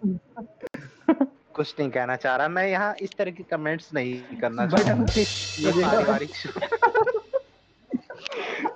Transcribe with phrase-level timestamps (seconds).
[0.00, 4.62] कुछ नहीं कहना चाह रहा। मैं यहाँ इस तरह की कमेंट्स नहीं करना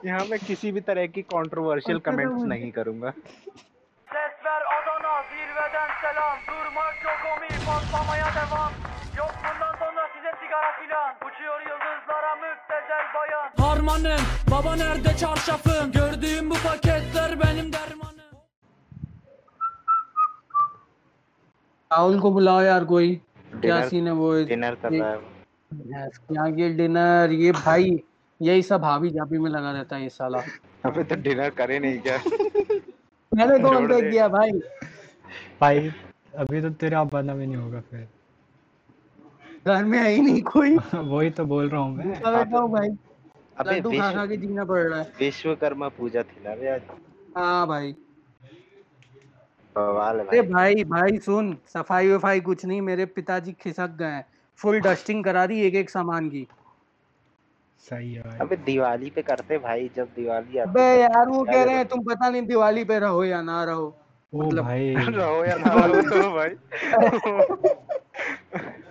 [0.04, 3.12] यहाँ मैं किसी भी तरह की कंट्रोवर्शियल कमेंट्स नहीं करूँगा।
[4.08, 5.88] Ses ver Adana zirveden
[21.94, 23.20] Rahul को बुलाओ यार कोई।
[23.54, 24.44] क्या सीन है वो?
[24.44, 25.18] डिनर कर रहा है।
[25.74, 28.02] Yes, डिनर ये भाई
[28.42, 30.38] यही सब हावी जापी में लगा रहता है ये साला।
[30.84, 32.16] अबे तो डिनर करे नहीं क्या?
[33.34, 34.52] मैंने कौन जोड़ पे दे। किया भाई।
[35.60, 35.92] भाई
[36.36, 38.08] अभी तो तेरा बना भी नहीं होगा फिर।
[39.66, 42.88] घर में है ही नहीं कोई। वही तो बोल रहा हूँ मैं। बैठा हूँ भाई।
[43.58, 46.80] अबे खा के जीना पड़ रहा है। विश्वकर्मा पूजा थी ना आज।
[47.36, 47.94] हाँ भाई।
[49.78, 54.26] है अरे भाई। भाई भाई सुन सफ़ाई वफाई कुछ नहीं मेरे पिताजी खिसक गए हैं।
[54.56, 56.48] फुल डस्टिंग करा दी एक एक सामान की।
[57.78, 61.64] सही है भाई। अबे दिवाली पे करते भाई जब दिवाली आती अबे यार वो कह
[61.64, 63.96] रहे हैं तुम पता नहीं दिवाली पे रहो या ना रहो।
[64.34, 66.48] ओ मतलब- भाई। रहो या ना रहो तो भाई।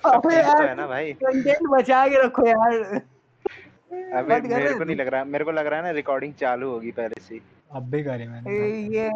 [0.06, 3.02] अबे तो यार है ना भाई। कंटेंट बचा के रखो यार।
[4.18, 6.92] अबे मेरे को नहीं लग रहा मेरे को लग रहा है ना रिकॉर्डिंग चालू होगी
[6.92, 7.40] पहले से।
[7.72, 9.10] अब भी करे मैंने। ये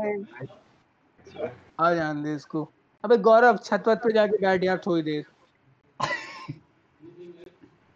[1.80, 2.72] आ जान दे इसको।
[3.04, 5.26] अबे गौरव छत वत पे जाके बैठ यार थोड़ी देर।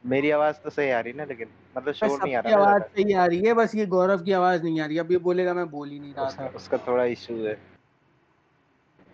[0.05, 3.13] मेरी आवाज़ तो सही आ रही ना लेकिन मतलब शोर नहीं आ रहा आवाज़ सही
[3.13, 5.69] आ रही है बस ये गौरव की आवाज़ नहीं आ रही। अब ये बोलेगा मैं
[5.69, 7.53] बोल ही नहीं रहा था। उसका थोड़ा इशू है।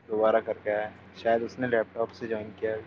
[0.10, 0.92] दोबारा करके आया।
[1.24, 2.86] शायद उसने लैपटॉप से ज्वाइन किया है।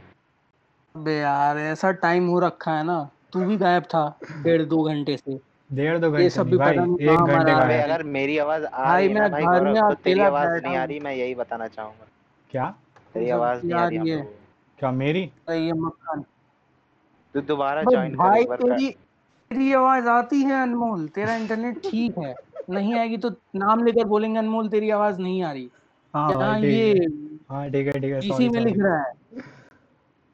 [0.96, 5.16] अबे यार ऐसा टाइम हो रखा है ना। तू भी गायब था डेढ़ दो घंटे
[5.16, 7.82] से। डेढ़ दो ये घंटे सब भी भाई पता नहीं एक घंटे का है। है।
[7.82, 10.62] अगर मेरी आवाज़ आ भाई, रही है मैं भाई घर में तो तेरी अकेला आवाज़
[10.62, 12.06] नहीं आ रही मैं यही बताना चाहूँगा।
[12.50, 12.74] क्या?
[13.14, 14.34] तेरी आवाज़ नहीं आ रही ये- को।
[14.78, 15.22] क्या मेरी?
[15.50, 16.24] ये मक्खन
[17.34, 18.90] तू दोबारा ज्वाइन कर भाई। तेरी
[19.50, 22.34] तेरी आवाज़ आती है अनमोल। तेरा इंटरनेट ठीक है
[22.70, 25.70] नहीं आएगी तो नाम लेकर बोलेंगे अनमोल तेरी आवाज़ नहीं आ रही।
[26.14, 27.06] हाँ भाई ये है।
[27.50, 29.12] हाँ ठीक है ठीक है इसी में लिख रहा है।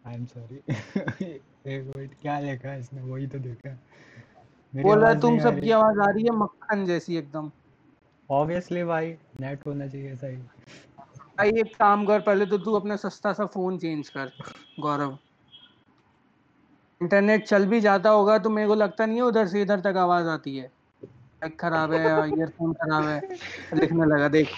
[0.06, 0.56] आई एम सॉरी
[1.27, 3.03] एक मिनट क्या लिखा है इसने?
[3.03, 3.96] वही तो देखा। मेरी
[4.82, 7.50] बोल रहा है तुम सबकी आवाज़ आ रही है मक्खन जैसी एकदम।
[8.31, 10.37] ऑब्वियसली भाई नेट होना चाहिए सही
[11.38, 14.31] भाई एक काम कर पहले तो तू अपना सस्ता सा फ़ोन चेंज कर
[14.81, 15.19] गौरव।
[17.03, 19.97] इंटरनेट चल भी जाता होगा तो मेरे को लगता नहीं है उधर से इधर तक
[19.97, 20.70] आवाज़ आती है।
[21.03, 23.20] माइक खराब है ईयरफोन खराब है
[23.75, 24.50] लिखने लगा देख।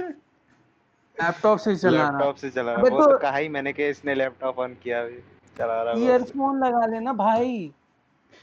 [0.00, 3.88] लैपटॉप से चला रहा। लैपटॉप से चला रहा वो तो तो- कहा ही मैंने कि
[3.88, 5.18] इसने लैपटॉप ऑन किया अभी
[5.58, 7.72] चला रहा ईयरफोन लगा लेना भाई।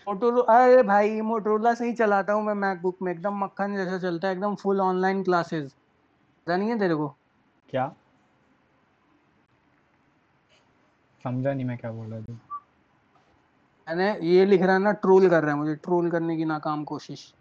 [0.08, 4.28] मोटोरो अरे भाई मोटरोला से ही चलाता हूँ मैं मैकबुक में। एकदम मक्खन जैसा चलता
[4.28, 5.72] है एकदम फुल ऑनलाइन क्लासेस
[6.48, 7.08] पता नहीं है तेरे को?
[7.70, 7.92] क्या?
[11.24, 12.40] समझा नहीं मैं क्या बोल रहा था
[13.88, 16.84] मैंने ये लिख रहा है ना ट्रोल कर रहा है मुझे। ट्रोल करने की नाकाम
[16.84, 17.34] कोशिश।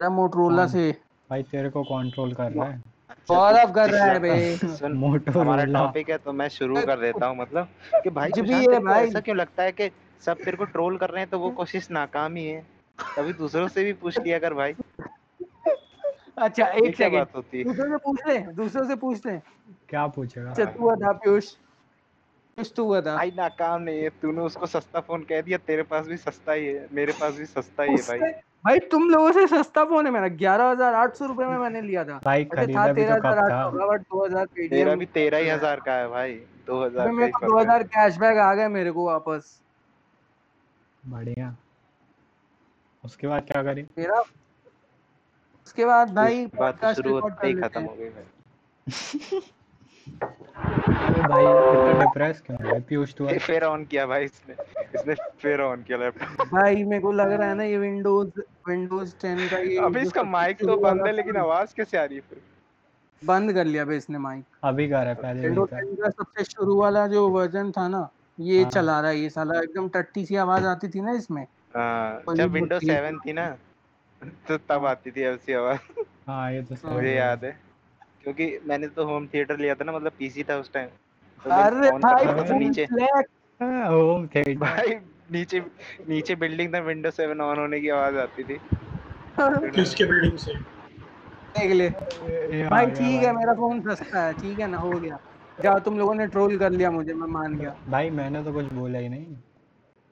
[0.00, 0.90] मोटरोला। से।
[1.30, 2.82] भाई तेरे को कंट्रोल कर रहा है।
[3.28, 7.26] गौरव कर रहा है बे सुन मोटो हमारा टॉपिक है तो मैं शुरू कर देता
[7.26, 7.68] हूँ मतलब
[8.02, 9.88] कि भाई कुछ भी है भाई। ऐसा क्यों लगता है कि
[10.22, 12.64] सब तेरे को ट्रोल कर रहे हैं तो वो कोशिश नाकाम ही है।
[12.98, 14.74] कभी दूसरों से भी पूछ लिया कर भाई।
[16.38, 17.64] अच्छा एक सेकंड होती है?
[17.64, 19.36] दूसरों से पूछ ले दूसरों से पूछ ले।
[19.88, 20.50] क्या पूछेगा?
[20.50, 21.50] अच्छा तू बता पीयूष।
[22.58, 26.06] पीयूष तू बता भाई नाकाम नहीं है। तूने उसको सस्ता फ़ोन कह दिया तेरे पास
[26.06, 28.32] भी सस्ता ही है मेरे पास भी सस्ता ही है भाई।
[28.64, 31.80] भाई तुम लोगों से सस्ता फ़ोन है मेरा। ग्यारह हज़ार आठ सौ रुपए में मैंने
[31.82, 35.06] लिया था। भाई वैसे था तेरह तो हज़ार आठ सौ बट दो हज़ार तेरा भी
[35.08, 36.34] तेरह ही हज़ार का है भाई।
[36.66, 39.60] दो हज़ार दो। हज़ार कैशबैक आ गए मेरे को वापस।
[41.08, 41.54] बढ़िया।
[43.04, 43.82] उसके बाद क्या करें?
[43.98, 44.20] मेरा
[45.66, 48.24] उसके बाद भाई तो पॉडकास्ट रिकॉर्ड कर लेते खत्म हो गई भाई।
[50.98, 52.80] अरे भाई इतना डिप्रेस क्यों है?
[52.88, 54.54] पीयूष तू फिर ऑन किया भाई इसने।
[54.94, 59.14] इसने फिर ऑन किया लैपटॉप भाई मेरे को लग रहा है ना ये विंडोज़ विंडोज़
[59.24, 62.22] 10 का ये जो इसका माइक तो बंद है लेकिन आवाज़ कैसे आ रही है
[62.28, 62.40] फिर?
[63.22, 66.44] बंद कर लिया बे इसने माइक अभी कर रहा है पहले विंडोज़ 10 का सबसे
[66.44, 68.08] शुरू वाला जो वर्जन था ना
[68.38, 71.46] ये हाँ। चला रहा है ये साला एकदम टट्टी सी आवाज़ आती थी ना इसमें।
[71.74, 73.48] हाँ जब बहुत सेवन थी ना
[74.48, 75.78] तो तब आती थी ऐसी आवाज़।
[76.28, 77.50] हाँ ये तो मुझे याद है
[78.24, 80.88] क्योंकि मैंने तो होम थिएटर लिया था ना मतलब पीसी था उस टाइम
[81.44, 84.94] तो अरे भाई तो नीचे हाँ, होम थिएटर भाई
[85.32, 85.60] नीचे
[86.08, 88.58] नीचे बिल्डिंग था विंडोज़ सेवन ऑन होने की आवाज़ आती थी।
[89.74, 90.54] किसके बिल्डिंग से?
[91.54, 91.88] देख ले।
[92.68, 95.18] भाई ठीक है मेरा फ़ोन सस्ता है ठीक है ना हो गया।
[95.62, 98.72] जाओ तुम लोगों ने ट्रोल कर लिया मुझे मैं मान गया। भाई मैंने तो कुछ
[98.72, 99.26] बोला ही नहीं।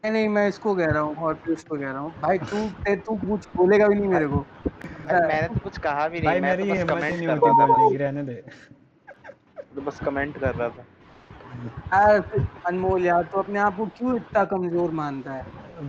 [0.04, 2.68] नहीं नहीं मैं इसको कह रहा हूँ और पीयूष को कह रहा हूँ भाई तू
[2.84, 6.40] ते तू कुछ बोलेगा भी नहीं मेरे को। भाई मैंने तो कुछ कहा भी नहीं
[6.40, 8.34] मैं मेरी तो बस हिम्मत कमेंट नहीं होती रहा था। बोलने की रहने दे।
[9.74, 10.84] तो बस कमेंट कर रहा था।
[11.94, 15.44] यार अनमोल यार तू अपने आप को क्यों इतना कमज़ोर मानता है?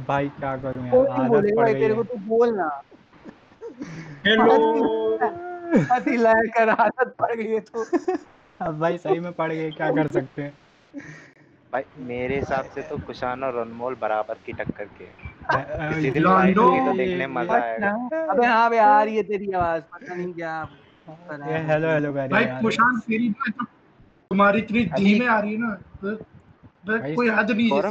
[0.08, 2.70] भाई क्या करूँ यार आदत पड़ भाई गई तेरे को तू बोल ना।
[4.26, 4.56] Hello.
[5.84, 7.86] हाथी लाया कर आदत पड़ गई है तो।
[8.62, 10.54] अब भाई सही में पड़ गए क्या कर सकते हैं?
[11.74, 15.06] भाई मेरे हिसाब से तो कुशान और अनमोल बराबर की टक्कर के
[15.94, 17.90] किसी दिन ये- तो देखने मज़ा आएगा।
[18.32, 20.70] अबे हाँ बे आ रही है तेरी आवाज़ पता नहीं क्या
[21.44, 25.72] है। हेलो हेलो भाई कुशान तेरी तो तुम्हारी इतनी धीमे आ रही है ना
[26.02, 27.82] तो, तो कोई हद नहीं है।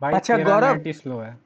[0.00, 1.38] भाई अच्छा, गौरव। स्लो है।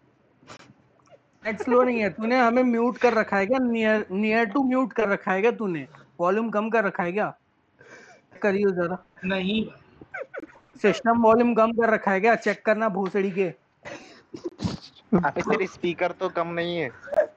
[1.46, 3.58] नेट स्लो नहीं है तूने हमें म्यूट कर रखा है क्या?
[3.58, 5.87] नियर नियर टू म्यूट कर रखा है क्या तूने?
[6.20, 7.34] वॉल्यूम कम कर रखा है क्या?
[8.42, 9.64] करियो जरा। नहीं
[10.82, 12.34] सिस्टम वॉल्यूम कम कर रखा है क्या?
[12.37, 13.48] चेक करना भोसड़ी के।
[15.16, 16.88] अबे तेरे स्पीकर तो कम नहीं है।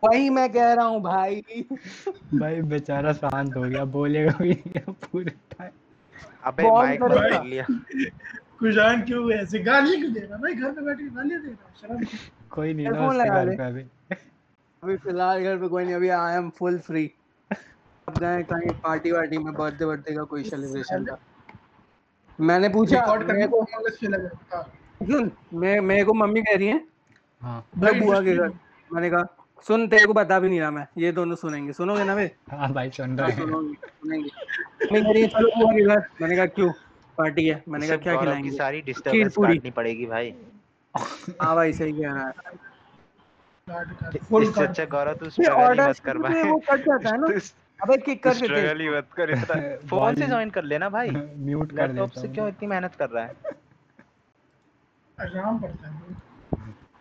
[0.03, 1.65] वही मैं कह रहा हूँ भाई।
[2.33, 5.71] भाई बेचारा शांत हो गया बोलेगा भी नहीं पूरे टाइम
[6.43, 7.65] अबे माइक। कर लिया।
[8.59, 11.71] कुशान क्यों ऐसे गाली क्यों दे रहा भाई घर पे बैठ के गालियाँ दे रहा
[11.81, 12.05] शर्म
[12.51, 13.81] कोई नहीं ना उसके घर पे अभी।
[14.83, 17.11] अभी फ़िलहाल घर पे कोई नहीं अभी आई एम फुल फ्री
[18.07, 21.17] अब गए कहीं पार्टी वार्टी में बर्थडे बर्थडे का कोई सेलिब्रेशन था
[22.39, 24.63] मैंने पूछा रिकॉर्ड करने को हाँ।
[25.01, 26.81] सुन मैं मेरे को मम्मी कह रही है
[27.41, 28.51] हाँ। मैं बुआ के घर
[28.91, 29.23] मैंने कहा
[29.67, 32.71] सुन तेरे को बता भी नहीं रहा मैं ये दोनों सुनेंगे। सुनोगे ना बे हाँ
[32.73, 34.29] भाई सुन रहे हैं। सुनेंगे
[34.91, 36.71] मम्मी कह रही है चलो बुआ के घर। मैंने कहा क्यों?
[37.17, 38.51] पार्टी है। मैंने कहा क्या खिलाएँगे?
[38.51, 40.33] सारी डिस्टरबेंस। काटनी पड़ेगी भाई।
[40.95, 42.31] हाँ भाई सही कह रहा है।
[44.43, 47.27] इससे अच्छा गौरव तू स्ट्रगल ही ऑर्डर मत कर वो कट जाता है ना।
[47.79, 51.09] अबे किक कर देते स्ट्रगल ही मत कर इतना फ़ोन से ज्वाइन कर लेना भाई।
[51.37, 53.35] म्यूट कर लैपटॉप देता से क्यों इतनी मेहनत कर रहा है?
[55.19, 56.01] आराम पड़ता है।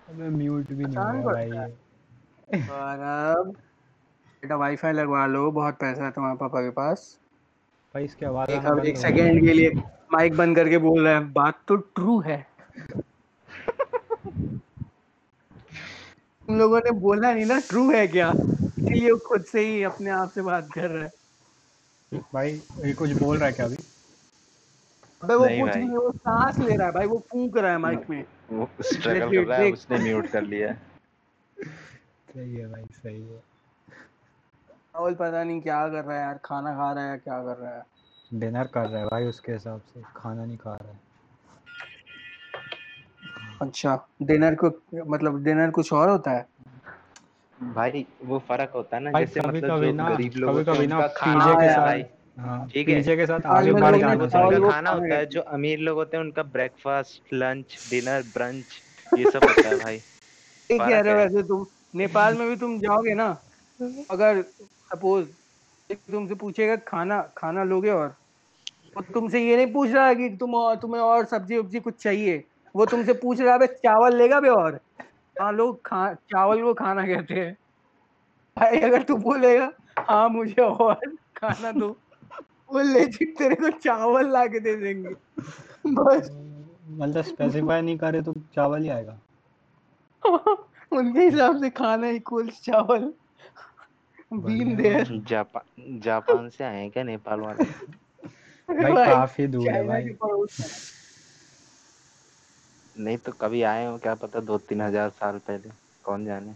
[0.08, 1.50] अबे म्यूट भी नहीं आसान हुआ भाई।
[2.70, 3.50] और अब
[4.42, 7.18] बेटा वाईफाई लगवा लो बहुत पैसा है तुम्हारे पापा के पास।
[7.94, 9.70] भाई इसकी आवाज़ एक अब एक सेकंड के लिए
[10.12, 12.46] माइक बंद करके बोल रहा है बात तो ट्रू है।
[16.48, 18.32] तुम लोगों ने बोला नहीं ना ट्रू है क्या?
[18.92, 21.10] इसलिए वो खुद से ही अपने आप से बात कर रहा है।
[22.34, 23.76] भाई ये कुछ बोल रहा है क्या अभी?
[25.22, 28.10] अबे वो कुछ नहीं वो सांस ले रहा है भाई वो फूंक रहा है माइक
[28.10, 30.80] में। वो स्ट्रगल कर रहा है उसने म्यूट कर लिया। है
[32.32, 33.42] सही है भाई सही है।
[34.94, 37.56] राहुल पता नहीं क्या कर रहा है यार खाना खा रहा है या क्या कर
[37.56, 37.82] रहा है?
[38.34, 41.00] डिनर कर रहा है भाई उसके हिसाब से खाना नहीं खा रहा है।
[43.62, 44.66] अच्छा डिनर को
[45.06, 46.46] मतलब डिनर कुछ और होता है?
[47.70, 50.52] भाई वो फ़र्क होता है ना जैसे कभी मतलब कभी जो ना गरीब लोग कभी
[50.52, 52.02] होते हैं कभी ना उनका खाना पीजे होता के है साथ भाई।
[52.38, 55.16] हाँ ठीक है। पीजे के साथ आज आगे बढ़ जाना उनका चाहिए खाना खाना होता
[55.16, 58.82] है। जो अमीर लोग होते हैं उनका ब्रेकफास्ट लंच डिनर ब्रंच
[59.16, 60.02] ये सब होता है भाई।
[60.70, 63.26] ठीक कह रहे हो। वैसे तुम नेपाल में भी तुम जाओगे ना
[64.10, 64.42] अगर
[64.90, 65.28] सपोज़
[65.90, 68.08] तुमसे पूछेगा खाना खाना लोगे और
[68.96, 72.02] वो तुमसे ये नहीं पूछ रहा है कि तुम और तुम्हें और सब्ज़ी वब्जी कुछ
[72.02, 72.38] चाहिए।
[72.74, 74.80] वो तुमसे पूछ रहा है "बे, चावल लेगा बे और?
[75.40, 77.56] हाँ लोग खा चावल को खाना कहते हैं।
[78.56, 80.94] भाई अगर तू बोलेगा हाँ मुझे और
[81.36, 81.96] खाना दो।
[82.72, 85.14] वो लेजिट तेरे को चावल ला के दे देंगे।
[85.86, 86.30] बस।
[86.88, 89.18] मतलब स्पेसिफाई नहीं करे तो चावल ही आएगा।
[90.92, 93.12] उनके हिसाब से खाना इक्वल्स चावल।
[94.32, 97.64] बीन। देयर जापान जापान से आए क्या नेपाल वाले?
[98.82, 100.16] भाई काफ़ी दूर है भाई।
[102.98, 105.70] नहीं तो कभी आए हो क्या पता दो तीन हज़ार साल पहले?
[106.04, 106.54] कौन जाने?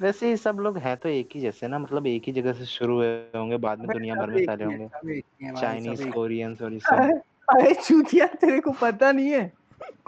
[0.00, 2.64] वैसे ये सब लोग हैं तो एक ही जैसे ना मतलब एक ही जगह से
[2.64, 6.72] शुरू हुए होंगे बाद में दुनिया भर में फैले होंगे। ही है चाइनीज़ कोरियंस और
[6.72, 9.52] ये सब। अरे चूतिया तेरे को पता नहीं है।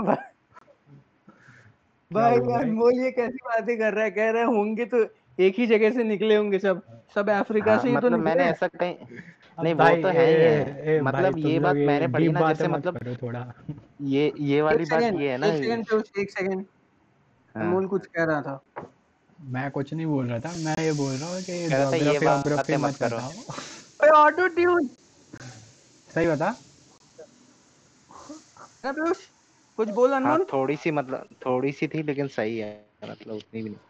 [0.00, 0.16] भाई
[2.10, 2.38] भाई?
[2.38, 5.06] अनमोल ये कैसी बातें कर रहा है कह रहा है होंगे तो
[5.40, 6.82] एक ही जगह से निकले होंगे सब।
[7.14, 8.94] सब अफ्रीका हाँ, से ही तो मतलब निकले मैंने ऐसा कहीं
[9.58, 12.98] नहीं वो तो है ही है। ए- मतलब ये बात मैंने पढ़ी ना जैसे मतलब
[13.22, 13.52] थोड़ा।
[14.00, 16.66] ये ये वाली बात ये है ना एक सेकंड एक सेकंड
[17.54, 18.60] हाँ, अनमोल कुछ कह रहा था।
[19.40, 22.76] मैं कुछ नहीं बोल रहा था मैं ये बोल रहा हूँ कि ये ज्योग्राफी बातें
[22.76, 23.16] मत करो।
[24.04, 24.88] ओए ऑटो ट्यून
[26.14, 26.54] सही बता।
[28.86, 29.12] ना
[29.78, 30.44] कुछ बोल हाँ अनमोल?
[30.52, 33.80] थोड़ी सी मतलब थोड़ी सी थी लेकिन सही है मतलब उतनी भी नहीं।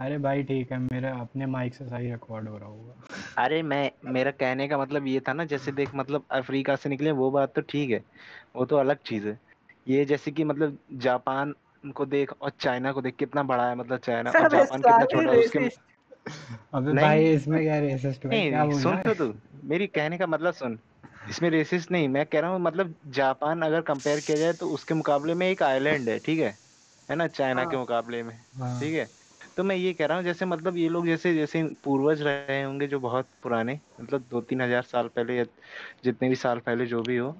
[0.00, 3.05] अरे भाई ठीक है मेरा अपने माइक से सही रिकॉर्ड हो रहा होगा।
[3.36, 7.10] अरे मैं मेरा कहने का मतलब ये था ना जैसे देख मतलब अफ्रीका से निकले
[7.12, 8.04] वो बात तो ठीक है
[8.56, 9.38] वो तो अलग चीज़ है।
[9.86, 11.54] ये जैसे कि मतलब जापान
[11.96, 15.32] को देख और चाइना को देख कितना बड़ा है मतलब चाइना और जापान कितना छोटा
[15.32, 15.58] है उसके
[16.74, 19.32] अबे भाई इसमें क्या रेसिस्ट भाई क्या नहीं सुन तो तू
[19.64, 20.78] मेरी कहने का मतलब सुन
[21.28, 24.94] इसमें रेसिस्ट नहीं मैं कह रहा हूँ मतलब जापान अगर कंपेयर किया जाए तो उसके
[24.94, 26.58] मुकाबले में एक आइलैंड है ठीक है?
[27.08, 29.08] है ना चाइना के हाँ। मुकाबले में हाँ, ठीक है?
[29.56, 32.86] तो मैं ये कह रहा हूँ जैसे मतलब ये लोग जैसे जैसे पूर्वज रहे होंगे
[32.86, 35.44] जो बहुत पुराने मतलब दो तीन हज़ार साल पहले या
[36.04, 37.30] जितने भी साल पहले जो भी हो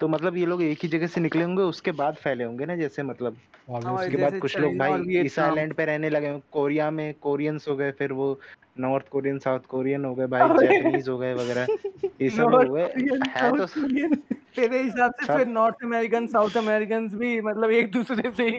[0.00, 2.76] तो मतलब ये लोग एक ही जगह से निकले होंगे उसके बाद फैले होंगे ना
[2.76, 3.40] जैसे मतलब?
[3.68, 4.92] हाँ, उसके बाद कुछ लोग भाई।
[5.38, 8.40] आइलैंड पे रहने लगे कोरिया में कोरियंस हो गए फिर वो
[8.78, 11.68] नॉर्थ कोरियन साउथ कोरियन हो गए भाई जैपनीज हो गए वगैरह
[12.20, 12.88] ये सब लोग हो गए
[13.36, 13.66] है तो
[14.56, 18.50] तेरे हिसाब से फिर नॉर्थ अमेरिकन साउथ अमेरिकन भी मतलब एक दूसरे से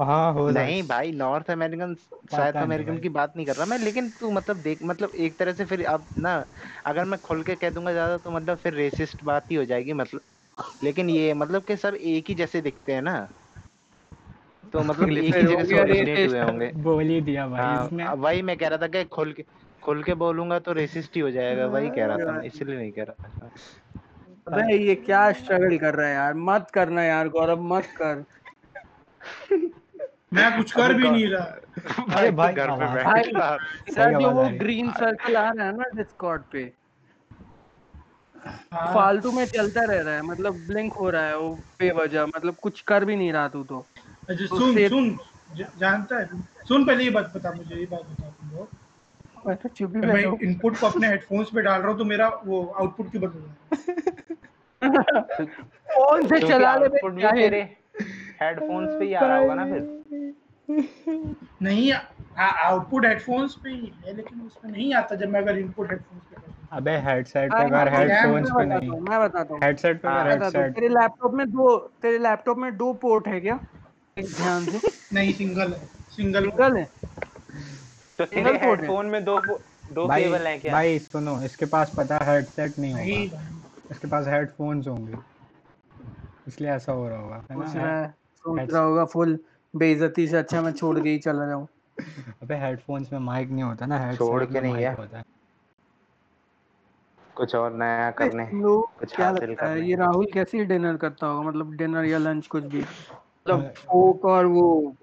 [0.00, 1.94] हाँ हो नहीं भाई नॉर्थ अमेरिकन
[2.30, 5.52] साउथ अमेरिकन की बात नहीं कर रहा मैं लेकिन तू मतलब देख मतलब एक तरह
[5.54, 6.34] से फिर अब ना
[6.86, 9.92] अगर मैं खुल के कह दूँगा ज़्यादा तो मतलब फिर रेसिस्ट बात ही हो जाएगी
[9.94, 10.24] मतलब
[10.82, 13.18] लेकिन ये मतलब कि सब एक ही जैसे दिखते हैं ना।
[14.64, 18.18] तो मतलब एक ही जगह से ओरिजिनेट हुए होंगे। बोल ही दिया भाई हाँ अब
[18.18, 19.44] वही मैं कह रहा था कि खुल के
[19.82, 23.04] खुल के बोलूँगा तो रेसिस्ट ही हो जाएगा वही कह रहा था इसलिए नहीं कह
[23.04, 23.50] रहा था।
[24.46, 28.24] अबे ये क्या स्ट्रगल कर रहा है यार मत करना यार गौरव मत कर।
[30.34, 33.56] मैं कुछ कर भी नहीं रहा। अरे भाई घर पे बैठ रहा।
[33.90, 36.72] सर जो वो है। ग्रीन सर्कल आ रहा है ना डिस्कॉर्ड पे।
[38.44, 42.54] हाँ, फालतू में चलता रह रहा है मतलब ब्लिंक हो रहा है वो बेवजह मतलब
[42.54, 43.86] कुछ कर भी नहीं रहा तू तो।
[44.28, 45.18] अच्छा तो सुन सुन
[45.78, 46.28] जानता है
[46.68, 50.00] सुन पहले ये बात बता मुझे ये बात बता तुम लोग। मैं तो चुप ही
[50.00, 53.38] मैं इनपुट को अपने हेडफोन्स पे डाल रहा हूँ तो मेरा वो आउटपुट क्यों बदल
[53.38, 54.36] रहा है?
[55.94, 57.83] फ़ोन से चला ले क्या है।
[58.42, 60.34] हेडफोन्स पे ही आ रहा होगा ना फिर?
[61.62, 61.92] नहीं
[62.38, 66.52] आउटपुट हेडफोन्स पे ही है लेकिन उसमें नहीं आता जब मैं अगर इनपुट हेडफोन्स पे
[66.72, 70.28] अबे हेडसेट पे हाँ, कर हेडफोन्स पे नहीं। मैं बताता हूँ। हेडसेट पे हाँ, कर
[70.28, 73.58] मैं बताता हूँ। हेडसेट तेरे लैपटॉप में दो तेरे लैपटॉप में दो पोर्ट है क्या?
[74.18, 74.80] ध्यान से।
[75.12, 76.84] नहीं सिंगल है। सिंगल सिंगल है।
[78.18, 79.38] तो तेरे हेडफोन में दो
[79.92, 80.72] दो केबल हैं क्या?
[80.72, 83.40] भाई सुनो इसके पास पता है हेडसेट नहीं होगा।
[83.90, 85.14] इसके पास हेडफोन्स होंगे।
[86.46, 88.14] इसलिए ऐसा हो रहा होगा है ना?
[88.44, 89.38] सोच रहा होगा फुल
[89.74, 91.66] बेइज्जती से अच्छा मैं छोड़ के ही चला जाऊँ।
[92.42, 95.22] अबे हेडफोन्स में माइक नहीं होता ना हेडसेट छोड़ के नहीं है। होता
[97.36, 101.26] कुछ और नया करने कुछ क्या हासिल लगता है करने। ये राहुल कैसे डिनर करता
[101.26, 101.48] होगा?
[101.48, 102.80] मतलब डिनर या लंच कुछ भी?
[102.80, 104.96] मतलब फोक और वो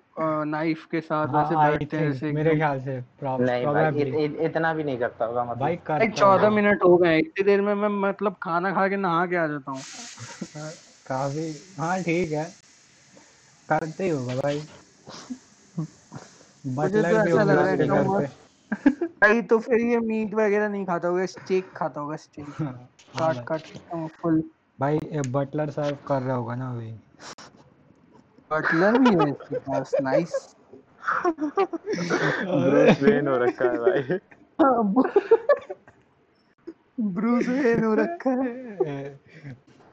[0.45, 4.73] नाइफ के साथ वैसे हाँ बैठते हैं ऐसे मेरे ख्याल से नहीं भाई इत, इतना
[4.73, 7.73] भी नहीं करता होगा मतलब। भाई भाई करता चौदह मिनट हो गए इतनी देर में
[7.73, 9.81] मैं मतलब खाना खा के नहा के आ जाता हूँ।
[11.07, 12.43] काफ़ी हाँ ठीक है।
[13.71, 14.61] करते ही होगा भाई
[16.65, 18.27] बटलर तो भी होगा रहा है उसके एकदम घर पे
[19.21, 23.61] भाई तो फिर ये मीट वगैरह नहीं खाता होगा स्टेक खाता होगा स्टेक काट काट
[24.15, 24.43] फुल
[24.79, 26.91] भाई ये बटलर सर्व कर रहा होगा ना अभी
[28.51, 30.33] बटलर भी है इसके पास नाइस
[32.45, 34.19] ब्रूस वेन हो रखा है भाई
[37.13, 38.51] ब्रूस वेन हो रखा है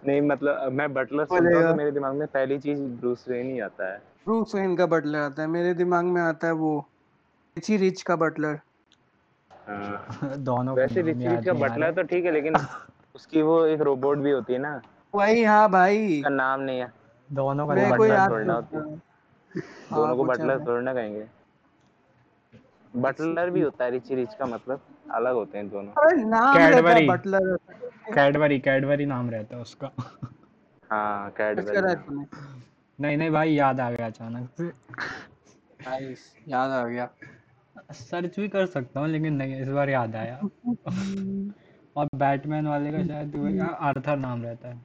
[0.06, 3.60] नहीं मतलब मैं बटलर सुनता हूँ तो मेरे दिमाग में पहली चीज़ ब्रूस वेन ही
[3.60, 6.78] आता है। ब्रूस वेन का बटलर आता है। मेरे दिमाग में आता है वो
[7.56, 8.58] रिची रिच का बटलर
[9.50, 12.54] हाँ। दोनों वैसे नाम रिच का बटलर तो ठीक है लेकिन
[13.14, 14.80] उसकी वो एक रोबोट भी होती है ना।
[15.14, 16.92] वही हाँ भाई। उसका नाम नहीं है।
[17.30, 18.84] दोनों का नाम को बटलर याद थोड़ी ना होती। आता।
[19.90, 21.26] दोनों हाँ, को बटलर ऐसा। थोड़ी ना कहेंगे।
[22.94, 24.80] बटलर भी होता है रिची रिच का मतलब।
[25.14, 27.56] अलग होते हैं दोनों। नाम है कैडबरी। बटलर
[28.14, 29.90] कैडबरी कैडबरी नाम रहता है उसका।
[30.90, 31.80] हाँ कैडबरी
[32.98, 34.64] नहीं नहीं भाई याद आ गया अचानक से।
[35.88, 37.08] नाइस याद आ गया।
[37.92, 40.36] सर्च भी कर सकता हूँ लेकिन नहीं इस बार याद आया।
[41.96, 44.80] और बैटमैन वाले का शायद वो आर्थर नाम रहता है।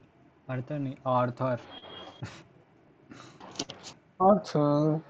[0.50, 1.58] आर्थर नहीं आर्थर।
[4.20, 5.00] अच्छा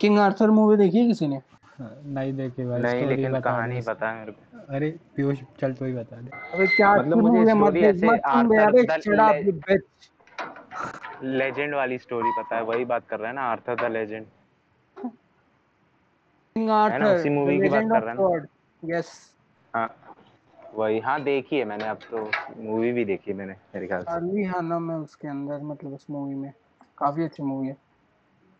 [0.00, 1.40] किंग आर्थर मूवी देखी है किसी ने?
[1.80, 5.92] नहीं देखी भाई नहीं लेकिन कहानी पता है मेरे को। अरे पीयूष चल तू ही
[5.92, 9.88] बता दे। अबे क्या मतलब मुझे मूवी देख ऐसे आर्थर बिच
[11.22, 14.26] लेजेंड वाली स्टोरी पता है वही बात कर रहा है ना आर्थर द लेजेंड
[16.56, 18.46] किंग है ना, उसी movie की बात कर रहे हैं ना?
[18.84, 19.36] यस
[19.76, 20.14] हाँ
[20.74, 24.94] वही हाँ देखी है मैंने अब तो मूवी भी देखी है मैंने मेरे ख्याल से।
[24.94, 26.52] उसके अंदर मतलब उस मूवी में।
[26.98, 27.76] काफ़ी अच्छी मूवी है।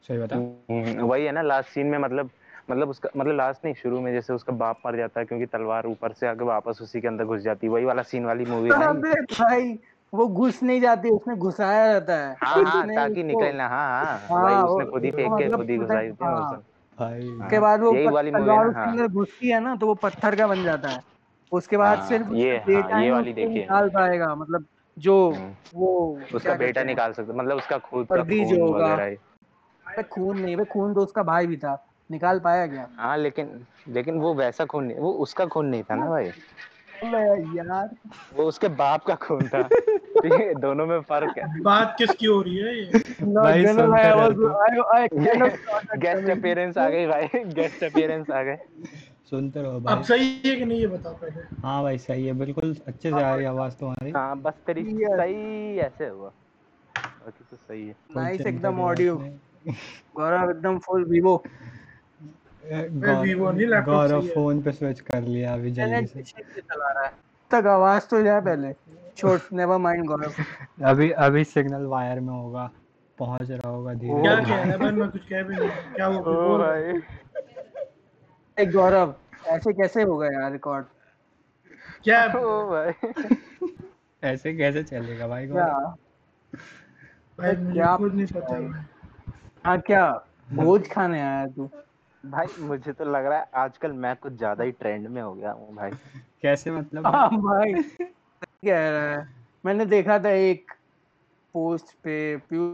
[0.08, 2.30] सही बता। हम्म, वही है ना लास्ट सीन में मतलब
[2.70, 5.86] मतलब उसका मतलब लास्ट नहीं शुरू में जैसे उसका बाप मर जाता है क्योंकि तलवार
[5.86, 8.70] ऊपर से आके वापस उसी के अंदर घुस जाती है। वही वाला सीन वाली मूवी
[8.70, 9.78] है भाई
[10.14, 14.18] वो घुस नहीं जाती उसमें घुसाया रहता है। हाँ हाँ ताकि निकले ना हाँ हाँ
[14.28, 17.58] हाँ, वही उसने खुद ही फेंक के मतलब खुद ही घुसाई थी हाँ। उसने उसके
[17.58, 19.94] बाद वो यही वाली movie है तलवार उसके हाँ। अंदर घुसती है ना तो वो
[19.94, 21.00] पत्थर का बन जाता है।
[21.52, 24.64] उसके बाद हाँ, सिर्फ़ ये- हाँ, ये वाली उसको देखी है निकाल पाएगा मतलब
[24.98, 30.40] जो हम्म। वो उसका बेटा निकाल सकता मतलब उसका खुद का जो खून वगैरह खून
[30.40, 34.64] नहीं खून तो उसका भाई भी था। निकाल पाया क्या हाँ लेकिन लेकिन वो वैसा
[34.64, 36.30] खून नहीं वो उसका खून नहीं था ना भाई।
[37.56, 37.90] यार।
[38.36, 39.62] वो उसके बाप का खून था।
[40.60, 42.84] दोनों में फ़र्क है। बात किसकी हो रही है ये?
[43.22, 44.48] भाई तू।
[45.98, 48.58] गेस्ट अपीयरेंस आ गई भाई। गेस्ट अपीयरेंस आ गए।
[49.30, 51.66] सुनते रहो अब सही है कि नहीं ये बताओ पहले?
[51.66, 54.84] हाँ भाई सही है बिल्कुल अच्छे से आ रही है। आवाज़ तुम्हारी। हाँ बस तेरी
[54.84, 56.28] सही ऐसे हुआ।
[56.98, 57.94] बाकी तो सही है।
[58.36, 58.76] चिंता एकदम.
[58.76, 59.74] नहीं।
[60.16, 61.44] गौरव एकदम फुल वीवो
[62.66, 67.12] गौरव-। फ़ोन पे स्विच कर लिया अभी जल्दी से। चला रहा है।
[67.50, 68.72] तक आवाज़ तो जाए पहले।
[69.16, 70.32] छोड़ नेवर माइंड गौरव।
[70.84, 72.70] अभी अभी सिग्नल वायर में होगा।
[73.18, 74.92] पहुँच रहा होगा धीरे क्या धीरे। कह रहा है?
[74.92, 77.00] मैं कुछ कह भी नहीं क्या वो ओ बोल। भाई।
[78.58, 79.14] ए गौरव
[79.46, 80.84] ऐसे कैसे होगा यार रिकॉर्ड
[82.04, 82.24] क्या?
[82.36, 82.92] ओ भाई।
[84.24, 85.68] ऐसे कैसे चलेगा भाई क्या?
[85.68, 85.94] गौरव
[87.38, 88.84] भाई मुझे क्या- खुद नहीं पता।
[89.64, 90.24] हाँ क्या?
[90.52, 91.70] भोज खाने आया तू।
[92.24, 95.50] भाई मुझे तो लग रहा है आजकल मैं कुछ ज़्यादा ही ट्रेंड में हो गया
[95.50, 95.90] हूँ भाई।
[96.42, 97.06] कैसे मतलब?
[97.06, 97.72] हाँ भाई।
[98.64, 99.26] कह रहा है।
[99.64, 100.72] मैंने देखा था एक
[101.54, 102.66] पोस्ट पे प्यू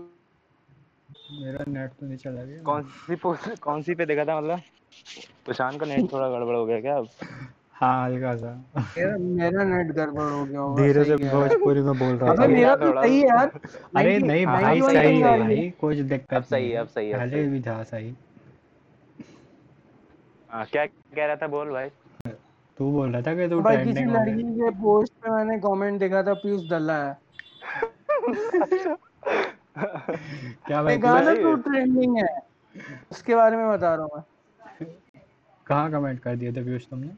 [1.33, 4.61] मेरा नेट तो नहीं चला गया। कौन सी पोस्ट कौन सी पे देखा था मतलब?
[5.47, 7.09] तुषान का नेट थोड़ा गड़बड़ हो गया क्या अब?
[7.73, 12.17] हाँ हल्का सा। मेरा मेरा नेट गड़बड़ हो गया होगा धीरे से। भोजपुरी में बोल
[12.17, 13.51] रहा था। मेरा तो सही है यार।
[13.97, 17.47] अरे नहीं भाई सही है भाई कुछ दिक्कत अब सही है, अब सही है, पहले
[17.49, 18.15] भी था सही।
[20.51, 21.47] हाँ, क्या कह रहा था?
[21.47, 21.89] बोल भाई।
[22.79, 26.23] तू बोल रहा था कि तू भाई किसी लड़की के पोस्ट पे मैंने कमेंट देखा
[26.23, 27.17] था पीयूष दल्ला है।
[30.67, 32.29] क्या भाई कहा था तू ट्रेंडिंग है।
[33.11, 34.89] उसके बारे में बता रहा हूँ मैं।
[35.67, 37.11] कहाँ कमेंट कर दिए थे पीयूष तुमने?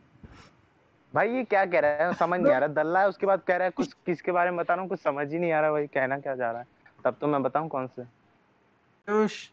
[1.15, 2.13] भाई ये क्या कह रहा है?
[2.15, 4.59] समझ नहीं आ रहा। दल्ला है उसके बाद कह रहा है कुछ किसके बारे में
[4.59, 4.89] बता रहा हूँ?
[4.89, 6.67] कुछ समझ ही नहीं आ रहा भाई कहना क्या जा रहा है?
[7.05, 8.03] तब तो मैं बताऊँ कौन से?
[8.03, 9.49] पीयूष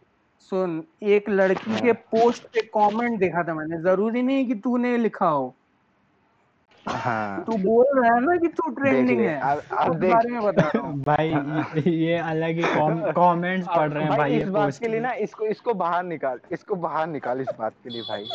[0.49, 5.27] सुन एक लड़की के पोस्ट पे कमेंट देखा था मैंने ज़रूरी नहीं कि तूने लिखा
[5.27, 5.53] हो।
[6.85, 10.29] हाँ। तू बोल रहा है ना कि तू ट्रेंडिंग है अब- अब उस देख। बारे
[10.31, 10.69] में बता
[11.07, 11.29] भाई
[11.91, 12.63] ये- अलग ही
[13.13, 16.39] कमेंट्स पढ़ रहे हैं भाई ये इस बात के लिए ना इसको इसको बाहर निकाल
[16.51, 18.27] इसको बाहर निकाल इस बात के लिए भाई।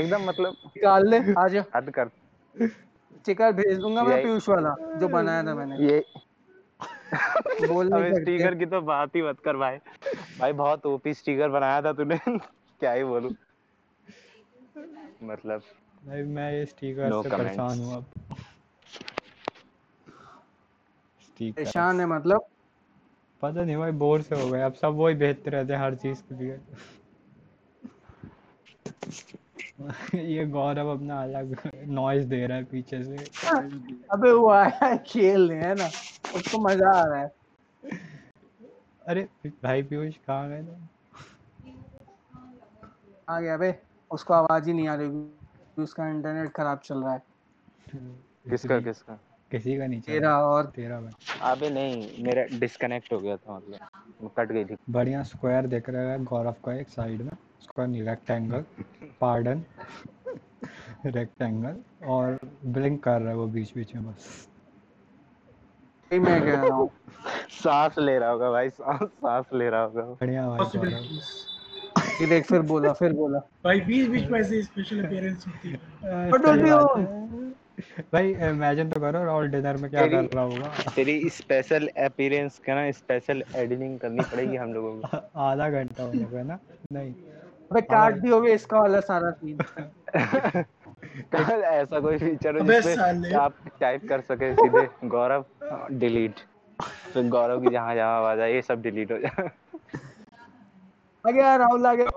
[0.00, 2.08] एकदम मतलब निकाल ले आजा हद कर।
[2.54, 6.04] स्टिकर भेज दूँगा मैं पीयूष वाला जो बनाया था मैंने। ये
[7.68, 9.76] बोल अब स्टिकर की तो बात ही मत कर भाई।
[10.38, 12.18] भाई बहुत ओपी स्टिकर बनाया था तूने।
[12.80, 13.30] क्या ही बोलूँ।
[15.22, 15.62] मतलब
[16.06, 18.04] भाई मैं ये स्टिकर No से परेशान हूँ अब।
[21.20, 22.44] स्टिकर परेशान है मतलब?
[23.42, 26.22] पता नहीं भाई बोर से हो गए। अब सब वही भेजते रहते हैं हर चीज़
[26.22, 26.58] के लिए।
[30.14, 31.56] ये गौरव अपना अलग
[31.88, 33.16] नॉइज़ दे रहा है पीछे से।
[34.12, 35.86] अबे वो आया है खेलने है ना?
[36.36, 37.30] उसको मज़ा आ रहा है।
[39.06, 39.28] अरे
[39.64, 40.76] भाई पीयूष कहाँ गए थे
[43.28, 43.74] आ गया बे
[44.10, 47.22] उसको आवाज़ ही नहीं आ रही उसका इंटरनेट खराब चल रहा है।
[48.50, 49.18] किसका किसका?
[49.50, 54.30] किसी का नहीं तेरा और तेरा भाई। अबे नहीं मेरा डिस्कनेक्ट हो गया था मतलब।
[54.36, 57.32] कट गई थी। बढ़िया स्क्वायर दिख रहा है गौरव का एक साइड में।
[57.62, 58.64] स्क्वायर नहीं रेक्टेंगल
[59.20, 59.64] पार्डन
[61.06, 64.48] रेक्टेंगल और ब्लिंक कर रहा है वो बीच बीच में बस।
[66.10, 66.88] वही मैं कह रहा हूँ।
[67.52, 71.18] सांस ले रहा होगा भाई सांस सांस ले रहा होगा। बढ़िया भाई
[72.20, 75.78] ये देख फिर बोला फिर बोला। भाई बीच बीच में ऐसे स्पेशल अपीयरेंस होती है।
[77.80, 82.58] है। भाई इमेजिन तो करो राहुल डिनर में क्या कर रहा होगा। तेरी स्पेशल अपीयरेंस
[82.58, 86.58] का ना स्पेशल एडिटिंग करनी पड़ेगी हम लोगों को। आधा घंटा होने का ना?
[86.92, 87.12] नहीं।
[87.70, 89.58] अबे काट दियोगे इसका वाला सारा सीन
[91.34, 95.44] ऐसा कोई फीचर हो जिसपे आप टाइप कर सके सीधे गौरव
[95.92, 96.40] डिलीट
[97.12, 99.48] फिर गौरव की जहाँ जहाँ आवाज़ आए ये सब डिलीट हो जाए
[101.24, 102.08] आ गया राहुल आ गया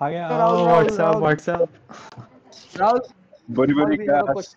[0.00, 1.68] आ गया व्हाट्सएप व्हाट्सएप
[2.76, 3.00] राहुल
[3.50, 4.56] बड़ी और बड़ी भी क्लास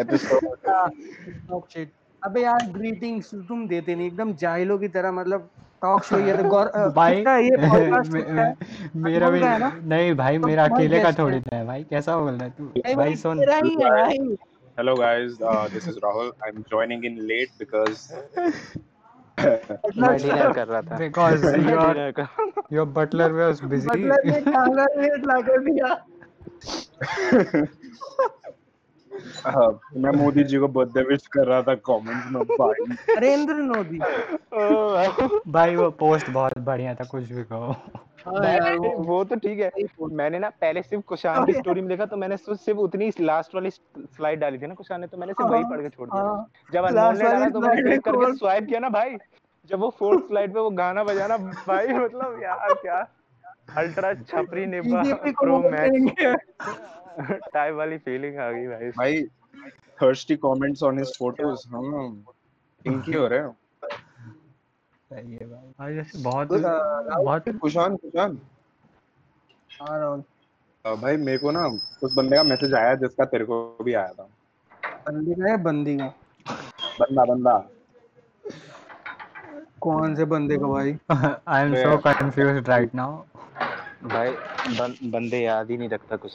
[0.00, 5.48] एपिसोड टॉक शिट अबे यार ग्रीटिंग्स तुम देते नहीं एकदम जाहिलों की तरह मतलब
[5.82, 8.56] टॉक शो ये तो गौर भाई ये पॉडकास्ट है?
[8.96, 9.40] मेरा भी?
[9.88, 12.96] नहीं भाई तो मेरा अकेले का थोड़ी ना है भाई कैसा बोल रहा है तू?
[12.96, 14.36] भाई सुन। ही है
[14.78, 16.28] Hello guys, uh, this is Rahul.
[16.46, 17.98] I'm joining in late because
[19.38, 22.26] मैं डिनर कर रहा था। बिकॉज़ कर
[22.72, 25.94] योर बटलर वाज बिज़ी मतलब ने खाना लेट ला कर दिया।
[29.96, 33.98] मैं मोदी जी को बर्थडे विश कर रहा था कमेंट्स में भाई। नरेंद्र मोदी।
[35.52, 37.72] भाई वो पोस्ट बहुत बढ़िया था कुछ भी कहो।
[38.26, 39.70] हाँ वो वो वो तो ठीक है।
[40.12, 43.70] मैंने ना पहले सिर्फ़ कुशान की स्टोरी में देखा तो मैंने सिर्फ़ उतनी लास्ट वाली
[43.98, 46.46] स्लाइड डाली थी ना कुशान ने तो मैंने सिर्फ़ वही पढ़ के छोड़ दिया। हाँ।
[46.72, 49.16] जब अनमोल ने डाला तो मैंने क्लिक करके स्वाइप किया ना भाई।
[49.66, 53.14] जब वो फोर्थ स्लाइड पे वो गाना बजाना भाई मतलब यार क्या
[53.68, 56.36] अल्ट्रा छपरी निभा प्रो मैक्स
[57.54, 59.24] टाइप वाली फीलिंग आ गई भाई। भाई
[60.02, 61.56] thirsty comments on his photos.
[61.68, 62.24] हाँ,
[62.86, 63.56] pinky हो रहे हैं.
[65.12, 68.38] सही है भाई। भाई जैसे बहुत uh, बहुत कुशान कुशान।
[69.80, 70.22] हाँ राहुल।
[70.86, 71.66] अ, भाई मेरे को ना
[72.02, 74.28] उस बंदे का मैसेज आया जिसका तेरे को भी आया था।
[74.86, 76.14] बंदी का है बंदी का?
[77.00, 77.70] बंदा बंदा।
[79.80, 80.98] कौन से बंदे का भाई?
[81.48, 83.22] I am so confused right now
[84.04, 84.30] भाई
[84.78, 86.28] बन, बंदे याद ही नहीं रखता तू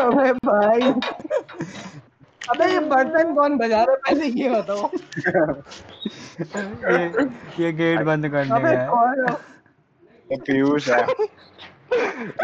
[0.00, 0.80] अबे भाई।
[2.50, 3.96] अबे ये बर्तन कौन बजा रहा है?
[3.96, 4.90] पहले ये बताओ।
[6.92, 7.24] ये
[7.64, 9.34] ये गेट बंद करने अबे गया है। कौन है?
[10.32, 11.06] ये पीयूष है।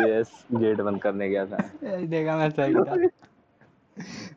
[0.01, 3.28] यस गेट बंद करने गया था। देखा मैं सही था।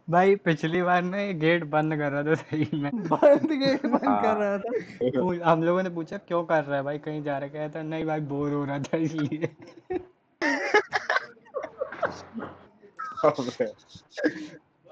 [0.09, 4.05] भाई पिछली बार ना ये गेट बंद कर रहा था सही में। बंद गेट बंद
[4.05, 6.97] हाँ। कर रहा था। हम लोगों ने पूछा क्यों कर रहा है भाई?
[6.99, 7.53] कहीं जा रहा है?
[7.53, 9.49] कहता नहीं भाई बोर हो रहा था इसलिए।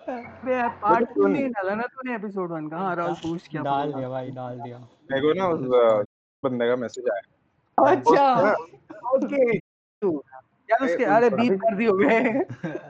[0.10, 2.78] अबे पार्ट टू नहीं डाला ना तूने एपिसोड वन का?
[2.78, 4.78] हाँ राहुल पूछ क्या डाल दिया भाई डाल दिया।
[5.12, 5.62] मेरे को ना उस
[6.44, 8.52] बंदे का मैसेज आया। अच्छा।
[9.14, 9.58] ओके।
[10.72, 11.74] यार उसके अरे बीप कर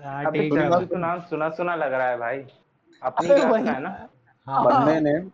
[0.05, 2.37] हाँ अबे ठीक है चंदू तो नाम सुना सुना लग रहा है भाई।
[3.03, 4.09] अपनी क्लास है ना?
[4.47, 5.29] हाँ बंदे ने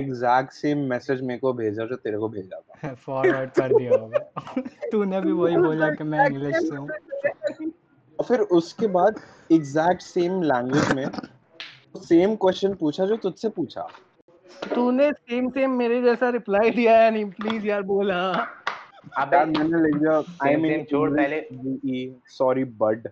[0.00, 4.18] एग्जैक्ट सेम मैसेज मेरे को भेजा जो तेरे को भेजा था। फॉरवर्ड कर दिया होगा।
[4.92, 6.88] तूने भी वही बोला कि मैं इंग्लिश से हूँ।
[8.18, 9.20] और फिर उसके बाद
[9.52, 11.10] एग्जैक्ट सेम लैंग्वेज में
[12.02, 13.88] सेम क्वेश्चन पूछा जो तुझसे पूछा।
[14.74, 18.32] तूने सेम सेम मेरे जैसा रिप्लाई दिया है नहीं प्लीज़ यार बोला।
[19.16, 23.08] अबे यार मैंने लिख दिया आई मीन छोड़ पहले। सॉरी बड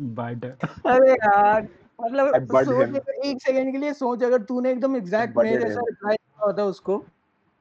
[0.00, 0.44] बट
[0.86, 1.68] अरे यार
[2.00, 6.46] मतलब सोच एक सेकंड के लिए सोच अगर तूने एकदम एग्जैक्ट मेरे जैसा रिप्लाई दिया
[6.46, 6.96] होता उसको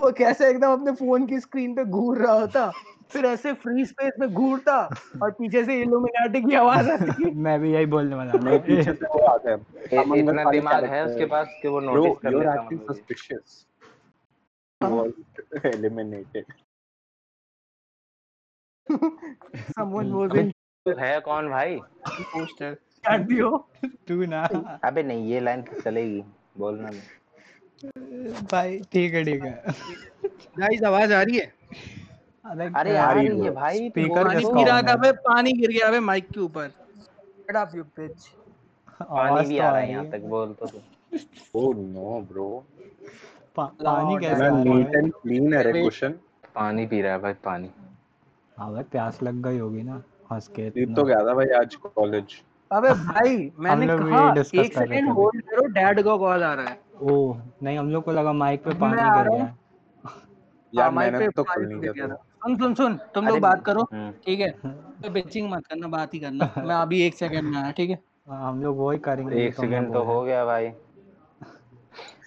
[0.02, 2.72] वो कैसे एकदम अपने फ़ोन की स्क्रीन पे घूर रहा होता
[3.10, 4.90] फिर ऐसे फ्री स्पेस में घूरता
[5.24, 9.06] और पीछे से इल्यूमिनाटी की आवाज़ आती। मैं भी यही बोलने वाला था पीछे से
[9.06, 9.58] वो आते हैं
[10.16, 12.90] इतना दिमाग है उसके पास कि वो नोटिस कर लेता acting
[14.84, 16.46] मतलब ये।
[18.92, 19.74] suspicious.
[19.78, 19.78] Was eliminated.
[19.78, 20.52] Someone was in
[21.00, 21.80] है कौन भाई?
[22.10, 22.74] पोस्टर
[23.06, 23.70] काट दियो
[24.08, 24.44] तू ना।
[24.84, 26.24] अबे नहीं ये लाइन चलेगी
[26.58, 27.02] बोलना नहीं
[28.52, 29.64] भाई ठीक है ठीक है।
[30.60, 31.54] गाइस आवाज़ आ रही है?
[32.76, 35.12] अरे आ रही है। भाई तू Speaker पानी तो। पी रहा था है?
[35.12, 38.28] पानी गिर गया बे माइक के ऊपर। गेट ऑफ़ यू पिच
[39.04, 40.82] पानी भी तो आ रहा है यहाँ तक बोल तो तू।
[41.56, 42.64] Oh no, bro.
[43.56, 45.02] पा, पानी कैसे मैं आ रहा है?
[45.02, 46.12] and clean है रे क्वेश्चन।
[46.56, 47.70] पानी पी रहा है भाई पानी।
[48.58, 51.76] हाँ भाई प्यास लग गई होगी ना हंस के जीत तो गया था भाई आज
[51.76, 52.42] कॉलेज
[52.72, 57.42] अबे भाई मैंने कहा एक सेकंड होल्ड करो डैड का कॉल आ रहा है। ओह
[57.64, 59.56] नहीं हम लोग को लगा माइक पे पानी गिर गया।
[60.74, 63.82] यार हाँ, मैंने पे तो पानी नहीं किया। सुन सुन सुन तुम लोग बात करो
[63.94, 64.50] हम्म। ठीक है?
[65.04, 68.00] तो बिचिंग मत करना बात ही करना। मैं अभी एक सेकंड में आया ठीक है?
[68.30, 70.72] हाँ, हम लोग वही करेंगे एक सेकंड तो हो गया भाई।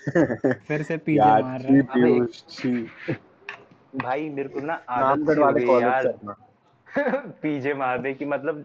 [0.67, 3.30] फिर से पीछे मार रहा है।
[3.95, 6.07] भाई मेरे को ना आदत सी हो वाले गई यार।
[7.43, 8.65] पीछे मारने की मतलब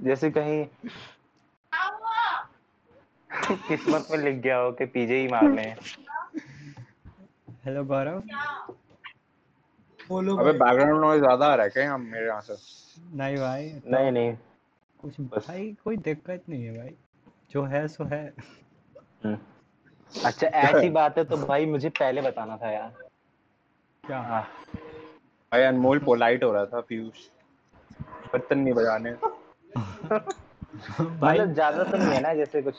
[0.00, 0.64] जैसे कहीं
[3.68, 5.76] किस्मत में लिख गया हो कि पीछे ही मारने हैं
[7.64, 8.22] हेलो गौरव
[10.08, 12.54] बोलो अबे बैकग्राउंड नॉइज़ ज़्यादा आ रहा है क्या यहाँ मेरे यहाँ से?
[13.16, 14.34] नहीं भाई तो नहीं नहीं।
[15.02, 16.94] कुछ बस। भाई कोई दिक्कत नहीं है भाई।
[17.52, 18.24] जो है सो है।
[19.24, 19.36] हम्म।
[20.14, 23.09] अच्छा ऐसी बात है तो भाई मुझे पहले बताना था यार।
[24.10, 24.42] क्या हाँ?
[25.52, 27.18] भाई अनमोल पोलाइट हो रहा था पीयूष।
[28.32, 29.10] बर्तन नहीं बजाने।
[31.10, 32.74] भाई मतलब ज़्यादा तो नहीं है ना जैसे कुछ।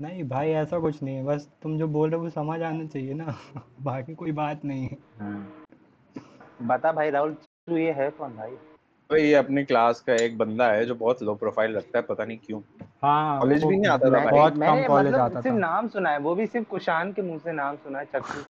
[0.00, 2.86] नहीं भाई ऐसा कुछ नहीं है। बस तुम जो बोल रहे हो वो समझ आना
[2.86, 3.24] चाहिए ना।
[3.80, 8.50] बाकी कोई बात नहीं है। हम्म। बता भाई राहुल तू ये है कौन भाई?
[8.50, 12.24] भाई ये अपनी क्लास का एक बंदा है जो बहुत लो प्रोफ़ाइल रखता है पता
[12.24, 12.60] नहीं क्यों।
[13.02, 16.10] हाँ कॉलेज भी नहीं आता था भाई। बहुत कम कॉलेज मतलब आता सिर्फ़ नाम सुना
[16.10, 18.51] है वो भी सिर्फ़ कुशान के मुँह से नाम सुना है चक्कू।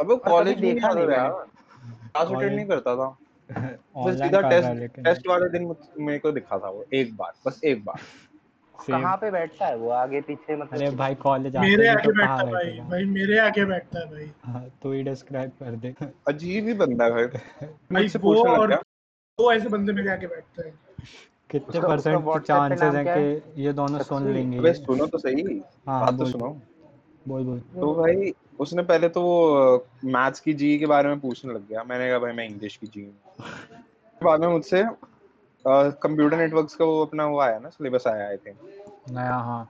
[0.00, 3.16] अबे कॉलेज नहीं देखा नहीं। यार। क्लास अटेंड नहीं करता था।
[4.06, 7.84] बस सीधा टेस्ट टेस्ट वाले दिन मेरे को दिखा था वो एक बार बस एक
[7.84, 8.00] बार।
[8.74, 9.90] कहाँ पे बैठता है वो?
[9.90, 13.64] आगे पीछे मतलब अरे भाई कॉलेज मेरे आगे तो बैठता है भाई भाई मेरे आगे
[13.64, 15.94] बैठता है भाई। हाँ तो ही डिस्क्राइब कर दे।
[16.28, 18.74] अजीब ही बंदा है भाई। वो और
[19.38, 20.74] वो ऐसे बंदे मेरे आगे बैठते हैं।
[21.50, 26.18] कितने परसेंट चांसेस हैं कि ये दोनों सुन लेंगे अबे सुनो तो सही। हाँ बात
[26.18, 26.60] तो सुनो।
[27.28, 31.52] बोल बोल। तो भाई उसने पहले तो वो मैथ्स की जी के बारे में पूछने
[31.54, 33.10] लग गया। मैंने कहा भाई मैं इंग्लिश की जी
[34.20, 34.82] बाद में मुझसे
[35.64, 38.56] कंप्यूटर नेटवर्क्स का वो अपना वो आया ना सिलेबस आया आई थिंक
[39.10, 39.68] नया हाँ।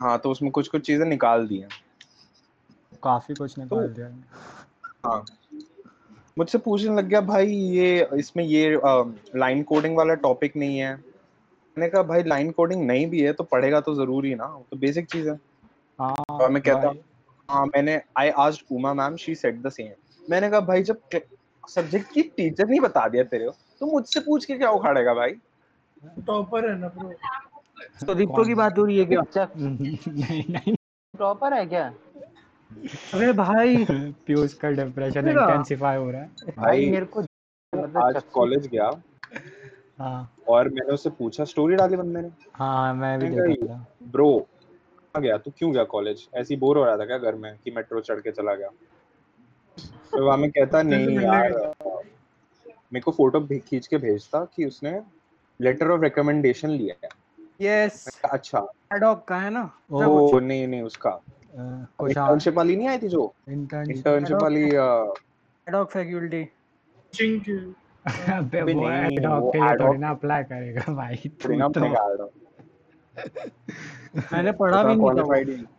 [0.00, 1.68] हाँ तो उसमें कुछ कुछ चीज़ें निकाल दी हैं।
[3.02, 4.08] काफ़ी कुछ निकाल तो, दिया
[5.06, 5.24] हाँ।
[6.38, 8.80] मुझसे पूछने लग गया भाई ये इसमें ये
[9.36, 13.44] लाइन कोडिंग वाला टॉपिक नहीं है। मैंने कहा भाई लाइन कोडिंग नहीं भी है तो
[13.44, 15.34] पढ़ेगा तो ज़रूरी ना तो बेसिक चीज़ है।
[15.98, 17.00] हाँ और मैं कहता भाई,
[17.50, 21.20] हाँ मैंने I asked Uma ma'am she said the same मैंने कहा भाई जब
[21.68, 25.30] सब्जेक्ट की टीचर नहीं बता दिया तेरे को तो मुझसे पूछ के क्या उखाड़ेगा भाई?
[26.26, 27.12] टॉपर है ना ब्रो
[28.06, 29.20] तो रिप्पो की बात हो रही है क्या?
[29.20, 30.74] अच्छा नहीं नहीं।
[31.14, 31.86] प्रॉपर है क्या?
[33.14, 33.84] अरे भाई।
[34.26, 36.52] पीयूष का डिप्रेशन इंटेंसिफाई हो रहा है?
[36.58, 38.90] भाई मेरे को मतलब आज कॉलेज गया।
[39.98, 42.30] हाँ। और मैंने उससे पूछा स्टोरी डाली बंदे ने?
[42.54, 44.30] हाँ मैं भी देखा ब्रो
[45.18, 45.36] कहाँ गया?
[45.38, 48.00] तू क्यों गया कॉलेज ऐसे ही बोर हो रहा था क्या घर में कि मेट्रो
[48.00, 48.68] चढ़ के चला गया?
[50.12, 51.52] तो वहाँ में कहता नहीं यार
[52.92, 55.00] मेरे को फ़ोटो खींच के भेजता कि उसने
[55.60, 57.10] लेटर ऑफ़ रिकमेंडेशन लिया है।
[57.60, 59.70] यस अच्छा। एडॉक का है ना?
[59.90, 61.20] ओ नहीं नहीं उसका।
[61.54, 63.34] इंटर्नशिप वाली नहीं आई थी जो?
[63.48, 66.42] इंटर्नशिप वाली एडॉक फैकल्टी
[68.32, 72.32] अबे वो एडॉक के लिए थोड़ी ना अप्लाई करेगा भाई तू तो।
[74.16, 75.24] मैंने पढ़ा भी नहीं था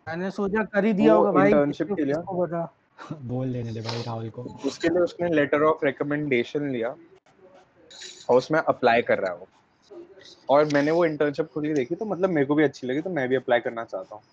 [0.07, 2.15] मैंने सोचा कर ही दिया होगा भाई किसको- के लिए?
[2.15, 2.73] पता।
[3.21, 6.89] बोल लेने दे भाई राहुल को। उसके लिए उसने लेटर ऑफ़ रिकमेंडेशन लिया
[8.29, 9.47] और उसमें अप्लाई कर रहा है वो।
[10.49, 13.09] और मैंने वो इंटर्नशिप खुद ही देखी तो मतलब मेरे को भी अच्छी लगी तो
[13.09, 14.23] मैं भी अप्लाई करना चाहता हूँ।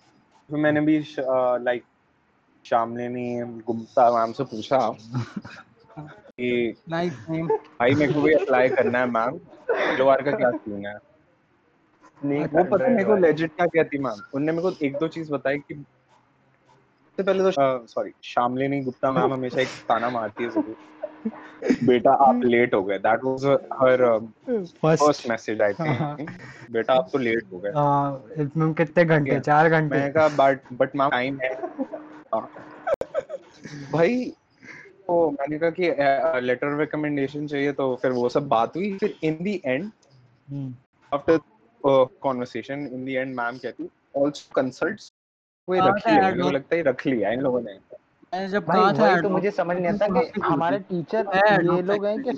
[0.49, 1.83] तो मैंने भी लाइक
[2.65, 4.95] शामलिनी गुप्ता मैम से पूछा
[5.99, 9.39] कि नाइस नेम भाई मेरे को भी अप्लाई करना है मैम
[9.97, 10.97] लोअर का क्या सीन है?
[12.23, 15.57] वो पता मेरे को लेजिट क्या कहती मैम उनने मेरे को एक दो चीज़ बताई
[15.57, 15.85] कि
[17.17, 20.75] सबसे पहले तो सॉरी गुप्ता मैम हमेशा एक ताना मारती है ज़रूर
[21.83, 24.19] बेटा आप लेट हो गए। That was her
[24.95, 26.29] first message I हाँ। थिंक
[26.71, 29.95] बेटा आप तो लेट हो गए। हाँ इसमें कितने घंटे चार घंटे?
[29.95, 31.49] मैंने कहा बट बट मैम टाइम है।
[32.33, 32.49] हाँ।
[33.91, 34.35] भाई
[35.07, 39.35] तो मैंने कहा कि लेटर रिकमेंडेशन चाहिए तो फिर वो सब बात हुई। फिर in
[39.35, 39.91] the end
[41.13, 41.39] after
[41.83, 45.11] conversation in the end ma'am कहती आल्सो कंसल्ट्स
[45.67, 48.79] वो हाँ, रख लिया add मेरे लगता है रख लिया इन लोगों ने। जब भाई
[48.79, 52.37] कहा था तो मुझे समझ नहीं आता तो कि हमारे टीचर ये लोग हैं कि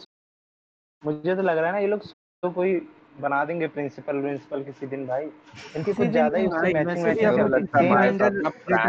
[1.04, 2.06] मुझे तो लग रहा है ना ये लोग
[2.43, 2.80] तो कोई
[3.19, 5.23] बना देंगे प्रिंसिपल प्रिंसिपल किसी दिन भाई।
[5.75, 7.84] इनकी कुछ ज़्यादा ही मैचिंग मैचिंग लगता है।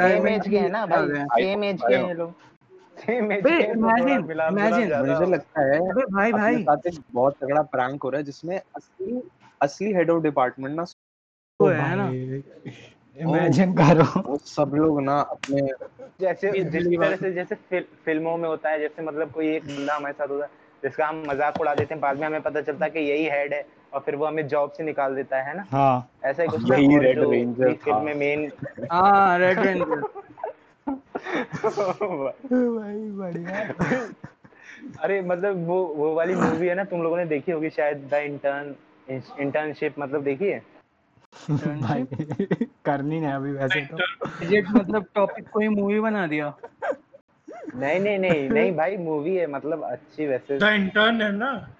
[0.08, 2.34] सेम एज के हैं ना भाई। सेम एज के हैं ये लोग।
[3.00, 5.78] सेम एज बे, के हैं तो थोड़ा imagine, मिलाप मिलाप imagine, ज़्यादा मुझे लगता है
[6.10, 6.64] भाई भाई।
[7.12, 9.20] बहुत तगड़ा प्रैंक हो रहा है जिसमें असली
[9.60, 10.84] असली हेड ऑफ़ डिपार्टमेंट ना
[11.60, 12.08] वो है ना?
[13.16, 15.60] इमेजिन करो। सब लोग ना अपने
[16.20, 19.96] जैसे जिस तरह से जैसे फिल, फ़िल्मों में होता है जैसे मतलब कोई एक बंदा
[19.96, 20.50] हमारे साथ होता है
[20.82, 23.54] जिसका हम मज़ाक उड़ा देते हैं बाद में हमें पता चलता है कि यही हेड
[23.54, 25.64] है और फिर वो हमें जॉब से निकाल देता है ना?
[25.72, 28.50] हाँ। ऐसा ही कुछ यही फ़िल्म में मेन
[28.92, 30.02] हाँ रेड रेंजर
[30.88, 33.74] भाई बढ़िया
[35.00, 38.14] अरे मतलब वो वो वाली मूवी है ना तुम लोगों ने देखी होगी शायद द
[38.14, 38.74] इंटर्न
[39.40, 40.62] इंटर्नशिप मतलब देखी है?
[41.50, 42.04] भाई
[42.84, 46.54] करनी नहीं अभी वैसे तो। मतलब टॉपिक को ही मूवी बना दिया।
[47.76, 51.70] नहीं नहीं नहीं नहीं भाई मूवी है मतलब अच्छी वैसे। द इंटर्न है ना?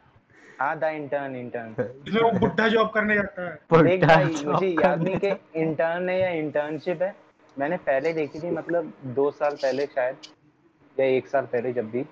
[0.61, 4.67] हाँ द इंटर्न इंटर्न जिसमें वो बुढ़ा जॉब करने जाता है। देख पुट्टा भाई मुझे
[4.67, 7.30] याद नहीं कि इंटर्न है। या इंटर्नशिप है।
[7.61, 10.17] मैंने पहले देखी थी मतलब दो साल पहले शायद
[10.97, 12.05] या एक साल पहले जब भी।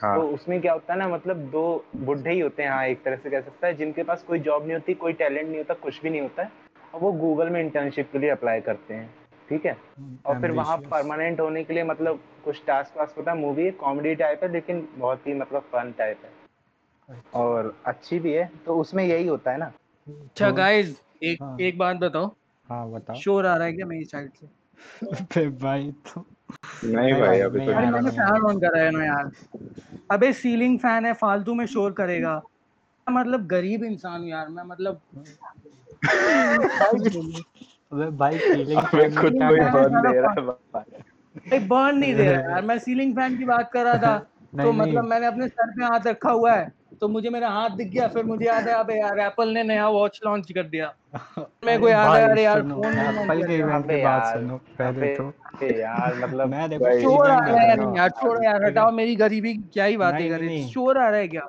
[0.00, 1.62] हाँ। तो उसमें क्या होता है ना मतलब दो
[1.96, 4.62] बुढ़े ही होते हैं हाँ एक तरह से कह सकता है जिनके पास कोई जॉब
[4.62, 6.50] नहीं होती कोई टैलेंट नहीं होता कुछ भी नहीं होता है
[6.94, 9.14] और वो गूगल में इंटर्नशिप के लिए अप्लाई करते हैं
[9.48, 9.76] ठीक है?
[10.26, 14.14] और फिर वहाँ परमानेंट होने के लिए मतलब कुछ टास्क वास्क होता है मूवी कॉमेडी
[14.14, 19.04] टाइप है लेकिन बहुत ही मतलब फन टाइप है। और अच्छी भी है तो उसमें
[19.04, 19.72] यही होता है ना।
[20.08, 22.26] अच्छा गाइस एक हाँ। एक बात बताओ।
[22.68, 24.46] हाँ बताओ। शोर आ रहा है क्या मेरी साइड से?
[25.32, 26.24] फिर भाई तो
[26.84, 29.30] नहीं भाई अभी तो अरे नहीं। मैंने फ़ैन ऑन करा है ना यार
[30.10, 32.42] अबे सीलिंग फ़ैन है फालतू में शोर करेगा
[33.10, 35.00] मतलब गरीब इंसान हूँ यार मैं मतलब
[37.94, 42.30] अबे भाई फीलिंग हमें खुद को ही बर्न दे रहा है भाई। बर्न नहीं दे
[42.30, 44.18] रहा यार मैं सीलिंग फ़ैन की बात कर रहा था
[44.64, 47.88] तो मतलब मैंने अपने सर पे हाथ रखा हुआ है तो मुझे मेरा हाथ दिख
[47.88, 50.94] गया फिर मुझे याद है अबे यार एप्पल ने नया वॉच लॉन्च कर दिया
[51.64, 55.14] मेरे को याद है अरे यार फ़ोन नहीं एप्पल के इवेंट की बात सुनो पहले
[55.16, 59.54] तो यार मतलब मैं देखो शोर आ रहा है यार छोड़ो यार हटाओ मेरी गरीबी
[59.54, 61.48] की क्या ही बातें करे नहीं। शोर आ रहा है क्या?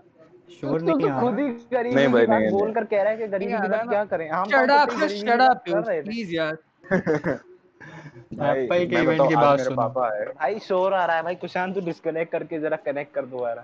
[0.62, 3.12] शोर नहीं तो आ खुद रहा ही गरीबी नहीं भाई, नहीं, बोल कर कह रहा
[3.12, 4.30] है कि गरीबी की बात क्या करें?
[4.30, 6.58] हम शट तो अप शट अप रहे प्लीज़ यार।
[8.34, 11.36] भाई, एप्पल के इवेंट की बात सुनो। पापा है। भाई शोर आ रहा है भाई
[11.36, 13.64] कुशांत तू डिस्कनेक्ट करके जरा कनेक्ट कर दोबारा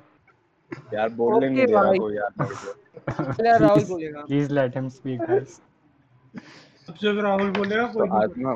[0.94, 4.90] यार। बोलने नहीं दे रहा कोई यार मेरे को। यार राहुल बोलेगा। Please let him
[4.90, 5.60] speak guys
[6.36, 8.56] अगर राहुल बोलेगा तो कोई ना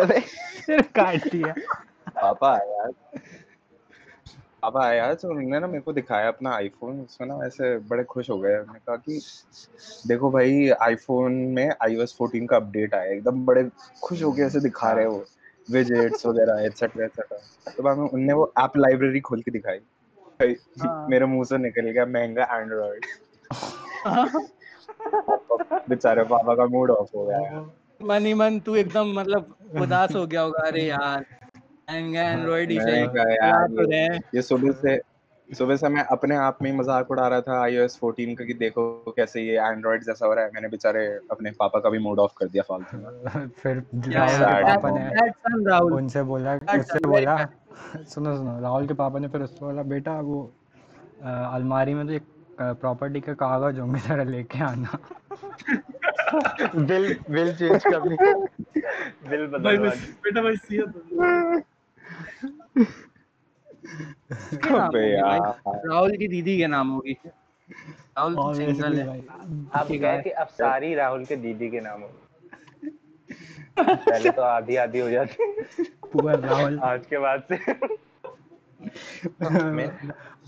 [0.00, 0.20] अरे
[0.82, 1.54] काट दिया।
[2.08, 2.92] पापा यार
[4.62, 8.04] पापा आए आज और उन्होंने ना मेरे को दिखाया अपना आईफोन उसमें ना ऐसे बड़े
[8.04, 9.20] खुश हो गए। उन्होंने कहा कि
[10.06, 13.70] देखो भाई आईफोन में iOS 14 का अपडेट आया एकदम बड़े
[14.02, 15.24] खुश हो गए ऐसे दिखा रहे हो।
[15.70, 19.78] विजेट्स वगैरह एटसेट्रा एटसेट्रा तो बाद में उनने वो ऐप लाइब्रेरी खोल के दिखाई।
[20.40, 23.06] भाई हाँ। मेरे मुँह से निकल गया महँगा एंड्रॉइड
[25.88, 27.60] बेचारे पापा का मूड ऑफ़ हो गया।
[28.00, 31.24] मन ही मन तू एकदम मतलब उदास हो गया होगा अरे यार
[31.90, 33.92] एंड्रॉइड ही तो
[34.36, 35.00] ये सुबह से
[35.48, 38.54] सुबह से मैं अपने आप में ही मज़ाक उड़ा रहा था iOS 14 का कि
[38.54, 38.82] देखो
[39.16, 42.34] कैसे ये एंड्रॉइड जैसा हो रहा है मैंने बेचारे अपने पापा का भी मूड ऑफ़
[42.38, 47.36] कर दिया फालतू में। फिर पापा ने उनसे बोला उससे बोला
[47.96, 50.42] सुनो सुनो राहुल के पापा ने फिर उससे बोला बेटा वो
[51.22, 52.22] अलमारी में तो एक
[52.62, 54.98] प्रॉपर्टी का कागज़ होंगे जरा लेके आना।
[56.76, 58.16] बिल बिल चेंज करनी
[59.28, 59.90] बिल भाई बदलवा
[60.24, 61.00] बेटा भाई सी तो
[64.32, 65.04] किसके नाम अबे
[65.88, 67.16] राहुल की दीदी के नाम होगी।
[68.18, 69.20] राहुल सिंगल है। भाई
[69.74, 72.26] अब क्या है। कि अब सारी राहुल के दीदी के नाम होगी।
[73.80, 77.74] पहले तो आधी आधी हो जाती। पुअर राहुल। आज के बाद से।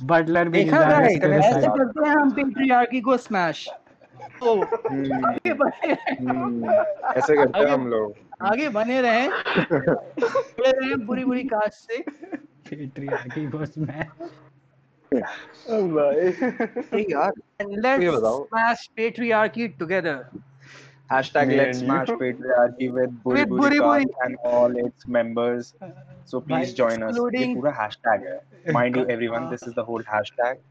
[0.04, 3.68] बटलर भी देखा है ऐसे करते हैं हम पेट्रियार्की को स्मैश
[4.40, 6.70] तो आगे बने हम्म,
[7.16, 11.98] ऐसे करते हैं हम लोग। आगे बने रहे। जुड़े रहे बुरी बुरी कास्ट से।
[12.70, 14.08] पेट्रियार्की को मैं
[16.92, 17.32] Hey यार
[18.10, 20.16] बताओ। smash patriarchy together
[21.12, 25.74] Hashtag Me let's smash patriarchy with Buri With Buri Buri cast and all its members.
[26.24, 27.18] So please join us.
[27.18, 28.36] ये पूरा hashtag है.
[28.78, 30.62] Mind you everyone, this is the whole hashtag.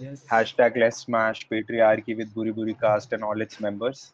[0.00, 4.12] Yes Hashtag let's smash patriarchy with Buri Buri cast and all its members.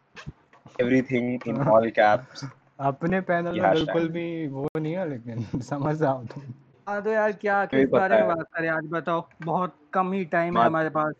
[0.79, 2.45] Everything in all caps.
[2.81, 6.43] अपने panel में बिल्कुल भी वो नहीं है लेकिन समझ आओ तुम
[6.89, 10.59] हाँ तो यार क्या किस बारे में बात करें आज बताओ बहुत कम ही टाइम
[10.59, 11.15] है हमारे पास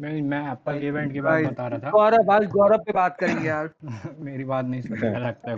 [0.00, 3.16] मैं मैं एप्पल इवेंट की बात Guys, बता रहा था। गौरव आज गौरव पे बात
[3.16, 3.70] करेंगे यार।
[4.18, 5.56] मेरी बात नहीं सुनेगा लगता है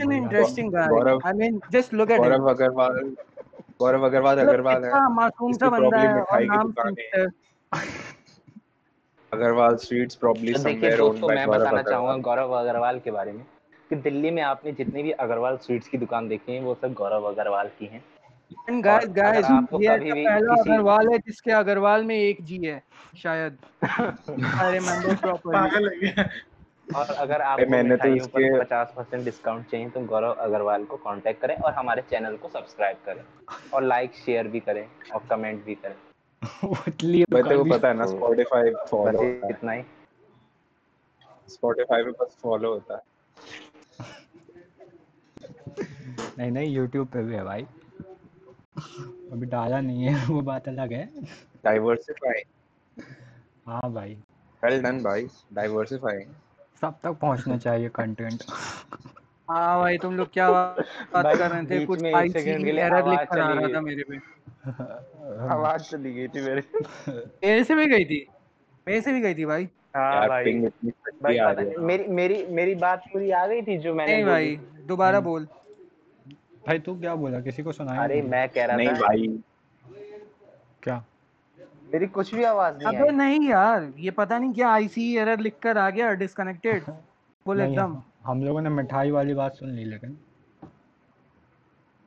[0.89, 3.17] गौरव- I mean just look at him गौरव अग्रवाल
[3.81, 7.27] गौरव अग्रवाल मतलब अग्रवाल है। कितना मासूम सा बंदा है और नाम है। है।
[9.33, 13.47] अग्रवाल स्वीट्स तो देखिए somewhere owned दोस्तों मैं बताना चाहूँगा गौरव अग्रवाल के बारे में।
[13.91, 17.23] कि दिल्ली में आपने जितनी भी अग्रवाल स्वीट्स की दुकान देखी है वो सब गौरव
[17.23, 18.05] अग्रवाल की हैं।
[18.53, 22.83] एंड गाइस और गाइस ये भी पहला अग्रवाल है जिसके अग्रवाल में एक जी है
[23.17, 26.11] शायद। I remember properly?
[26.97, 31.43] और अगर आपको मैंने तो इसके- पचास परसेंट डिस्काउंट चाहिए तो गौरव अग्रवाल को कांटेक्ट
[31.43, 33.25] करें और हमारे चैनल को सब्सक्राइब करें।
[33.75, 35.95] और लाइक शेयर भी करें और कमेंट भी करें।
[36.69, 39.83] उतली भाई तेरे को पता है ना तो- होता है। इतना ही।
[42.05, 43.03] पे बस follow होता है।
[46.39, 47.67] नहीं नहीं यूट्यूब पे भी है भाई।
[48.77, 51.13] अभी डाला नहीं है वो बात अलग है।
[51.67, 52.49] Diversifying
[53.67, 54.19] हाँ भाई।
[54.65, 55.27] Well done भाई.
[55.59, 56.33] Diversifying
[56.81, 58.43] सब तक पहुँचना चाहिए कंटेंट
[59.51, 61.87] हाँ भाई तुम लोग क्या बात कर रहे थे?
[61.87, 64.17] कुछ एक सेकंड के लिए एरर लिख कर आ रहा था मेरे पे।
[65.49, 66.63] आवाज़ चली गई थी मेरे
[67.45, 68.27] मेरे से भी गई थी?
[68.89, 69.69] मेरे से भी गई थी भाई?
[69.97, 70.71] हाँ भाई।
[71.25, 74.57] है। मेरी मेरी मेरी बात पूरी आ गई थी जो मैंने नहीं भाई
[74.87, 75.49] दोबारा बोल।
[76.65, 77.41] भाई तू क्या बोला?
[77.41, 79.27] किसी को सुनाया अरे मैं कह रहा नहीं था। भाई।
[80.83, 81.03] क्या?
[81.93, 85.55] मेरी कुछ भी आवाज़ नहीं अबे नहीं यार ये पता नहीं क्या आईसी एरर लिख
[85.63, 86.83] कर आ गया डिस्कनेक्टेड
[87.47, 90.17] बोल एकदम। हम लोगों ने मिठाई वाली बात सुन ली लेकिन।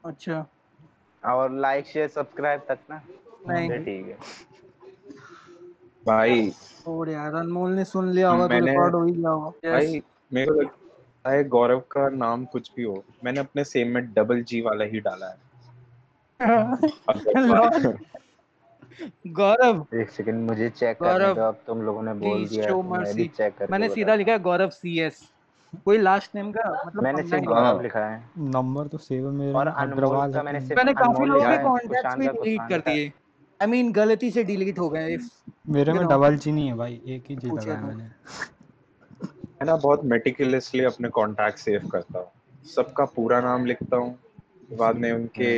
[0.03, 0.45] अच्छा।
[1.23, 3.01] और लाइक शेयर सब्सक्राइब तक ना?
[3.47, 4.17] नहीं। ठीक है।
[6.05, 10.01] भाई छोड़ यार अनमोल ने सुन लिया होगा तो रिकॉर्ड हो ही गया होगा। भाई
[10.33, 10.61] मेरे को
[11.27, 14.99] है गौरव का नाम कुछ भी हो मैंने अपने सेम में डबल जी वाला ही
[14.99, 15.37] डाला है।
[19.27, 22.81] गौरव। एक सेकंड मुझे चेक गौरव, करने दो अब तुम लोगों ने बोल दिया तो
[22.81, 25.29] मैं भी चेक करके मैंने सीधा लिखा है गौरव सी एस
[25.85, 29.33] कोई लास्ट नेम का मतलब मैंने सिर्फ़ हाँ। गौरव लिखा। है। नंबर तो सेव है
[29.33, 32.79] मेरे और अग्रवाल का मैंने सिर्फ़ मैंने काफ़ी लोगों के है, कॉन्टैक्ट्स भी डिलीट कर
[32.79, 33.11] दिए।
[33.61, 35.17] आई मीन गलती से डिलीट हो गए।
[35.69, 38.09] मेरे में डबल जी नहीं है भाई एक ही जी पूछे लगाया तो। मैंने।
[39.63, 44.09] मैं ना बहुत मेटिकुलसली अपने कॉन्टैक्ट सेव करता हूँ। सबका पूरा नाम लिखता हूँ।
[44.71, 45.51] बाद में उनके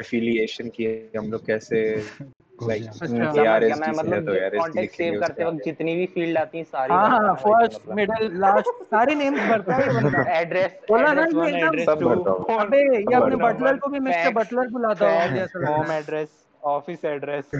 [0.00, 0.84] एफिलिएशन की
[1.16, 1.80] हम लोग कैसे
[2.68, 4.52] लाइक। समझ ए आर गया एस मैं डी से है मतलब तो A R S
[4.52, 7.52] D contact save करते वक्त जितनी भी फ़ील्ड आती हैं सारी हाँ भरता हाँ हूँ
[7.52, 12.00] भाई, फ़र्स्ट। मिडिल लास्ट सारे नेम्स भरता है। एड्रेस बोला ना एड्रेस एकदम एड्रेस सब
[12.00, 15.92] टू भरता हूँ। अबे ये अपने बटलर को भी मिस्टर बटलर बुलाता हूँ मुझे होम
[15.92, 16.28] एड्रेस
[16.62, 17.50] ऑफ़िस एड्रेस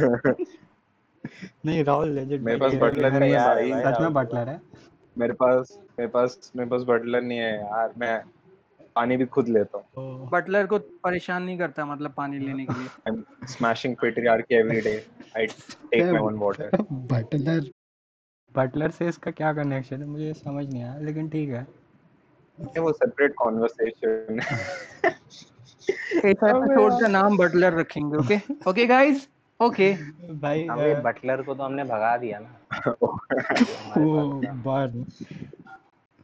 [1.66, 4.60] नहीं राहुल लेजिट मेरे पास बटलर नहीं है सच में बटलर है।
[5.18, 8.20] मेरे पास मेरे पास मेरे पास बटलर नहीं है यार मैं
[8.96, 12.88] पानी भी खुद लेता हूँ। बटलर को परेशान नहीं करता मतलब पानी लेने के लिए?
[12.88, 14.96] I am smashing patriarchy every day
[15.36, 16.68] I take my own water.
[17.12, 17.70] Butler
[18.56, 20.06] butler से इसका क्या कनेक्शन है?
[20.06, 21.66] मुझे समझ नहीं आया लेकिन ठीक है।
[22.58, 24.42] ये वो separate conversation.
[25.90, 28.36] एक एपिसोड का नाम बटलर रखेंगे ओके
[28.70, 29.28] ओके गाइस
[29.60, 29.94] ओके।
[30.34, 32.54] भाई अ, बटलर को तो हमने भगा दिया ना।
[32.92, 33.18] पास
[34.66, 35.04] बर्न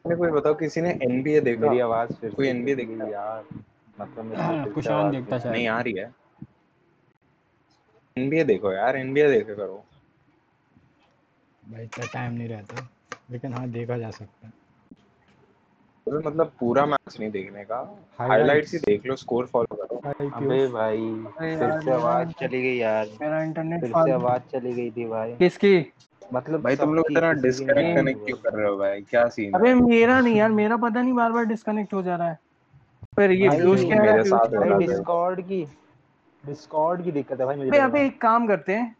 [0.07, 3.13] मैंने कोई बताओ किसी ने NBA देखा मेरी आवाज़ फिर कोई देखता गई है?
[3.13, 3.45] यार
[4.01, 6.13] मतलब हाँ, कुशान देखता शायद नहीं आ रही है।
[8.19, 9.85] NBA देखो यार NBA देखे करो।
[11.69, 12.89] भाई इतना टाइम नहीं रहता।
[13.31, 14.53] लेकिन हाँ देखा जा सकता है।
[16.07, 17.77] तो मतलब पूरा मैच नहीं देखने का.
[18.19, 20.01] हाइलाइट्स ही देख लो स्कोर फॉलो करो।
[20.35, 20.99] अबे भाई
[21.39, 25.33] फिर से आवाज़ चली गई यार। मेरा इंटरनेट फिर से आवाज़ चली गई थी भाई।
[25.35, 25.79] किसकी?
[26.35, 29.01] मतलब भाई तुम लोग इतना की डिस्कनेक्ट कनेक्ट क्यों कर रहे हो भाई?
[29.03, 32.29] क्या सीन अबे मेरा नहीं यार मेरा पता नहीं बार बार डिस्कनेक्ट हो जा रहा
[32.29, 32.39] है।
[33.17, 35.65] फिर ये व्यूज़ क्या है हो भाई डिस्कॉर्ड की
[36.45, 38.95] डिस्कॉर्ड की दिक्कत है भाई मुझे अबे एक काम करते हैं।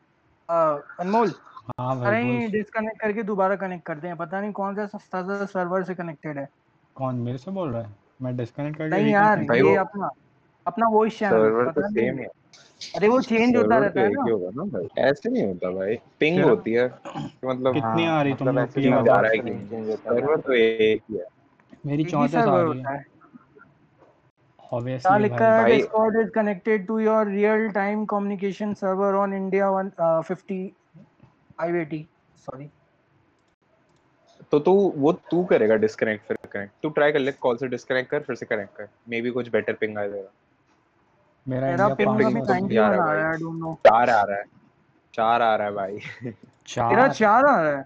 [1.01, 1.33] अनमोल
[1.81, 5.83] हाँ भाई डिस्कनेक्ट करके दोबारा कनेक्ट करते हैं। पता नहीं कौन सा सस्ता सा सर्वर
[5.85, 6.49] से कनेक्टेड है।
[6.95, 7.95] कौन मेरे से बोल रहा है?
[8.23, 10.11] मैं डिस्कनेक्ट करके नहीं यार ये अपना
[10.67, 12.27] अपना वॉइस चैनल सर्वर तो सेम है
[12.97, 16.45] अरे वो चेंज होता रहता है ना। होगा ना भाई। ऐसे नहीं होता भाई। पिंग
[16.45, 19.05] होती है कि मतलब कितनी आ रही तुम लोग की आवाज़?
[19.07, 21.25] जा रहा है कि। सर्वर तो एक ही है।
[21.87, 23.03] मेरी एक ही चौंतीस आ रही है। क्या
[24.73, 29.69] ऑब्वियसली लिखा भाई। भाई- Discord is connected to your real time communication server on India
[29.71, 30.73] 150
[31.61, 32.71] 580 sorry
[34.51, 38.11] तो तू वो तू करेगा डिस्कनेक्ट फिर कनेक्ट तू ट्राई कर ले कॉल से डिस्कनेक्ट
[38.11, 38.89] कर फिर से कनेक्ट कर.
[39.09, 40.29] मे बी कुछ बेटर पिंग आ जाएगा.
[41.49, 43.75] मेरा मेरा पिंग अभी सौ तो 91 भी आ आ रहा है। आई डोंट नो
[43.75, 44.45] चार आ रहा है.
[45.15, 45.99] चार आ रहा है भाई.
[46.67, 47.83] चार। तेरा चार आ रहा है?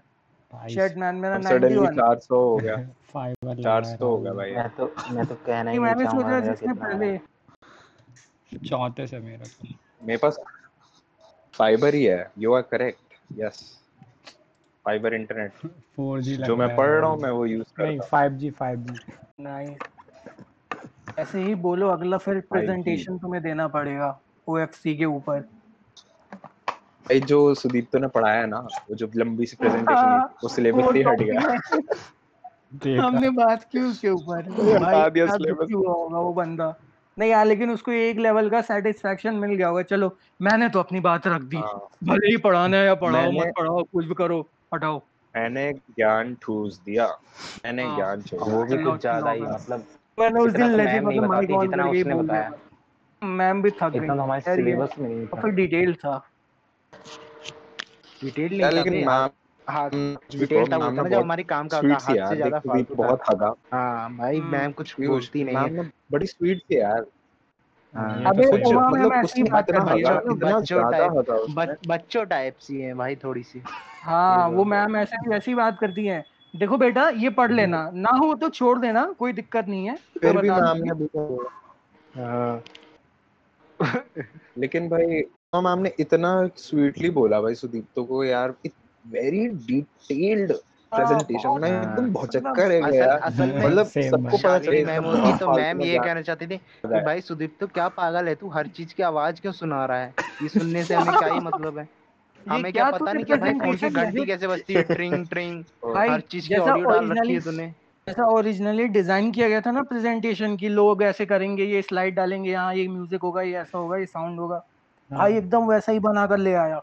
[0.53, 2.75] भाई शेट मैन मेरा 91 चार सौ हो गया.
[3.13, 4.51] फाइबर लग चार रहा है सौ गया भाई.
[4.51, 7.17] मैं तो मैं तो कहना ही नहीं मैं भी सोच रहा जिसने पहले।
[8.69, 9.45] चौंतीस है मेरा
[10.03, 10.39] मेरे पास
[11.53, 12.31] फाइबर ही है.
[12.37, 13.78] You are correct yes
[14.89, 15.51] fibre internet
[15.95, 18.99] four G जो मैं पढ़ रहा हूँ मैं वो यूज़ नहीं five G five G
[19.43, 19.77] nice
[21.19, 25.39] ऐसे ही बोलो अगला फिर प्रेजेंटेशन तुम्हें देना पड़ेगा ओएफसी के ऊपर।
[27.05, 30.49] भाई जो सुदीप तो ने पढ़ाया है ना वो जो लंबी सी प्रेजेंटेशन हाँ, वो
[30.49, 34.41] सिलेबस से हट गया। हमने बात की उसके ऊपर।
[34.79, 36.75] भाई क्या। दुखी हुआ होगा वो बंदा।
[37.19, 40.99] नहीं यार लेकिन उसको एक लेवल का सेटिस्फेक्शन मिल गया होगा। चलो मैंने तो अपनी
[40.99, 44.39] बात रख दी। हाँ, भले ही पढ़ाना है या पढ़ाओ मत पढ़ाओ कुछ भी करो
[44.73, 45.01] हटाओ
[45.35, 47.07] मैंने ज्ञान ठूस दिया।
[47.65, 49.85] मैंने हाँ। ज्ञान छोड़ा वो भी कुछ ज़्यादा ही मतलब
[50.17, 52.51] मैंने उस दिन नहीं मतलब बताती ऑन जितना उसने बताया।
[53.21, 56.17] मैम भी थक इतना तो गई हमारे सिलेबस में नहीं था। काफ़ी डिटेल था।
[58.23, 59.29] डिटेल नहीं था लेकिन मैम
[59.69, 62.13] हाँ डिटेल कहो, था मैम वो ने था ना जब बहुत काम का स्वीट होता
[62.13, 65.89] थी हाथ से ज़्यादा फालतू बहुत हगा। हाँ भाई हम्म। मैम कुछ बोलती नहीं है।
[66.11, 67.05] बड़ी स्वीट थी यार।
[67.93, 70.13] हाँ, ये तो अबे सही कुछ उमा है। मैम मतलब ऐसी उसने बात करती है
[70.15, 73.61] बच्चों इतना बच्चों ज़्यादा टाइप हगा उसने बच, बच्चों टाइप सी है भाई थोड़ी सी।
[74.01, 78.33] हाँ वो मैम ऐसे वैसी बात करती है। देखो बेटा ये पढ़ लेना ना हो
[78.35, 81.47] तो छोड़ देना कोई दिक्कत नहीं है फिर भी मैम ने बिल्कुल
[82.15, 82.63] हाँ।
[84.57, 88.51] लेकिन भाई तो मैम ने इतना स्वीटली बोला भाई सुदीप तो को यार
[89.05, 90.51] वेरी डिटेल्ड
[90.91, 95.37] प्रेजेंटेशन में हाँ। एकदम बहुत मतलब चक्कर है में मतलब सबको पता चले मैम होती
[95.37, 98.35] तो मैम ये कहना चाहती थी कि भाई सुदीप तो क्या पागल है?
[98.35, 100.13] तू हर चीज़ की आवाज़ क्यों सुना रहा है?
[100.41, 101.87] ये सुनने से हमें क्या ही मतलब है?
[102.45, 104.83] हमें क्या पता नहीं कि भाई कौन सी घंटी कैसे बजती है?
[104.83, 105.63] ट्रिंग ट्रिंग
[105.97, 107.67] हर चीज़ की ऑडियो डाल रखी है तूने।
[108.07, 112.51] जैसा ओरिजिनली डिज़ाइन किया गया था ना प्रेजेंटेशन की लोग ऐसे करेंगे ये स्लाइड डालेंगे
[112.51, 114.63] यहाँ ये म्यूज़िक होगा ये ऐसा होगा ये साउंड होगा।
[115.11, 116.81] भाई एकदम वैसा ही बना कर ले आया।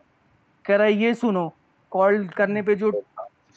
[0.65, 1.53] कह रहा है ये सुनो
[1.91, 2.91] कॉल करने पे जो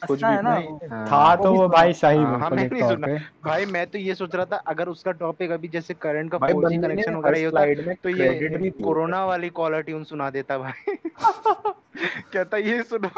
[0.06, 0.50] कुछ अच्छा भी है ना
[0.96, 3.06] हाँ। था तो वो भाई सही हाँ, हाँ, मैं नहीं सुना।
[3.44, 6.52] भाई मैं तो ये सोच रहा था अगर उसका टॉपिक अभी जैसे करंट का भाई
[6.52, 10.96] 4G बंदे ने कनेक्शन वगैरह होता तो ये कोरोना वाली कॉलर ट्यून सुना देता भाई।
[12.32, 13.08] कहता ये सुनो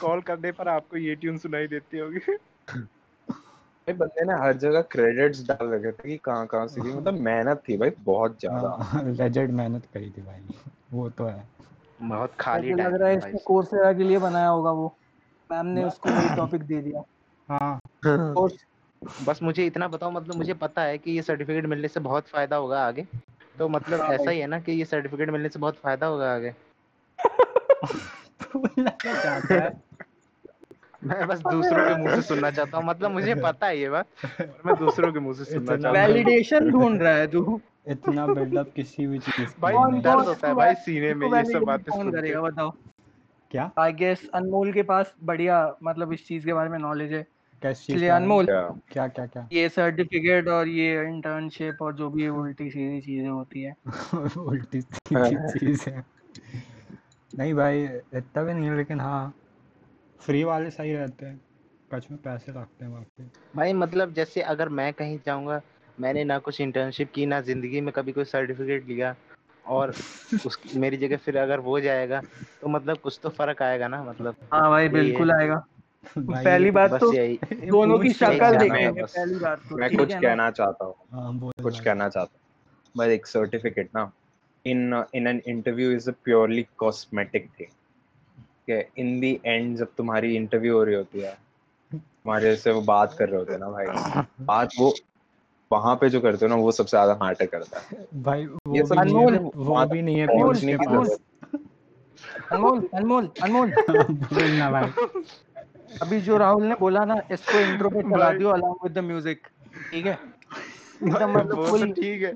[0.00, 5.46] कॉल करने पर आपको ये ट्यून सुनाई देती होगी। भाई बंदे ने हर जगह क्रेडिट्स
[5.46, 9.84] डाल रखे थे कि कहाँ कहाँ से मतलब मेहनत थी भाई बहुत ज़्यादा। लेजेंड मेहनत
[9.94, 10.48] करी थी भाई।
[10.92, 11.48] वो तो है।
[12.02, 14.96] बहुत खाली टाइम लग रहा है इसने कोर्सेरा के लिए बनाया होगा वो।
[15.50, 17.02] मैम ने उसको वही टॉपिक दे दिया।
[17.48, 17.80] हाँ।
[19.22, 22.56] बस मुझे इतना बताओ मतलब मुझे पता है कि ये सर्टिफिकेट मिलने से बहुत फ़ायदा
[22.56, 23.06] होगा आगे।
[23.58, 26.34] तो मतलब हाँ ऐसा ही है ना कि ये सर्टिफिकेट मिलने से बहुत फ़ायदा होगा
[26.34, 26.52] आगे।
[29.52, 29.70] है
[31.04, 34.06] मैं बस दूसरों के मुँह से सुनना चाहता हूँ। मतलब मुझे पता है ये बात
[34.66, 38.72] मैं दूसरों के मुँह से सुनना चाहता हूँ। वैलिडेशन ढूंढ रहा है तू। इतना बिल्डअप
[38.76, 42.40] किसी भी चीज़ भाई दर्द होता है भाई सीने में ये सब बातें सुन करेगा
[42.42, 42.70] बताओ।
[43.50, 43.70] क्या?
[43.78, 47.78] आई गेस अनमोल के पास बढ़िया मतलब इस चीज़ के बारे में नॉलेज है। किस
[47.78, 49.06] चीज़ इसलिए अनमोल। क्या?
[49.08, 53.74] क्या क्या ये सर्टिफिकेट और ये इंटर्नशिप और जो भी उल्टी सीधी चीज़ें होती है।
[54.38, 56.04] उल्टी सीधी चीज़। है
[57.38, 59.34] नहीं भाई इतना भी नहीं है लेकिन हाँ
[60.20, 61.40] फ्री वाले सही रहते हैं।
[61.92, 65.60] कच में पैसे लगते हैं बाकी। भाई मतलब जैसे अगर मैं कहीं जाऊँगा
[66.00, 69.14] मैंने ना कुछ इंटर्नशिप की ना ज़िंदगी में कभी कोई सर्टिफिकेट लिया
[69.64, 69.94] और
[70.46, 72.20] उस मेरी जगह फिर अगर वो जाएगा
[72.62, 75.64] तो मतलब कुछ तो फ़र्क आएगा ना मतलब। हाँ भाई बिल्कुल आएगा।
[76.18, 77.10] पहली बात तो
[77.70, 82.08] दोनों की शक्ल देखेंगे पहली बात तो। मैं कुछ कहना चाहता हूँ। हाँ कुछ कहना
[82.08, 82.40] चाहता हूँ।
[82.96, 84.10] बस एक सर्टिफिकेट ना
[84.64, 90.76] in in an interview is a purely cosmetic thing in the end जब तुम्हारी इंटरव्यू
[90.76, 91.36] हो रही होती है
[91.92, 93.86] तुम्हारे से वो बात कर रहे होते हैं ना भाई
[94.40, 94.94] बात वो
[95.70, 98.82] वहाँ पे जो करते हो ना वो सबसे ज़्यादा मैटर करता है। भाई वो ये
[98.82, 101.18] भी सब नहीं अनमोल है। वो भी नहीं है पीयूष की अनमोल पास
[102.52, 103.70] अनमोल अनमोल अनमोल।
[104.32, 105.22] बोलना भाई।
[106.02, 109.46] अभी जो राहुल ने बोला ना इसको इंट्रो पे चला दियो अलॉन्ग विद द म्यूज़िक
[109.90, 110.12] ठीक है?
[110.12, 112.32] एकदम मतलब तो फुल ठीक है।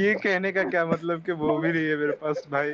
[0.00, 2.72] ये कहने का क्या मतलब कि वो भी नहीं है मेरे पास भाई?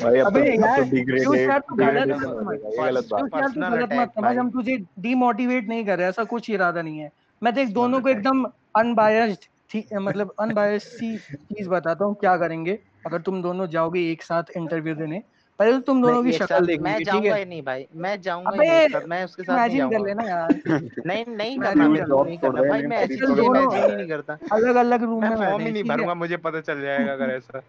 [0.00, 0.82] भाई अब अबे तो, यार
[1.24, 3.76] तो यार तू गलत डिग्रेडेशन मत समझ जाएगा ये गलत बात। पीयूष यार तू पर्सनल
[3.76, 7.10] गलत मत अटैक समझ हम तुझे डीमोटिवेट नहीं कर रहे ऐसा कुछ इरादा नहीं है।
[7.44, 8.44] मैं देख दोनों को एकदम
[8.76, 12.78] अनबायस्ड थी मतलब अनबायस्ड सी चीज़ बताता हूँ क्या करेंगे?
[13.06, 15.22] अगर तुम दोनों जाओगे एक साथ इंटरव्यू देने
[15.58, 17.44] पहले तो तुम दोनों नहीं की शक्ल साथ मैं जाऊँगा ही?
[17.44, 20.48] नहीं भाई मैं जाऊँगा ही नहीं मैं उसके साथ नहीं इमेजिन कर जाऊँगा। लेना यार।
[21.06, 23.96] नहीं नहीं मैं करना नहीं मेरे जॉब नहीं करना भाई मैं ऐसी दोनों इमेजिन ही
[23.96, 27.12] नहीं करता। अलग अलग रूम मैं में फॉर्म ही नहीं भरूँगा मुझे पता चल जाएगा
[27.12, 27.62] अगर ऐसा।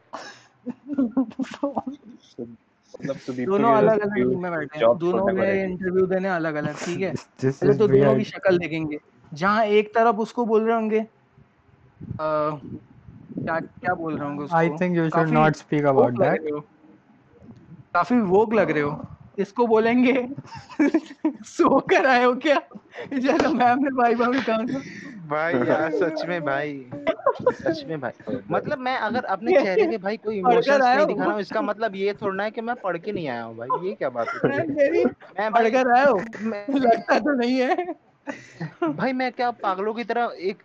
[2.99, 7.01] मतलब दोनों अलग अलग रूम में बैठे हैं दोनों में इंटरव्यू देने अलग अलग ठीक
[7.01, 7.13] है?
[7.45, 8.99] पहले तो दोनों की शक्ल देखेंगे।
[9.34, 11.07] जहाँ एक तरफ़ उसको बोल रहे होंगे।
[12.21, 16.41] क्या क्या बोल रहे होंगे आई थिंक यू शुड काफ़ी नॉट स्पीक अबाउट लग दैट
[16.41, 16.59] रहे हो।
[17.93, 19.05] काफ़ी वोक लग रहे हो।
[19.39, 20.30] इसको बोलेंगे?
[21.43, 22.61] सो कर आए हो क्या?
[23.13, 24.57] जैसा मैम ने भाई भाभी कहा
[25.28, 26.89] भाई यार सच में भाई।
[27.51, 31.34] सच में भाई। मतलब मैं अगर अपने चेहरे पे भाई कोई इमोशंस नहीं दिखा रहा
[31.34, 33.93] हूँ इसका मतलब ये थोड़ा है कि मैं पढ़ के नहीं आया हूँ भाई। ये
[33.95, 34.49] क्या बात है?
[34.49, 36.17] मैं भाई पढ़कर आए हो?
[36.78, 37.95] लगता तो नहीं है।
[38.86, 40.61] भाई मैं क्या पागलों की तरह एक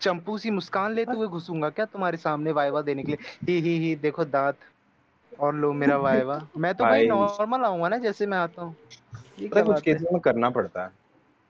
[0.00, 3.18] चंपू सी मुस्कान लेते हुए घुसूँगा क्या तुम्हारे सामने वाइवा देने के लिए?
[3.44, 4.56] ही ही ही देखो दांत
[5.32, 8.74] और लो मेरा वाइवा मैं तो भाई भाई। नॉर्मल आऊँगा ना जैसे मैं आता हूँ।
[9.40, 10.88] कुछ केसेस में करना पड़ता है।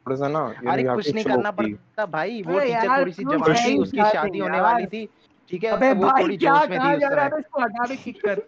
[0.06, 3.64] थोड़ा सा ना अरे कुछ नहीं करना पड़ता भाई। वो टीचर थोड़ी सी क्यों जवान
[3.64, 5.08] थी उसकी शादी होने वाली थी।
[5.50, 7.30] ठीक है अबे वो भाई थोड़ी क्या जोश में कहा थी उस जा रहा है
[7.30, 8.38] समय हटा दे किक कर।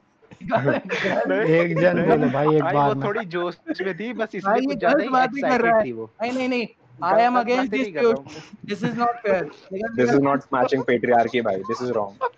[1.53, 5.03] एक जन बोलो भाई एक बार वो थोड़ी जोश में थी बस इसलिए कुछ ज़्यादा
[5.03, 6.67] ही। एक्साइटेड थी वो। नहीं नहीं नहीं
[7.03, 9.95] आई एम गलत अगेंस्ट बातें दिस नहीं कर रहा हूँ दिस इज़ नॉट फेयर निकल
[9.97, 12.29] this is not matching patriarchy भाई दिस इज़ रॉन्ग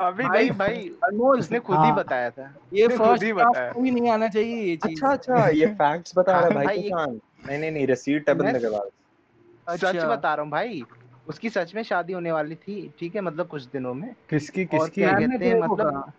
[0.00, 3.32] अभी भाई नहीं भाई अनमोल उसने खुद ही हाँ बताया था। ये खुद फ़र्स्ट ही
[3.32, 6.54] बताया। को भी नहीं आना चाहिए ये चीज़। अच्छा अच्छा ये फैक्ट्स बता रहा है
[6.54, 10.42] हाँ भाई किसान। नहीं नहीं नहीं रिसीट है बंदे के पास। सच अच्छा। बता रहा
[10.42, 10.82] हूँ भाई
[11.28, 15.02] उसकी सच में शादी होने वाली थी ठीक है मतलब कुछ दिनों में। किसकी किसकी?
[15.02, 16.12] कहते हैं मतलब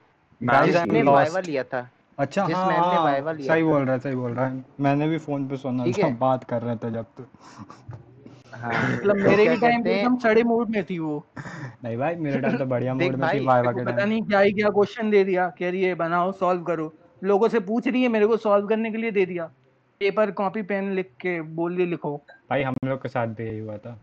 [0.66, 1.90] जिसने वाइवा लिया था।
[2.20, 4.48] अच्छा जिस हाँ मैम ने हाँ वाइवा लिया सही बोल रहा है सही बोल रहा
[4.48, 7.26] है। मैंने भी फ़ोन पे सुना था बात कर रहे थे जब तो।
[8.54, 11.26] हाँ मतलब तो मेरे क्या के टाइम पे एकदम सड़े मूड में थी वो।
[11.84, 14.06] नहीं भाई मेरे टाइम तो बढ़िया मूड में थी भाई वाइवा मेरे को के पता
[14.06, 16.94] नहीं क्या ही क्या क्वेश्चन दे दिया। कह रही है बनाओ सॉल्व करो।
[17.24, 19.46] लोगों से पूछ रही है मेरे को सॉल्व करने के लिए दे दिया।
[20.00, 23.60] पेपर कॉपी पेन लिख के बोल दिए लिखो। भाई हम लोग के साथ भी यही
[23.60, 24.00] हुआ था।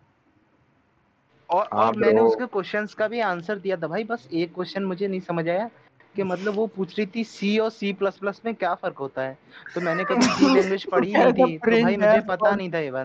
[1.50, 4.82] और हाँ और मैंने उसके क्वेश्चंस का भी आंसर दिया था भाई बस एक क्वेश्चन
[4.82, 5.70] मुझे नहीं समझ आया।
[6.16, 9.22] कि मतलब वो पूछ रही थी सी और सी प्लस प्लस में क्या फ़र्क होता
[9.22, 9.38] है?
[9.74, 13.00] तो मैंने कभी सी लैंग्वेज पढ़ी नहीं थी तो भाई मुझे पता नहीं था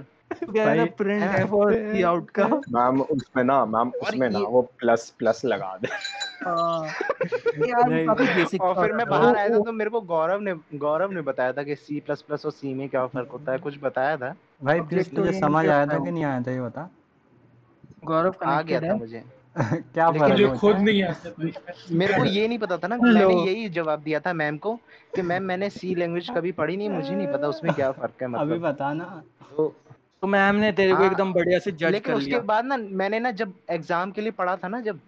[1.72, 2.40] सी आउट
[2.70, 5.88] मैम उसमें ना मैम उसमें ना ये वो प्लस प्लस लगा दे।
[6.46, 6.94] हाँ।
[7.58, 8.08] ये
[8.58, 11.64] और फिर मैं बाहर आया था तो मेरे को गौरव ने गौरव ने बताया था
[11.64, 14.36] कि सी प्लस प्लस और सी में क्या फ़र्क होता है। कुछ बताया था?
[14.64, 16.90] भाई तुझे समझ आया था कि नहीं आया था ये बता।
[18.06, 19.24] गौरव आ गया था मुझे।
[19.94, 21.30] क्या लेकिन होता खुद नहीं आता
[21.92, 24.76] मेरे को ये नहीं पता था ना मैंने यही जवाब दिया था मैम को
[25.16, 28.28] कि मैम मैंने सी लैंग्वेज कभी पढ़ी नहीं मुझे नहीं पता उसमें क्या फ़र्क है
[28.28, 29.06] मतलब। अभी बता ना।
[29.52, 29.68] तो
[30.22, 32.66] तो मैम ने तेरे को हाँ एकदम बढ़िया से जज लेकिन कर उसके लिया। बाद
[32.66, 35.00] ना मैंने ना जब एग्ज़ाम के लिए पढ़ा था ना जब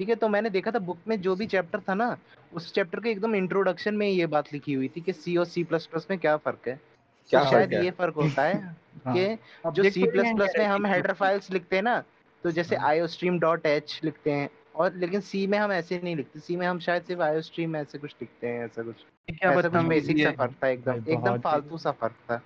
[0.00, 2.16] ठीक है तो मैंने देखा था बुक में जो भी चैप्टर था ना
[2.52, 5.64] उस चैप्टर के एकदम इंट्रोडक्शन में ये बात लिखी हुई थी कि सी और सी
[5.64, 8.54] प्लस प्लस में क्या फ़र्क है। तो क्या शायद ये फ़र्क होता है
[9.06, 9.38] हाँ। कि
[9.72, 12.02] जो सी प्लस प्लस में हम हेडर फाइल्स लिखते हैं ना
[12.46, 16.16] तो जैसे हाँ। आईओस्ट्रीम डॉट एच लिखते हैं और लेकिन सी में हम ऐसे नहीं
[16.16, 18.96] लिखते सी में हम शायद सिर्फ़ आईओस्ट्रीम ऐसे कुछ लिखते हैं ऐसा कुछ।
[19.28, 22.36] क्या ऐसा कुछ बेसिक सा फ़र्क था एकदम एकदम फालतू सा फ़र्क था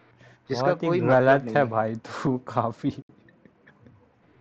[0.51, 2.93] जिसका कोई मतलब गलत है है। भाई तू काफ़ी।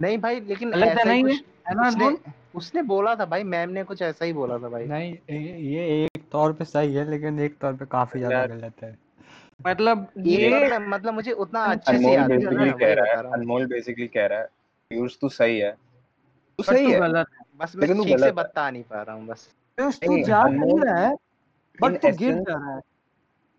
[0.01, 1.23] नहीं भाई लेकिन ऐसा ना ही ये?
[1.23, 2.17] कुछ है उसने
[2.55, 6.29] उसने बोला था भाई मैम ने कुछ ऐसा ही बोला था भाई। नहीं ये एक
[6.31, 8.97] तौर पे सही है लेकिन एक तौर पे काफ़ी ज़्यादा गलत। है।
[9.67, 14.39] मतलब ये मतलब मुझे उतना अच्छे से अनमोल याद नहीं हूँ अनमोल बेसिकली कह रहा
[14.39, 14.47] है।
[14.91, 15.71] पीयूष तू सही है।
[16.59, 19.47] तू सही है। गलत है। बस मैं ठीक से बता नहीं पा रहा हूँ बस।
[19.77, 21.15] पीयूष तू जा कहीं रहा है
[21.79, 22.81] बट तू गिर जा रहा है।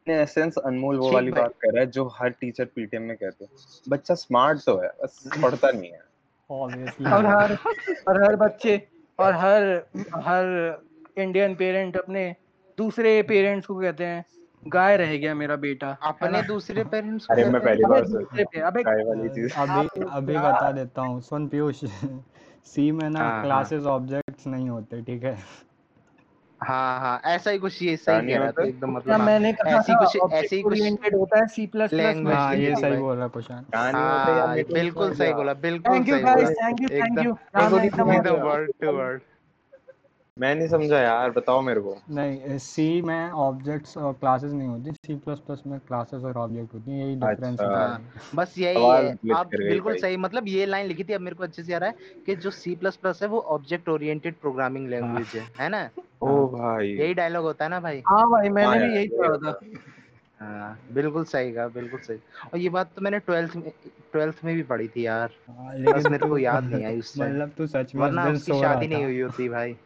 [0.06, 3.50] एसेंस अनमोल वो वाली बात कर रहा है जो हर टीचर पीटीएम में कहते हैं।
[3.88, 6.02] बच्चा स्मार्ट तो है बस पढ़ता नहीं है।
[6.50, 6.72] और
[7.26, 7.56] हर
[8.08, 8.76] और हर बच्चे
[9.18, 9.62] और हर
[10.24, 10.82] हर
[11.18, 12.34] इंडियन पेरेंट अपने
[12.78, 14.24] दूसरे पेरेंट्स को कहते हैं
[14.62, 18.60] गाय रह गया मेरा बेटा। अपने दूसरे पेरेंट्स अरे मैं पहली बार सुन दूसरे पे।
[18.60, 21.84] अबे वाली चीज़। अभी अभी बता देता हूँ सुन पीयूष।
[22.64, 25.36] सी में ना हाँ, हाँ। क्लासेस ऑब्जेक्ट्स नहीं होते ठीक है?
[26.60, 29.76] हाँ हाँ ऐसा ही कुछ ये सही कह रहा था एकदम मतलब हाँ, मैंने कहा
[29.76, 30.80] ऐसी कुछ ऐसे ही कुछ
[31.14, 35.14] होता है सी प्लस प्लस Language हाँ ये सही बोल रहा कुशान है हाँ बिल्कुल
[35.14, 37.34] सही बोला बिल्कुल thank you guys thank you thank you
[37.80, 38.10] एकदम।
[38.42, 39.20] वर्ड टू वर्ड
[40.40, 44.92] मैं नहीं समझा यार बताओ मेरे को। नहीं सी में ऑब्जेक्ट्स और क्लासेस नहीं होती
[44.92, 48.54] सी प्लस प्लस में क्लासेस और ऑब्जेक्ट होती हैं यही डिफरेंस अच्छा। हाँ है। बस
[48.58, 51.74] यही है। आप बिल्कुल सही मतलब ये लाइन लिखी थी अब मेरे को अच्छे से
[51.74, 55.46] आ रहा है कि जो सी प्लस प्लस है वो ऑब्जेक्ट ओरिएंटेड प्रोग्रामिंग लैंग्वेज है
[55.60, 55.88] है ना?
[56.22, 58.02] ओ भाई। यही डायलॉग होता है ना भाई?
[58.06, 59.60] हाँ भाई मैंने हाँ भी यही पढ़ा था।
[60.40, 62.18] हाँ बिल्कुल सही कहा बिल्कुल सही।
[62.52, 63.70] और ये बात तो मैंने ट्वेल्थ में
[64.12, 67.32] ट्वेल्थ में भी पढ़ी थी यार। हाँ, लेकिन मेरे को याद नहीं आई उस टाइम
[67.34, 69.76] मतलब तू सच में वरना उसकी शादी नहीं हुई होती भाई।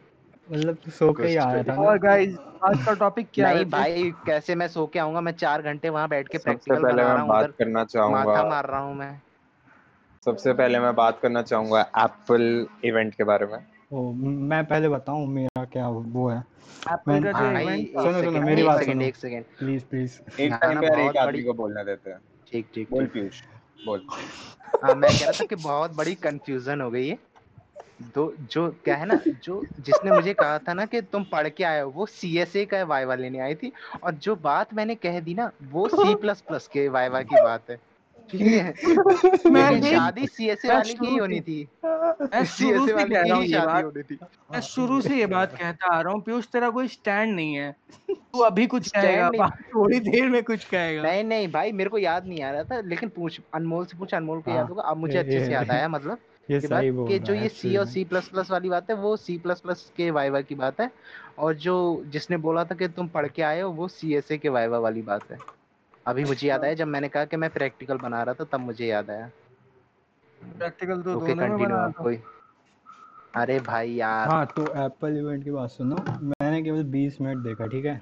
[0.51, 3.53] मतलब तू सो के ही कुछ आया था और गाइस आज का टॉपिक क्या है
[3.53, 3.71] नहीं वैसे?
[3.71, 5.21] भाई कैसे मैं सो के आऊँगा?
[5.21, 8.65] मैं चार घंटे वहाँ बैठ के प्रैक्टिकल बना रहा मैं बात करना माथा चाहूँगा मार
[8.65, 9.21] रहा हूँ मैं।
[10.25, 13.57] सबसे पहले मैं बात करना चाहूँगा एप्पल इवेंट के बारे में।
[13.93, 14.11] ओ
[14.51, 16.43] मैं पहले बताऊँ मेरा क्या वो है?
[16.91, 20.59] एप्पल का जो भाई इवेंट सुनो, सुनो, मेरी बात सुनो। एक सेकंड प्लीज़ प्लीज़ एक
[20.61, 22.19] टाइम पे एक बहुत आदमी बड़ी को बोलने देते हैं।
[22.51, 23.41] ठीक ठीक बोल पीयूष
[23.85, 24.01] बोल।
[24.83, 27.17] हाँ मैं कह रहा था कि बहुत बड़ी कंफ्यूजन हो गई है।
[28.01, 31.63] दो जो क्या है ना जो जिसने मुझे कहा था ना कि तुम पढ़ के
[31.63, 33.71] आए हो वो सी एस ए का वाइवा लेने आई थी
[34.03, 37.69] और जो बात मैंने कह दी ना वो सी प्लस प्लस के वाइवा की बात
[37.69, 37.79] है।
[38.33, 38.73] है?
[39.95, 41.67] शादी वाली की ही शुरू होनी से- थी।
[42.45, 43.85] शुरू से कह रहा हूँ ये बात
[44.51, 47.75] मैं शुरू से ये बात कहता आ रहा हूँ पीयूष तेरा कोई स्टैंड नहीं है।
[48.11, 52.25] तू अभी कुछ कहेगा थोड़ी देर में कुछ कहेगा। नहीं नहीं भाई मेरे को याद
[52.25, 54.97] नहीं आ रहा था लेकिन पूछ अनमोल से पूछ अनमोल को हाँ, याद होगा। अब
[54.97, 56.17] मुझे अच्छे से याद आया मतलब।
[56.49, 58.89] ये की बात सही बोल कि जो ये सी और सी प्लस प्लस वाली बात
[58.89, 60.91] है वो सी प्लस प्लस के वाइवा की बात है।
[61.39, 64.37] और जो जिसने बोला था कि तुम पढ़ के आए हो वो सी एस ए
[64.37, 65.37] के वाइवा वाली बात है।
[66.05, 68.87] अभी मुझे याद आया जब मैंने कहा कि मैं प्रैक्टिकल बना रहा था तब मुझे
[68.87, 69.29] याद आया।
[70.41, 72.19] प्रैक्टिकल तो ओके दोनों में कंटिन्यू बना आप कोई।
[73.35, 77.67] अरे भाई यार। हाँ तो एप्पल इवेंट की बात सुनो। मैंने केवल 20 मिनट देखा
[77.67, 77.99] ठीक है?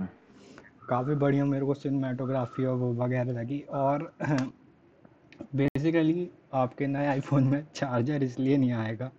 [0.90, 4.12] काफ़ी बढ़िया मेरे को सिनेमाटोग्राफी और वो वगैरह लगी। और
[5.56, 9.12] बेसिकली आपके नए आईफोन में चार्जर इसलिए नहीं आएगा।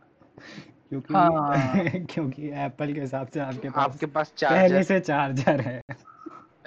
[0.89, 1.53] क्योंकि हाँ।
[2.11, 5.83] क्योंकि एप्पल के हिसाब से आपके पास आपके पास चार्जर पहले से चार्जर है।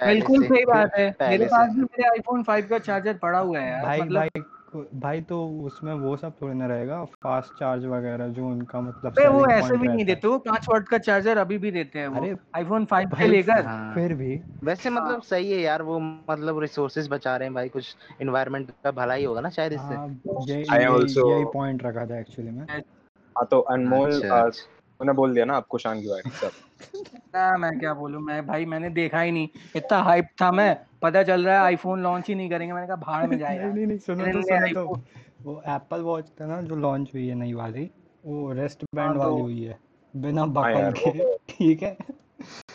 [0.06, 3.70] बिल्कुल सही बात है। मेरे पास भी मेरे आईफोन 5 का चार्जर पड़ा हुआ है
[3.70, 4.42] यार भाई मतलब भाई
[4.76, 9.28] भाई तो उसमें वो सब थोड़ी ना रहेगा फास्ट चार्ज वगैरह जो उनका मतलब अबे
[9.28, 12.22] वो ऐसे भी नहीं देते वो 5 वाट का चार्जर अभी भी देते हैं वो।
[12.22, 15.98] अरे आईफोन 5 से भाई लेकर हाँ। फिर भी। वैसे मतलब सही है यार वो
[16.00, 19.94] मतलब रिसोर्सेज बचा रहे हैं भाई कुछ इन्वायरमेंट का भला ही होगा ना शायद इससे।
[19.94, 20.08] हाँ
[20.48, 24.62] यही यही पॉइंट रखा था एक्चुअली में। हाँ तो अनमोल अच्छा, आ, अच्छा।
[25.00, 26.50] तूने बोल दिया ना आपको शान की बात सब।
[27.34, 31.22] ना मैं क्या बोलूँ मैं भाई मैंने देखा ही नहीं इतना हाइप था मैं। पता
[31.22, 33.98] चल रहा है आईफोन लॉन्च ही नहीं करेंगे। मैंने कहा भाड़ में जाएगा। नहीं नहीं
[33.98, 35.00] सुनो तो सुनो तो
[35.42, 37.90] वो एप्पल वॉच था ना जो लॉन्च हुई है नई वाली
[38.24, 39.78] वो रेस्ट बैंड हाँ, तो- वाली हुई है
[40.16, 41.96] बिना हाँ बकल के ठीक है?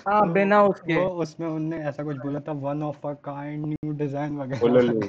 [0.07, 3.65] हाँ तो बिना उसके। वो उसमें उनने ऐसा कुछ बोला था one of a kind
[3.65, 4.99] new design वगैरह सोलो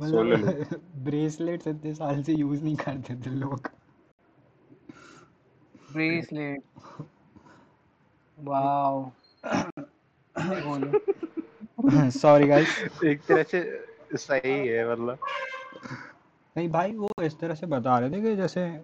[0.00, 3.68] मतलब ब्रेसलेट्स इतने साल से यूज़ नहीं करते थे लोग।
[5.92, 6.62] ब्रेसलेट
[8.38, 9.10] वाओ
[12.10, 15.18] सॉरी गाइस एक तरह से सही है मतलब।
[16.56, 18.80] नहीं भाई वो इस तरह से बता रहे थे कि जैसे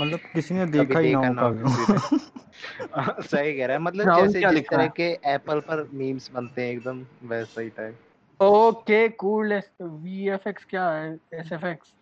[0.00, 2.18] मतलब किसी ने देखा ही ना हो हो किसी
[3.36, 6.72] सही कह रहा है मतलब जैसे क्या जिस तरह के एप्पल पर मीम्स बनते हैं
[6.72, 7.98] एकदम वैसा ही टाइप
[8.42, 11.18] ओके कूल वीएफएक्स क्या है?
[11.34, 11.94] एसएफएक्स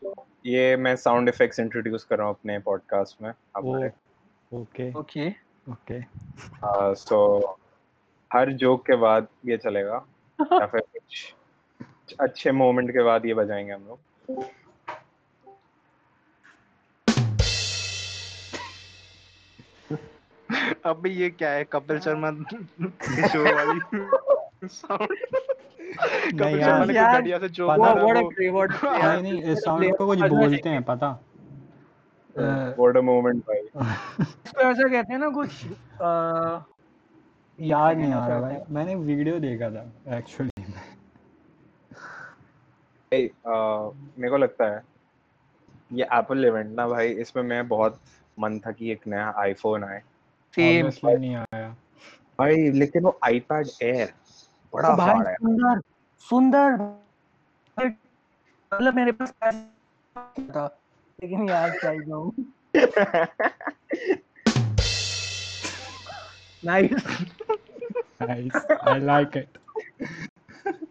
[0.46, 3.30] ये मैं साउंड इफेक्ट्स इंट्रोड्यूस कर रहा हूँ अपने पॉडकास्ट में
[4.60, 5.30] ओके। ओके।
[5.70, 6.00] ओके।
[6.94, 7.40] सो
[8.30, 10.04] हर जोक के बाद ये चलेगा।
[10.52, 11.34] या फिर कुछ
[12.20, 13.98] अच्छे मोमेंट के बाद ये बजाएँगे हम लोग।
[20.86, 21.64] अब ये क्या है?
[21.64, 22.30] कपिल शर्मा
[23.28, 23.80] शो वाली
[24.68, 25.08] साउंड
[26.40, 28.20] कपिल यार, शर्मा ने यार, से जोक पता- व्हाट अ
[28.50, 31.10] वो। नहीं नहीं साउंड को कुछ बोलते हैं पता।
[32.36, 33.58] व्हाट अ मोमेंट भाई।
[34.20, 35.64] इसको ऐसा कहते हैं ना कुछ
[37.60, 40.80] याद नहीं आ रहा भाई। मैंने वीडियो देखा था एक्चुअली में
[44.18, 44.82] मेरे को लगता है
[45.92, 48.00] ये एप्पल इवेंट ना भाई इसमें मैं बहुत
[48.38, 50.02] मन था कि एक नया आईफोन आए।
[50.54, 51.76] सेम नहीं आया।
[52.38, 54.12] भाई लेकिन वो आईपैड एयर
[54.74, 55.80] बड़ा तो भाई फाड़ है। सुंदर
[56.18, 56.72] सुंदर।
[58.74, 60.80] मतलब मेरे पास था
[61.22, 62.32] लेकिन यार ही कहूँ।
[66.64, 66.90] Nice
[68.22, 69.58] nice I like it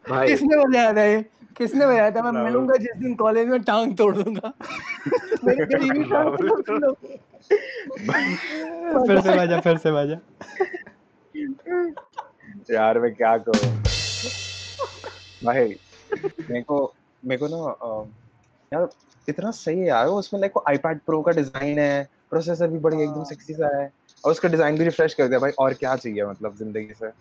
[0.09, 1.25] किसने बताया था ये?
[1.57, 2.31] किसने बताया था?
[2.31, 4.53] मैं मिलूँगा जिस दिन कॉलेज में टांग तोड़ दूँगा।
[5.43, 6.93] मेरी गरीबी टांग तोड़ दो
[9.07, 10.19] फिर से बजा फिर से बजा।
[12.73, 13.73] यार मैं क्या करूँ?
[15.43, 15.75] भाई
[16.49, 16.93] मेरे को
[17.25, 17.75] मेरे को ना
[18.73, 18.89] यार
[19.29, 23.23] इतना सही है यार। उसमें लाइक आईपैड प्रो का डिज़ाइन है प्रोसेसर भी बढ़िया एकदम
[23.23, 23.93] सेक्सी सा है।
[24.23, 27.11] और उसका डिज़ाइन भी रिफ्रेश कर दिया भाई और क्या चाहिए मतलब ज़िंदगी से?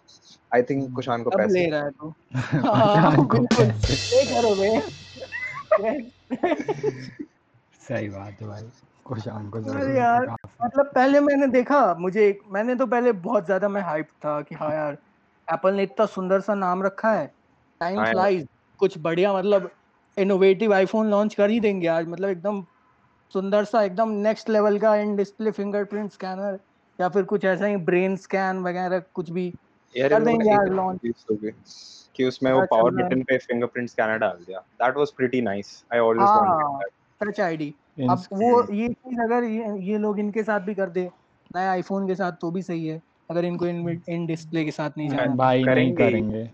[0.53, 2.13] आई थिंक कुशान को अब ले रहा है तू।
[2.67, 4.71] हाँ बिल्कुल। ले करो बे
[7.81, 8.63] सही बात है भाई।
[9.05, 10.27] कुशान को अरे यार,
[10.65, 14.73] मतलब पहले मैंने देखा मुझे मैंने तो पहले बहुत ज़्यादा मैं हाइप था कि हाँ
[14.73, 14.99] यार
[15.49, 17.27] एप्पल ने इतना सुंदर सा नाम रखा है।
[17.81, 18.47] टाइम हाँ फ्लाइज
[18.81, 19.71] कुछ बढ़िया मतलब
[20.17, 22.65] इनोवेटिव आईफोन लॉन्च कर ही देंगे आज। मतलब एकदम
[23.33, 26.59] सुंदर सा एकदम नेक्स्ट लेवल का इन डिस्प्ले फिंगरप्रिंट स्कैनर
[26.99, 29.53] या फिर कुछ ऐसा ही ब्रेन स्कैन वगैरह कुछ भी?
[29.95, 31.37] यार कर देंगे यार तो
[32.17, 35.85] कि उसमें वो पावर है। बटन पे फिंगरप्रिंट स्कैनर डाल दिया। That was pretty nice
[35.93, 36.91] I always wanted
[37.21, 37.75] touch ID
[38.11, 41.09] अब वो ये चीज़ अगर ये, ये लोग इनके साथ भी कर दे
[41.57, 44.91] नए आईफोन के साथ तो भी सही है अगर इनको इन इन डिस्प्ले के साथ
[44.99, 46.51] नहीं जाना। भाई नहीं करेंगे। करेंगे।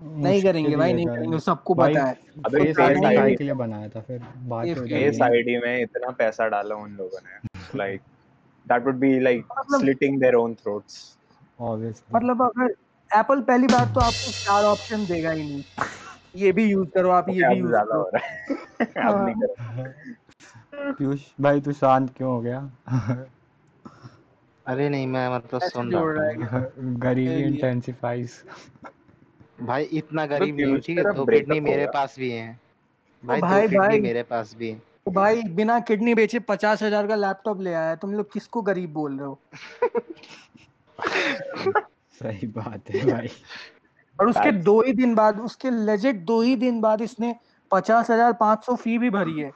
[0.00, 3.88] नहीं करेंगे भाई नहीं करेंगे। सबको पता है। अबे फेस फेस आईडी के लिए बनाया
[3.88, 8.00] था फिर बात हो फेस आईडी में इतना पैसा डाला उन लोगों ने like
[8.66, 11.16] that would be like मतलब- slitting their own throats
[11.60, 12.74] obviously मतलब अगर
[13.18, 15.62] एप्पल पहली बात तो आपको चार ऑप्शन देगा ही नहीं।
[16.36, 19.24] ये भी यूज़ करो आप ये भी यूज़ ज़्यादा करो। हो रहा है?
[19.24, 22.70] नहीं करो। पीयूष भाई तू शांत क्यों हो गया?
[24.66, 26.34] अरे नहीं मैं मतलब सुन रहा है
[26.78, 28.42] गरीबी इंटेंसिफाइज
[29.62, 32.60] भाई इतना गरीब नहीं हूँ ठीक है breakup किडनी मेरे पास भी हैं।
[33.24, 37.60] भाई भाई, मेरे पास भी हैं। तो भाई बिना किडनी बेचे पचास हज़ार का लैपटॉप
[37.60, 39.38] ले आया तुम लोग किसको गरीब बोल रहे हो?
[42.20, 43.28] सही बात है भाई।
[44.18, 47.34] और उसके दो ही दिन बाद उसके लेजेट दो ही दिन बाद इसने
[47.70, 49.52] पचास हज़ार पाँच सौ फ़ी भी भरी है।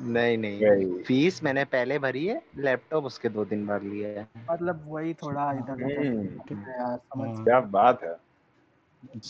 [0.00, 4.84] नहीं नहीं। फ़ीस मैंने पहले भरी है लैपटॉप उसके दो दिन बाद लिया है। मतलब
[4.86, 8.16] वही थोड़ा इधर उधर हम्म, है यार समझ क्या बात है।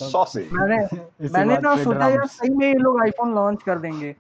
[0.03, 0.77] मैंने
[1.31, 4.15] मैंने ना पे सोचा यार सही में ये लोग आईफोन लॉन्च कर देंगे।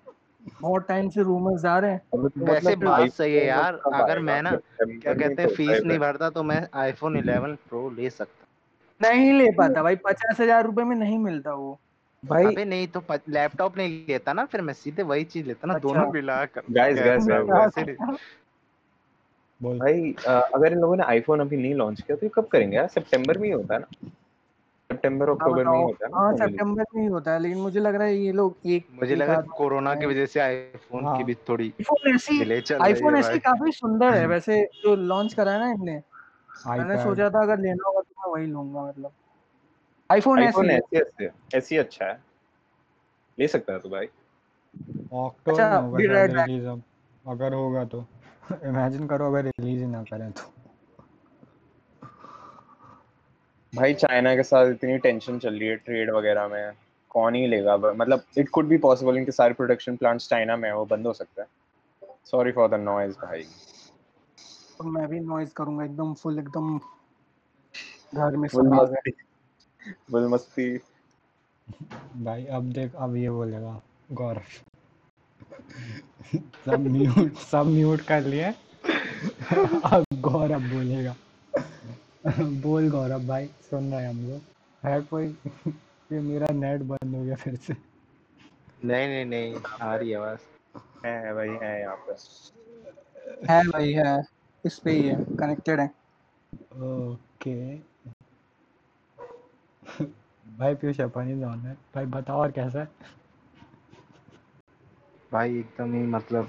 [0.62, 2.00] बहुत टाइम से रूमर्स आ रहे हैं।
[2.38, 5.98] वैसे मतलब बात सही है यार अगर मैं ना क्या कहते हैं तो फ़ीस नहीं
[5.98, 8.46] भरता तो मैं आईफोन 11 प्रो ले सकता।
[9.00, 11.78] नहीं ले पाता भाई पचास हज़ार रुपए में नहीं मिलता वो।
[12.24, 15.66] भाई अबे नहीं तो प- लैपटॉप नहीं लेता ना फिर मैं सीधे वही चीज़ लेता
[15.66, 18.18] ना अच्छा। दोनों मिला कर। नहीं-
[19.62, 20.14] बोल। भाई
[20.54, 22.88] अगर इन लोगों ने आईफोन अभी नहीं लॉन्च किया तो ये कब करेंगे यार?
[22.88, 24.10] सितंबर में ही होता है ना।
[24.92, 27.80] सितंबर हाँ अक्टूबर में होता है ना हाँ सितंबर में ही होता है लेकिन मुझे
[27.80, 31.24] लग रहा है ये लोग एक मुझे लगा कोरोना की वजह से आईफोन हाँ। की
[31.24, 35.58] भी थोड़ी आईफोन ऐसी आईफोन है ऐसे काफ़ी सुंदर है वैसे जो लॉन्च करा है
[35.58, 36.02] ना इनने।
[36.66, 39.12] मैंने सोचा था अगर लेना होगा तो मैं वही लूँगा मतलब।
[40.10, 40.96] आईफोन ऐसी
[41.56, 42.20] ऐसे ही अच्छा है।
[43.38, 44.06] ले सकता है तो भाई।
[45.14, 46.50] अक्टूबर अच्छा,
[47.28, 48.06] अगर होगा तो।
[48.64, 50.61] इमेजिन करो अगर रिलीज़ ही ना करें तो।
[53.72, 56.72] भाई चाइना के साथ इतनी टेंशन चल रही है ट्रेड वगैरह में।
[57.10, 57.76] कौन ही लेगा?
[57.76, 61.12] मतलब इट कुड बी पॉसिबल इनके सारे प्रोडक्शन प्लांट्स चाइना में है वो बंद हो
[61.12, 61.48] सकता है।
[62.24, 63.42] सॉरी फॉर द नॉइज़ भाई।
[64.78, 66.78] तो मैं भी नॉइज़ करूँगा एकदम फुल एकदम
[68.14, 69.10] घर में फुल मस्ती।
[70.10, 70.76] फुल मस्ती।
[72.22, 73.80] भाई अब देख अब ये बोलेगा
[74.12, 74.42] गौरव।
[76.66, 78.54] सब म्यूट सब म्यूट कर लिए।
[79.84, 81.14] अब गौरव बोलेगा।
[82.62, 84.40] बोल गौरव भाई सुन रहे हैं हम लोग।
[84.82, 85.36] है कोई?
[86.12, 87.76] ये मेरा नेट बंद हो गया फिर से।
[88.84, 90.38] नहीं नहीं नहीं आ रही आवाज़।
[91.06, 92.12] है भाई है यहाँ पे।
[93.52, 94.22] है भाई है।
[94.64, 95.86] इस पे ही है कनेक्टेड है।
[96.76, 97.76] ओके।
[100.58, 102.88] भाई पीयूष अपन ही ऑन है। भाई बताओ और कैसा है?
[105.32, 106.48] भाई एकदम ही मतलब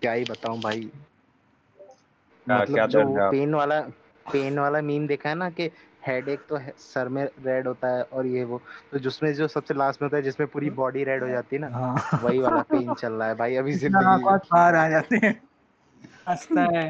[0.00, 0.90] क्या ही बताऊँ भाई।
[2.46, 3.30] क्या- मतलब क्या जो है?
[3.30, 3.80] पेन वाला
[4.32, 5.70] पेन वाला मीम देखा है ना कि
[6.06, 8.60] हेडेक तो है, सर में रेड होता है और ये वो।
[8.92, 11.62] तो जिसमें जो सबसे लास्ट में होता है जिसमें पूरी बॉडी रेड हो जाती है
[11.62, 14.74] ना हाँ। वही वाला पेन चल रहा है भाई अभी हाँ, ज़िंदगी में आँख बाहर
[14.74, 15.40] आ जाते हैं।
[16.28, 16.88] हंसता है।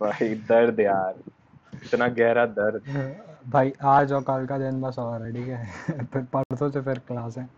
[0.00, 1.14] भाई दर्द यार
[1.84, 2.82] इतना गहरा दर्द।
[3.46, 6.04] भाई आज और कल का दिन बस और है ठीक है?
[6.12, 7.48] फिर परसों से फिर क्लास है।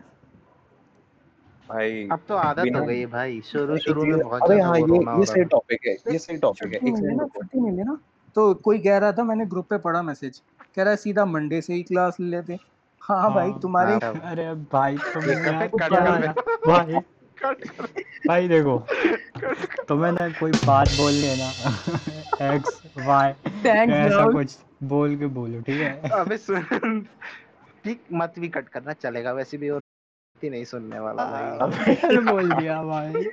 [1.73, 5.19] भाई अब तो आदत हो गई है भाई शुरू शुरू में बहुत ज़्यादा हाँ ये
[5.19, 7.83] ये सही टॉपिक है ये सही टॉपिक है छुट्टी एक सेकंड ना रुको छुट्टी मिली
[7.83, 7.97] ना
[8.35, 10.41] तो कोई कह रहा था मैंने ग्रुप पे पढ़ा मैसेज
[10.75, 12.57] कह रहा है सीधा मंडे से ही क्लास ले लेते।
[13.01, 13.93] हाँ भाई हाँ। तुम्हारे
[14.23, 15.23] अरे भाई तुम
[16.67, 16.95] भाई।
[18.27, 18.77] भाई देखो
[19.87, 23.33] तुम्हें ना कोई बात बोलनी है ना एक्स वाई
[23.65, 26.09] थैंक्स ऐसा कुछ बोल के बोलो ठीक है?
[26.09, 26.61] अबे सुन
[27.85, 29.81] ठीक मत भी कट करना चलेगा वैसे भी और
[30.43, 33.25] ही नहीं सुनने वाला भाई। अबे बोल दिया भाई।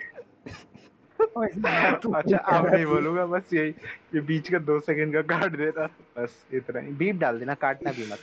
[2.14, 3.70] अच्छा अब नहीं बोलूँगा बस यही
[4.14, 5.86] ये बीच का दो सेकंड का काट देना
[6.18, 8.18] बस इतना ही। बीप डाल देना काटना भी मत।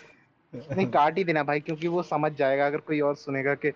[0.77, 3.67] नहीं काट ही देना भाई क्योंकि वो समझ जाएगा अगर कोई और सुनेगा कि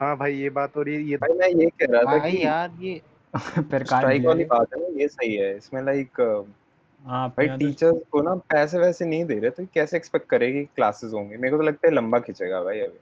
[0.00, 2.32] हाँ भाई ये बात हो रही है ये भाई मैं ये कह रहा था भाई
[2.32, 3.00] कि यार ये
[3.84, 6.20] स्ट्राइक वाली बात है ना ये सही है। इसमें लाइक
[7.06, 11.12] हाँ भाई टीचर्स को ना पैसे वैसे नहीं दे रहे तो कैसे एक्सपेक्ट करेगी क्लासेस
[11.12, 11.36] होंगे?
[11.36, 12.98] मेरे को तो लगता है लंबा खिंचेगा भाई अभी।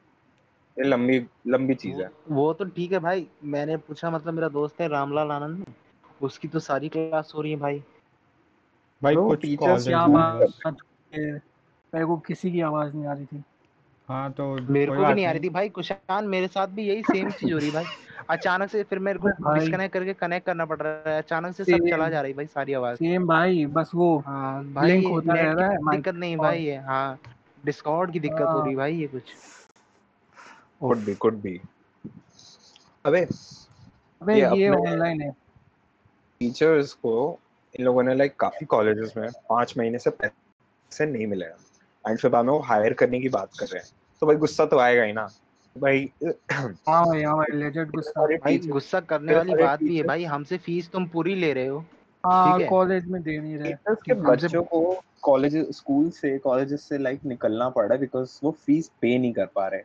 [0.76, 4.80] ये लंबी लंबी चीज़ है। वो तो ठीक है भाई मैंने पूछा मतलब मेरा दोस्त
[4.80, 5.64] है रामलाल आनंद
[6.20, 7.82] उसकी तो सारी क्लास हो रही है भाई।
[9.02, 10.72] भाई तो कुछ कॉलेज क्या बात
[11.12, 11.32] है?
[11.92, 13.42] मेरे को किसी की आवाज़ नहीं आ रही थी।
[14.08, 17.02] हाँ तो मेरे को भी नहीं आ रही थी भाई कुशान मेरे साथ भी यही
[17.02, 17.84] सेम चीज़ हो रही भाई।
[18.30, 21.88] अचानक से फिर मेरे को डिस्कनेक्ट करके कनेक्ट करना पड़ रहा है अचानक से सब
[21.90, 25.52] चला जा रही भाई सारी आवाज़। सेम भाई बस वो हाँ भाई ये होता रह
[25.52, 27.18] रहा है, दिक्कत नहीं भाई ये हाँ
[27.64, 29.36] डिस्कॉर्ड की दिक्कत हो रही भाई ये कुछ।
[30.80, 31.60] कुड बी कुड बी
[33.04, 33.20] अबे
[34.22, 35.30] अबे ये ये ऑनलाइन है।
[36.40, 37.38] टीचर्स को
[37.74, 42.30] इन लोगों ने लाइक काफ़ी कॉलेजेस में पाँच महीने से पैसे नहीं मिले एंड फिर
[42.30, 43.88] बाद में वो हायर करने की बात कर रहे हैं।
[44.20, 45.28] तो भाई गुस्सा तो आएगा ही ना।
[45.76, 46.10] भाई
[46.52, 50.58] हाँ भाई हाँ भाई लेजेंड गुस्सा। भाई गुस्सा करने वाली बात भी है भाई। हमसे
[50.58, 51.84] फ़ीस तुम पूरी ले रहे हो।
[52.26, 57.24] हाँ कॉलेज में दे नहीं रहे के बच्चों को कॉलेज स्कूल से कॉलेजेस से लाइक
[57.24, 59.82] निकलना पड़ बिकॉज़ वो फ़ीस पे नहीं कर पा रहे।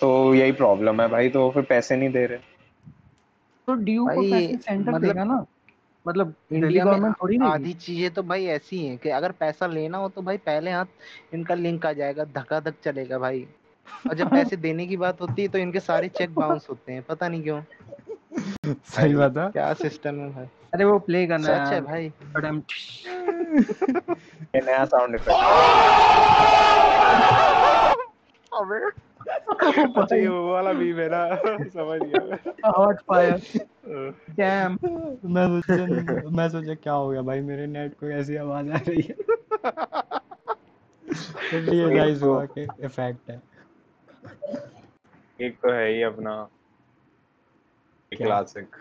[0.00, 2.38] तो यही प्रॉब्लम है भाई तो फिर पैसे नहीं दे रहे।
[3.66, 5.46] तो ड्यू को पैसे सेंटर मतलब- देगा ना।
[6.08, 9.66] मतलब इंडिया में गवर्नमेंट थोड़ी नहीं आधी चीज़ें तो भाई ऐसी हैं कि अगर पैसा
[9.66, 10.84] लेना हो तो भाई पहले हाथ
[11.34, 13.46] इनका लिंक आ जाएगा धक्का-धक चलेगा भाई।
[14.08, 17.02] और जब पैसे देने की बात होती है तो इनके सारे चेक बाउंस होते हैं
[17.02, 17.62] पता नहीं क्यों।
[18.66, 22.44] सही बात है। क्या सिस्टम है भाई। अरे वो प्ले करना सच है भाई। बट
[22.44, 22.62] हम
[24.56, 25.42] ये नया साउंड इफ़ेक्ट
[28.54, 28.78] अबे।
[30.00, 32.38] अच्छा ये वो वाला भी मेरा समझ गया मैं।
[32.76, 33.36] हॉट फायर
[34.30, 34.78] डैम
[35.34, 39.02] मैं सोचा मैं सोचा क्या हो गया भाई मेरे नेट को ऐसी आवाज़ आ रही
[39.02, 39.14] है।
[41.50, 43.40] फिर रियलाइज़ हुआ कि इफ़ेक्ट है।
[45.38, 46.34] एक तो है ही अपना
[48.12, 48.76] क्लासिक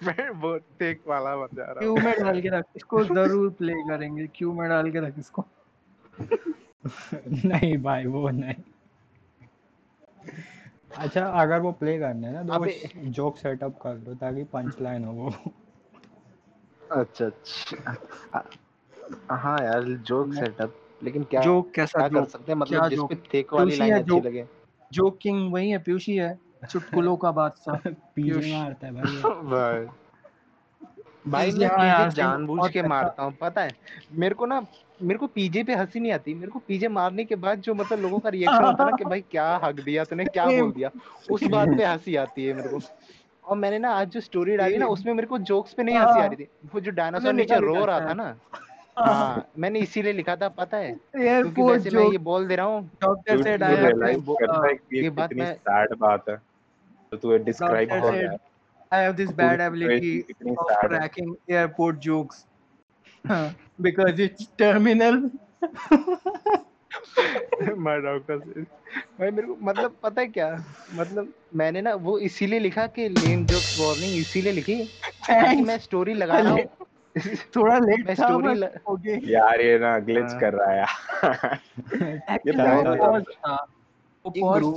[0.00, 3.50] मैं वो टेक वाला बन जा रहा क्यू हूँ में डाल के रख इसको ज़रूर
[3.58, 5.44] प्ले करेंगे क्यू में डाल के रख इसको।
[7.46, 8.54] नहीं भाई वो नहीं।
[10.96, 15.04] अच्छा अगर वो प्ले करना है ना तो जोक सेटअप कर दो ताकि पंच लाइन
[15.04, 15.30] हो वो।
[16.90, 18.44] अच्छा अच्छा।
[19.30, 22.58] हाँ यार जोक सेटअप लेकिन क्या जोक कैसा क्या कर सकते हैं?
[22.58, 24.46] मतलब जिसपे टेक वाली लाइन है, अच्छी लगे।
[24.92, 26.38] जोक किंग वही है पीयूषी है।
[26.70, 29.84] चुटकुलों का बादशाह। पीयूष। मारता है भाई।
[31.28, 33.70] भाई मैं हाँ यार, पीजे जानबूझ के अच्छा- मारता हूँ पता है?
[34.12, 34.66] मेरे को ना
[35.02, 37.98] मेरे को पीजे पे हँसी नहीं आती। मेरे को पीजे मारने के बाद जो मतलब
[38.00, 40.90] लोगों का रिएक्शन होता है ना कि भाई क्या हक दिया तूने क्या बोल दिया
[41.30, 42.80] उस बात पे हँसी आती है मेरे को।
[43.44, 46.18] और मैंने ना आज जो स्टोरी डाली ना उसमें मेरे को जोक्स पे नहीं हँसी
[46.18, 48.36] आ हाँ। रही थी। वो जो डायनासोर नीचे रो रहा था। ना।
[48.98, 50.92] हाँ। मैंने इसीलिए लिखा था पता है?
[51.16, 55.94] क्योंकि वैसे मैं ये बोल दे रहा हूँ। डॉक्टर है ये ये बात मैं- सैड
[55.98, 56.36] बात है।
[57.10, 58.51] तो तू डिस्क्राइब कर रहा है
[58.92, 62.46] I have this bad ability of cracking airport jokes
[63.80, 65.30] because it's terminal.
[67.76, 68.66] My doctor
[69.20, 73.46] भाई मेरे को मतलब पता है क्या मतलब मैंने ना वो इसीलिए लिखा कि लेम
[73.46, 74.84] जोक्स वार्निंग इसीलिए लिखी
[75.30, 76.64] ताकि मैं स्टोरी लगा रहा हूँ
[77.56, 79.20] थोड़ा लेट मैं story ल- okay.
[79.24, 80.88] यार ये ना ग्लिच हाँ। कर रहा है यार
[82.02, 82.38] है?
[82.46, 82.52] ये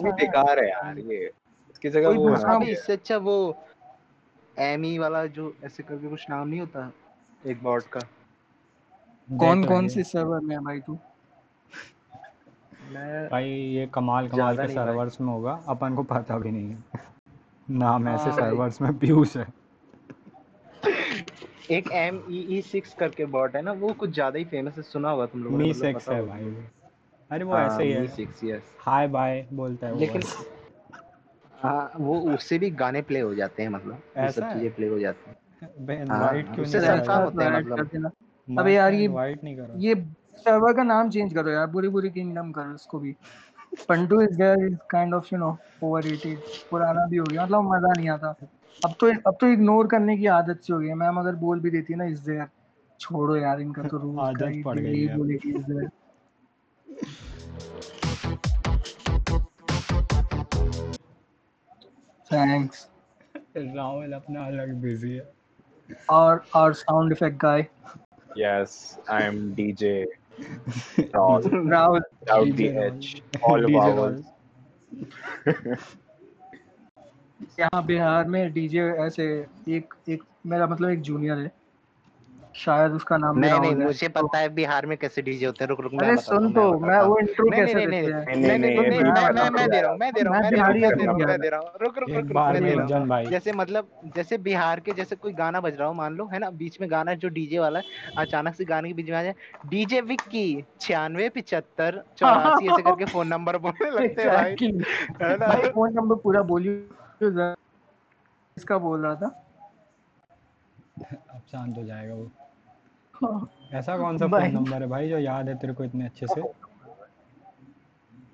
[0.04, 1.32] भी बेकार है यार ये
[1.72, 3.66] इसकी जगह वो दिया। इससे अच्छा वो
[4.58, 6.92] एमी वाला जो ऐसे करके कुछ नाम नहीं होता
[7.44, 8.00] एक बॉट का?
[9.30, 10.98] कौन कौन से सर्वर में है भाई तू?
[12.92, 17.04] मैं भाई ये कमाल कमाल के सर्वर्स में होगा अपन को पता भी नहीं है।
[17.68, 19.48] नाम ऐसे हाँ सर्वर्स में पीयूष है।
[21.72, 24.84] एक एम ई ई सिक्स करके बॉट है ना वो कुछ ज़्यादा ही फ़ेमस है
[24.84, 26.56] सुना होगा तुम लोगों ने मी मतलब सेक्स है भाई।
[27.32, 30.22] अरे वो हाँ, ऐसे ही है। Me six yes hi bye बोलता है वो लेकिन।
[31.66, 35.00] हाँ वो उससे भी गाने प्ले हो जाते हैं मतलब। ऐसा सब चीज़ें प्ले हो
[35.00, 35.36] जाती हैं।
[35.86, 37.90] बे हाँ, हैं मतलब।
[38.60, 39.38] अबे यार ये-
[39.76, 39.96] ये
[40.36, 43.16] सर्वर का नाम चेंज करो यार बुरी बुरी किंगडम करो भी।
[43.90, 46.40] Pantu is there is kind of you know overrated
[46.72, 48.36] पुराना भी हो गया मतलब मज़ा नहीं आता।
[48.86, 51.60] अब तो अब तो इग्नोर करने की आदत सी हो गई है। मैम अगर बोल
[51.60, 52.48] भी देती ना इज़ देयर
[53.00, 55.18] छोड़ो यार इनका तो रूल आदत पड़ गई है।
[62.36, 62.88] थैंक्स
[63.58, 65.32] राहुल अपना अलग बिज़ी है।
[66.10, 67.66] और और sound effect guy
[68.38, 68.74] yes
[69.12, 69.94] I am DJ
[71.16, 74.24] Rahul Rahul D H all about
[77.60, 79.26] यहाँ बिहार में डीजे ऐसे
[79.70, 81.52] एक एक मेरा मतलब एक जूनियर है।
[82.56, 85.80] शायद उसका नाम नहीं नहीं मुझे पता है बिहार में कैसे डीजे होते हैं। रुक
[85.82, 88.26] रुक मैं अरे सुन तो मैं वो इंट्रो नहीं, कैसे नहीं, नहीं, देते हैं?
[88.26, 90.34] नहीं, नहीं नहीं नहीं, नहीं नहीं, मैं नहीं, मैं दे रहा हूँ मैं दे रहा
[90.34, 92.10] हूँ मैं दे रहा हूँ मैं दे रहा हूँ मैं दे रहा रुक रुक रुक
[92.10, 95.76] मैं दे रहा हूँ। रंजन भाई। जैसे मतलब जैसे बिहार के जैसे कोई गाना बज
[95.76, 97.86] रहा हो मान लो है ना बीच में गाना जो डीजे वाला है
[98.18, 99.36] अचानक से गाने के बीच में आ जाए
[99.68, 100.48] डीजे विक्की
[100.82, 105.22] छियानवे पिछहत्तर चौरासी ऐसे करके फ़ोन नंबर बोलने लगते हैं भाई। Exactly.
[105.22, 105.48] है ना?
[105.48, 107.54] भाई फ़ोन नंबर पूरा बोलिए।
[108.58, 109.42] इसका बोल रहा था?
[111.04, 112.32] अब शांत हो जाएगा वो।
[113.74, 116.42] ऐसा कौन सा फ़ोन नंबर है भाई जो याद है तेरे को इतने अच्छे से?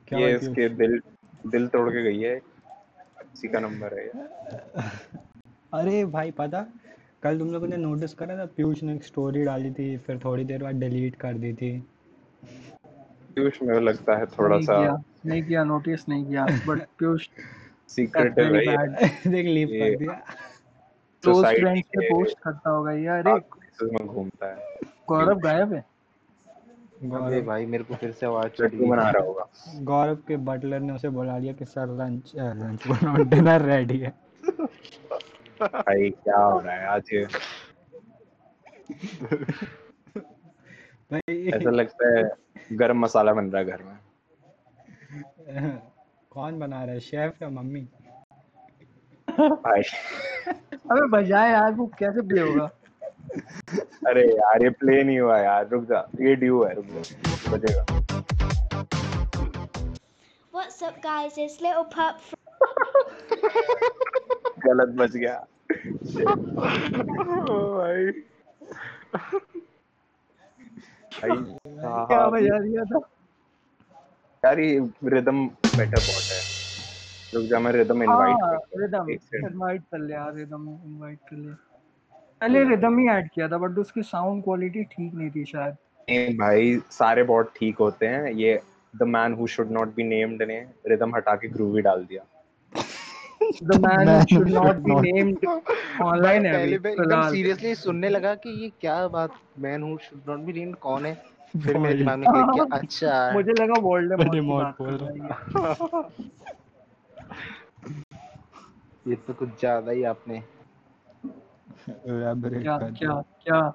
[0.08, 1.02] क्या ये इसके दिल
[1.48, 2.36] दिल तोड़ के गई है।
[3.34, 4.12] इसी का नंबर है ये।
[5.74, 6.66] अरे भाई पता
[7.24, 10.44] कल तुम लोगों ने नोटिस करा था पीयूष ने एक स्टोरी डाली थी फिर थोड़ी
[10.44, 11.80] देर बाद डिलीट कर दी थी।
[13.36, 17.30] पीयूष मेरे लगता है थोड़ा नहीं सा किया नहीं किया नोटिस नहीं किया बट पीयूष
[17.88, 18.88] सीक्रेट है भाई।
[19.32, 20.14] देख लीव कर दिया।
[21.24, 23.34] क्लोज फ्रेंड्स पे के पोस्ट करता होगा ये अरे
[23.84, 24.71] में घूमता है।
[25.08, 25.84] गौरव गायब है?
[27.16, 29.46] अबे भाई मेरे को फिर से आवाज़ लड्डू बना रहा होगा।
[29.84, 34.14] गौरव के बटलर ने उसे बुला लिया कि सर लंच लंच बनाओ डिनर रेडी है.
[35.62, 37.10] भाई क्या हो रहा है आज?
[37.14, 37.26] ये
[41.12, 42.24] भाई ऐसा लगता है
[42.78, 43.98] गरम मसाला बन रहा है घर में।
[46.32, 47.88] कौन बना रहा है शेफ या मम्मी?
[49.38, 49.82] भाई।
[50.48, 52.70] अबे बजाए यार वो कैसे प्ले होगा?
[54.08, 57.02] अरे यार ये प्ले नहीं हुआ यार। रुक जा। ये ड्यू है रुक जा।
[57.52, 57.84] बजेगा।
[60.54, 61.38] What's up, guys?
[61.38, 62.16] It's Little Pup
[64.66, 65.38] गलत बज गया।
[67.50, 68.04] ओ भाई।
[71.16, 71.38] भाई
[72.08, 73.00] क्या बजा दिया था?
[74.44, 74.80] यार ये
[75.14, 76.40] रिदम बेटर बॉट है।
[77.34, 81.52] रुक जा मैं रिदम इनवाइट हूँ रिदम इनवाइट कर ले यार रिदम इनवाइट कर ले।
[82.42, 85.76] पहले रिदम ही ऐड किया था बट उसकी साउंड क्वालिटी ठीक नहीं थी शायद।
[86.10, 88.60] नहीं भाई सारे बॉट ठीक होते हैं। ये
[88.94, 92.24] the man who should not be named ने रिदम हटा के ग्रूवी डाल दिया।
[93.64, 95.46] The man Man should not be named
[96.02, 100.54] online है एकदम सीरियसली सुनने लगा कि ये क्या बात man who should not be
[100.54, 101.14] named कौन है?
[101.64, 106.04] फिर मेरे दिमाग में क्लिक किया अच्छा। मुझे लगा वोल्डेमॉर्ट बोल रहा रहा है
[109.08, 110.42] ये तो कुछ ज़्यादा ही आपने
[111.90, 113.74] elaborate क्या कर क्या क्या?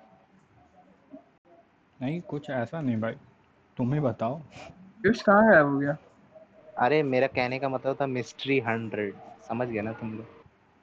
[2.02, 3.14] नहीं कुछ ऐसा नहीं भाई।
[3.76, 4.42] तुम ही बताओ।
[5.02, 5.96] पीयूष कहाँ गायब हो गया?
[6.78, 9.14] अरे मेरा कहने का मतलब था मिस्ट्री हंड्रेड
[9.48, 10.26] समझ गया ना तुम लोग?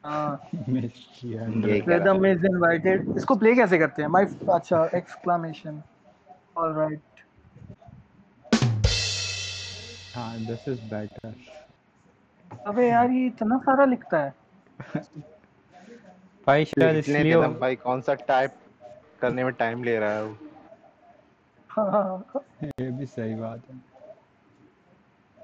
[0.06, 0.50] हाँ।
[3.18, 4.10] इसको प्ले कैसे करते हैं?
[4.10, 5.84] माय अच्छा एक्सक्लेमेशन
[6.58, 7.02] ऑलराइट
[10.16, 11.36] हाँ दिस इज़ बेटर
[12.68, 14.34] अबे यार ये इतना सारा लिखता है।
[16.48, 18.56] भाई शायद इसलिए भाई कौन सा टाइप
[19.22, 20.38] करने में टाइम ले रहा है वो?
[21.70, 23.80] हाँ। ये भी सही बात है।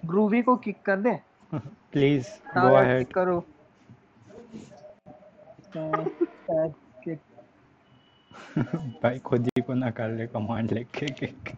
[0.06, 1.14] ग्रूवी को किक कर दे।
[1.54, 2.28] प्लीज़
[2.58, 3.40] गो अहेड किक करो।
[9.04, 11.50] भाई खुद ही को ना कर ले कमांड लिख के किक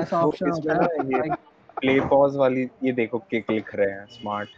[0.00, 1.34] ऐसा ऑप्शन होता है
[1.76, 4.48] प्ले पॉज वाली ये देखो किक लिख रहे हैं स्मार्ट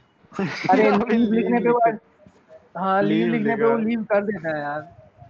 [0.71, 1.99] अरे लिखने पे बाद
[2.75, 4.81] हाँ लीव लिखने पे वो लीव कर देता है यार।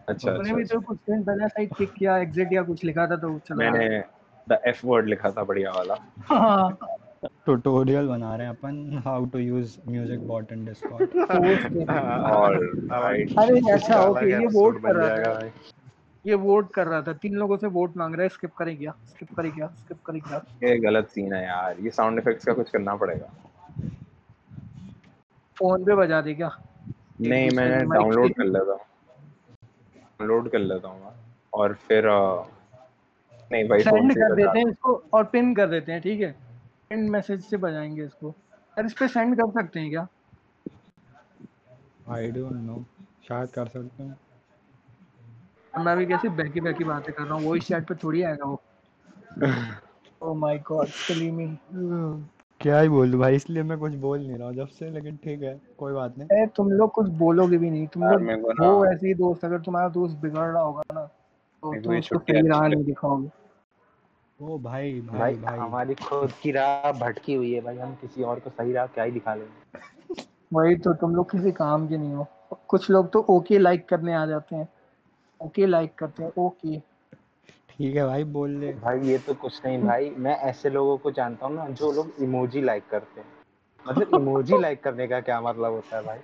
[0.09, 3.07] अच्छा मैंने अच्छा। भी तो कुछ दिन पहले साइड किक किया एग्जिट या कुछ लिखा
[3.07, 4.03] था तो चला मैंने
[4.49, 6.77] द एफ़ वर्ड लिखा था बढ़िया वाला। हाँ
[7.25, 11.17] ट्यूटोरियल बना रहे हैं अपन how to use music bot in Discord
[12.33, 12.59] और
[12.91, 15.51] राइट अरे अच्छा ओके ये वोट कर रहा था। भाई।
[16.25, 18.93] ये वोट कर रहा था। तीन लोगों से वोट मांग रहा है स्किप करे क्या?
[19.07, 19.67] स्किप करे क्या?
[19.67, 20.39] स्किप करे क्या?
[20.65, 23.27] ये गलत सीन है यार। ये साउंड इफेक्ट्स का कुछ करना पड़ेगा।
[25.57, 26.49] फ़ोन पे बजा दे क्या?
[27.19, 28.81] नहीं मैंने डाउनलोड कर लेता हूँ।
[30.21, 31.13] डाउनलोड कर लेता हूँ
[31.53, 32.05] और फिर
[33.51, 36.31] नहीं भाई सेंड कर देते हैं इसको और पिन कर देते हैं ठीक है?
[36.91, 40.07] पिन मैसेज से बजाएँगे इसको। यार इस पे सेंड कर सकते हैं क्या?
[42.15, 42.85] आई डोंट नो
[43.29, 44.17] शायद कर सकते हैं।
[45.75, 48.61] मैं भी कैसे बैकी बैकी बातें कर रहा हूँ वॉइस चैट पे थोड़ी आएगा वो।
[50.23, 51.47] ओह माय गॉड सलीमी
[52.65, 55.43] क्या ही बोलूँ भाई इसलिए मैं कुछ बोल नहीं रहा हूँ। जब से लेकिन ठीक
[55.43, 59.07] है कोई बात नहीं। ए, तुम लोग कुछ बोलोगे भी नहीं। तुम लोग हो ऐसे
[59.07, 61.05] ही दोस्त अगर तुम्हारा दोस्त बिगड़ रहा होगा ना
[61.63, 63.29] तो तुम उसको सही राह नहीं दिखाओगे।
[64.41, 68.23] ओ भाई भाई भाई भाई। हमारी खुद की राह भटकी हुई है भाई। हम किसी
[68.23, 71.97] और को सही राह क्या ही दिखा लेंगे। वही तो तुम लोग किसी काम के
[71.97, 72.27] नहीं हो।
[72.69, 74.69] कुछ लोग तो ओके लाइक करने आ जाते हैं।
[75.41, 76.77] ओके लाइक करते हैं ओके।
[77.79, 81.11] ठीक है भाई बोल ले भाई ये तो कुछ नहीं भाई मैं ऐसे लोगों को
[81.11, 83.27] जानता हूँ ना जो लोग इमोजी लाइक करते हैं।
[83.89, 86.19] मतलब इमोजी लाइक करने का क्या मतलब होता है भाई?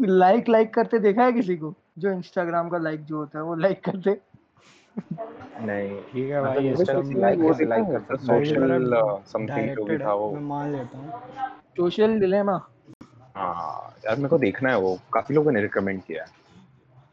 [0.00, 1.74] लाइक लाइक करते देखा है किसी को?
[1.98, 4.20] जो इंस्टाग्राम का लाइक जो होता है वो लाइक करते।
[5.60, 9.22] नहीं ठीक है मतलब भाई ये इंस्टा लाइक कैसे लाइक कर देखा सकता है। सोशल
[9.32, 11.10] समथिंग जो भी था वो। मैं मान लेता हूँ।
[11.76, 12.60] सोशल डिलेमा
[13.36, 16.45] हाँ यार मेरे को देखना है वो काफ़ी लोगों ने रिकमेंड किया है।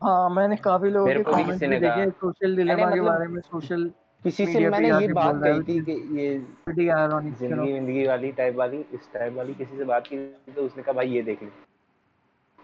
[0.04, 3.90] हाँ मैंने काफ़ी लोगों के कमेंट्स भी देखे सोशल डिलेमा के मतलब बारे में सोशल
[4.24, 6.38] किसी से मैंने ये बात कही थी कि ये
[6.70, 10.18] ज़िंदगी ज़िंदगी वाली टाइप वाली इस टाइप वाली किसी से बात की
[10.56, 11.50] तो उसने कहा भाई ये देख ले।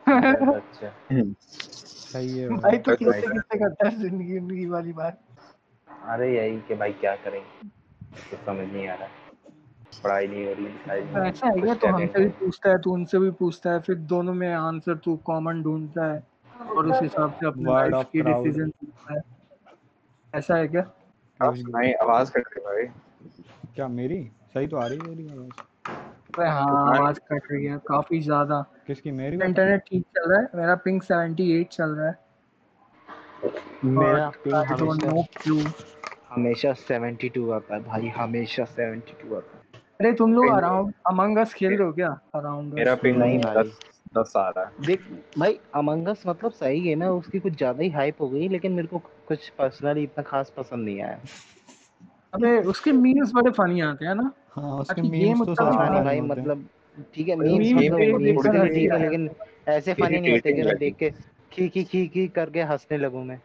[0.55, 5.19] अच्छा। सही है भाई। तो किससे किससे करता है ज़िंदगी ज़िंदगी वाली बात?
[6.09, 7.41] अरे यही कि भाई क्या करें?
[8.29, 9.07] कुछ समझ नहीं आ रहा।
[10.03, 10.65] पढ़ाई नहीं हो रही
[11.29, 11.73] ऐसा है क्या?
[11.73, 15.15] तो हमसे भी पूछता है तू उनसे भी पूछता है फिर दोनों में आंसर तू
[15.25, 16.23] कॉमन ढूंढता है।
[16.59, 18.71] और उस हिसाब से अपने लाइफ की डिसीज़न
[19.09, 19.21] है।
[20.33, 20.81] ऐसा है क्या?
[21.39, 22.85] आप सुनाई आवाज़ कट रही भाई।
[23.75, 24.23] क्या मेरी?
[24.53, 28.61] सही तो आ रही है मेरी आवाज़। अरे हाँ आवाज़ कट रही है काफ़ी ज़्यादा।
[28.87, 29.37] किसकी मेरी?
[29.45, 32.17] इंटरनेट ठीक चल रहा है मेरा पिंग 78 चल रहा है।
[33.85, 35.11] मेरा पिंग हमेशा
[36.31, 41.53] हमेशा 72 आता है भाई हमेशा 72 आता है। अरे तुम लोग अराउंड अमंग अस
[41.53, 42.09] खेल रहे हो क्या?
[42.35, 43.71] अराउंड मेरा पिंग नहीं भाई।
[44.17, 45.01] दस आ रहा है देख
[45.37, 48.97] भाई अमंगस मतलब सही है उसकी कुछ ज़्यादा ही हाइप हो गई लेकिन मेरे को
[49.27, 51.19] कुछ पर्सनली इतना खास पसंद नहीं आया।
[52.33, 56.21] अबे उसके मीम्स बड़े फनी आते हैं ना। हाँ उसके मीम्स तो नहीं funny भाई
[56.21, 56.67] मतलब
[57.15, 59.29] ठीक है मीम्स मतलब तो ठीक है लेकिन
[59.67, 61.09] ऐसे फनी नहीं होते कि मैं देख के
[61.51, 63.39] खी खी खी खी करके हंसने लगूं मैं।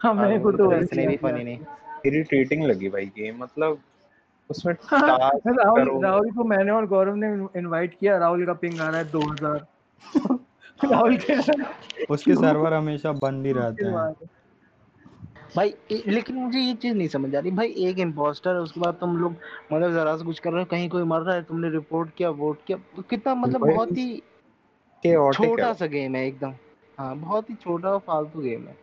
[0.00, 1.58] हाँ मेरे को तो मतलब वैसे भी फनी नहीं।
[2.06, 3.78] इरिटेटिंग लगी भाई गेम मतलब
[4.50, 7.26] उसमें हाँ, राहुल राहुल को मैंने और गौरव ने
[7.58, 9.66] इनवाइट किया राहुल का पिंग आ रहा है 2000
[10.84, 11.34] राहुल के
[12.04, 14.12] उसके सर्वर हमेशा बंद ही रहते हैं।
[15.56, 15.74] भाई
[16.06, 19.32] लेकिन मुझे ये चीज़ नहीं समझ आ रही। भाई एक इम्पोस्टर उसके बाद तुम लोग
[19.72, 22.30] मतलब जरा सा कुछ कर रहे हो कहीं कोई मर रहा है तुमने रिपोर्ट किया
[22.32, 24.22] वोट किया तो कितना मतलब बहुत ही
[25.34, 26.54] छोटा सा गेम है एकदम।
[26.98, 28.76] हाँ बहुत ही छोटा और फालतू गेम है।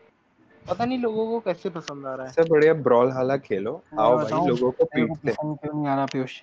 [0.70, 4.18] पता नहीं लोगों को कैसे पसंद आ रहा है। इससे बढ़िया ब्रॉल हाला खेलो। आओ
[4.18, 6.40] भाई लोगों को पीटते। पसंद क्यों नहीं आ रहा पीयूष?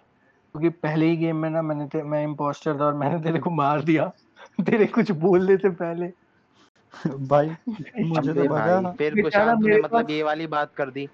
[0.54, 3.82] क्योंकि पहले ही गेम में ना मैंने मैं इम्पोस्टर था और मैंने तेरे को मार
[3.82, 4.10] दिया।
[4.58, 6.12] तेरे कुछ बोलने से पहले।
[7.08, 7.56] भाई
[8.04, 11.08] मुझे तो भाई फिर कुशांत ने मतलब ये वाली बात कर दी।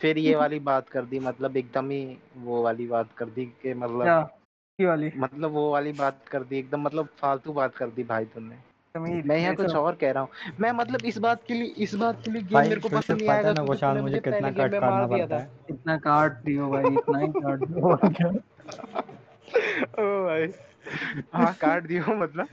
[0.00, 3.74] फिर ये वाली बात कर दी मतलब एकदम ही वो वाली बात कर दी कि
[3.74, 4.30] मतलब
[4.78, 8.24] ये वाली। मतलब वो वाली बात कर दी एकदम मतलब फालतू बात कर दी भाई
[8.24, 8.56] तुमने
[8.98, 10.30] मैं यहाँ कुछ और कह रहा हूँ।
[10.60, 13.28] मैं मतलब इस बात के लिए इस बात के लिए गेम मेरे को पसंद नहीं
[13.28, 16.68] आएगा है ना क्योंकि मुझे मुझे कितना कट में करना पड़ता है। इतना काट दियो
[16.68, 17.92] भाई इतना ही काट दियो।
[19.98, 20.52] ओ भाई।
[21.32, 22.48] हाँ काट दियो मतलब।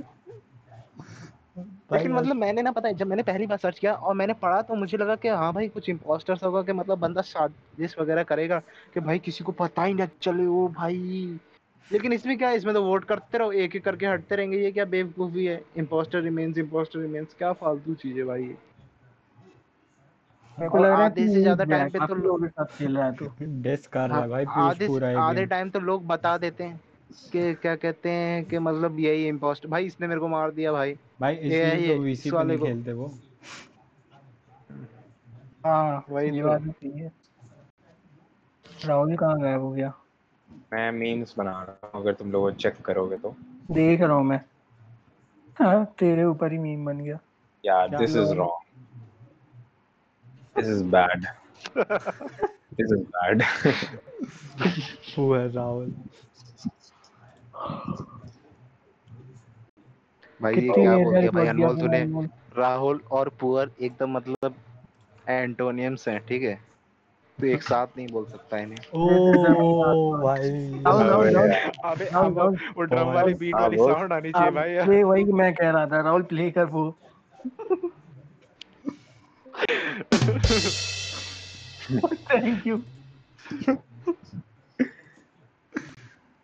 [1.90, 4.62] लेकिन मतलब मैंने ना पता है जब मैंने पहली बार सर्च किया और मैंने पढ़ा
[4.62, 8.60] तो मुझे लगा कि हाँ भाई कुछ इम्पोस्टर्स होगा कि मतलब बंदा साजिश वगैरह करेगा
[8.94, 11.40] कि भाई किसी को पता ही ना चले ओ भाई।
[11.92, 14.72] लेकिन इसमें क्या है इसमें तो वोट करते रहो एक एक करके हटते रहेंगे ये
[14.72, 15.62] क्या बेवकूफ़ी है?
[15.78, 18.58] इम्पोस्टर रिमेन्स इम्पोस्टर रिमेन्स क्या फालतू चीज़ है भाई ये।
[20.58, 25.46] है आधे से ज़्यादा टाइम पे तो लोगों तो डिस कर रहा है आधे है
[25.46, 26.80] टाइम तो लोग बता देते हैं।
[27.32, 30.94] कि क्या कहते हैं कि मतलब यही इम्पोस्टर भाई इसने मेरे को मार दिया भाई।
[31.22, 33.12] भाई ये इसलिए ये तो वीसी इस पे नहीं खेलते वो।
[35.66, 37.12] हाँ वही ये तो। बात सही है
[38.86, 39.94] राहुल कहाँ गायब हो गया?
[40.74, 43.36] मैं मीम्स बना रहा हूँ अगर तुम लोग चेक करोगे तो।
[43.72, 44.40] देख रहा हूँ मैं।
[45.58, 47.20] हाँ तेरे ऊपर ही मीम बन गया।
[47.64, 48.64] यार this is wrong
[50.56, 51.26] this is bad
[52.74, 53.44] this is bad
[55.18, 55.94] वो है राहुल।
[60.42, 61.48] भाई ये क्या बोल दिया भाई?
[61.48, 62.04] अनमोल तूने
[62.58, 64.56] राहुल और पुअर एकदम मतलब
[65.30, 66.60] एंटोनियम्स हैं ठीक है?
[67.40, 70.50] तू एक साथ नहीं बोल सकता इन्हें। ओ भाई
[70.84, 71.52] राहुल राहुल राहुल
[71.86, 75.70] अबे अब वो ड्रम वाली बीट वाली साउंड आनी चाहिए भाई ये वही मैं कह
[75.70, 76.96] रहा था राहुल प्ले कर वो।
[82.32, 82.78] थैंक यू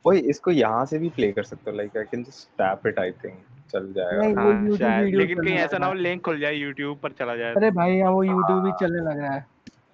[0.06, 3.00] वही इसको यहाँ से भी प्ले कर सकते हो like I can just tap it
[3.00, 3.38] I think
[3.72, 7.36] चल जाएगा। हाँ शायद लेकिन कहीं ऐसा ना हो लिंक खुल जाए यूट्यूब पर चला
[7.36, 9.46] जाए। अरे भाई यहाँ वो YouTube भी चलने लग रहा है।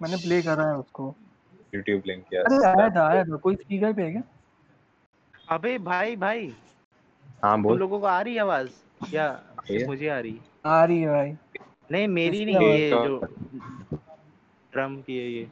[0.02, 1.16] मैंने प्ले करा है उसको।
[1.76, 4.22] यूट्यूब लिंक किया अरे आया था आया था। कोई स्पीकर पे है क्या?
[5.50, 6.54] अबे भाई भाई।
[7.44, 8.70] हाँ बोल। लोगों को आ रही आवाज़?
[9.14, 9.42] या
[9.88, 11.38] मुझे आ रही। आ रही है भाई।
[11.92, 12.70] नहीं मेरी नहीं आवाज़?
[12.70, 13.20] ये तो- जो
[14.74, 15.48] ड्रम की। है ये।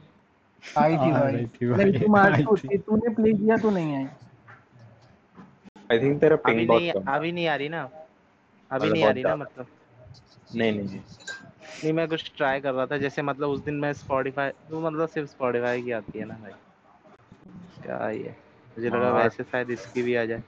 [0.78, 4.06] आई थी भाई। रही थी नहीं तुम आज तू तूने प्ले किया तो नहीं आई।
[5.92, 7.90] आई थिंक तेरा पिंग बहुत कम। अभी नहीं आ रही ना।
[8.70, 9.66] अभी नहीं आ रही ना मतलब।
[10.54, 11.00] नहीं नहीं नहीं।
[11.84, 15.08] नहीं मैं कुछ ट्राई कर रहा था जैसे मतलब उस दिन मैं स्पॉटिफाई तो मतलब
[15.08, 16.52] सिर्फ़ स्पॉटिफाई की आती है ना भाई।
[17.82, 18.34] क्या ये
[18.76, 20.42] मुझे लगा हाँ। वैसे शायद इसकी भी आ जाए।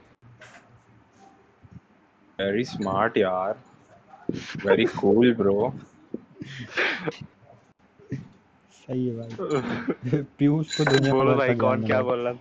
[2.39, 3.59] वेरी स्मार्ट यार।
[4.65, 5.73] वेरी कूल ब्रो
[8.71, 9.37] सही है भाई।
[10.37, 12.33] पीयूष को दुनिया बोलो भाई कौन क्या बोल रहा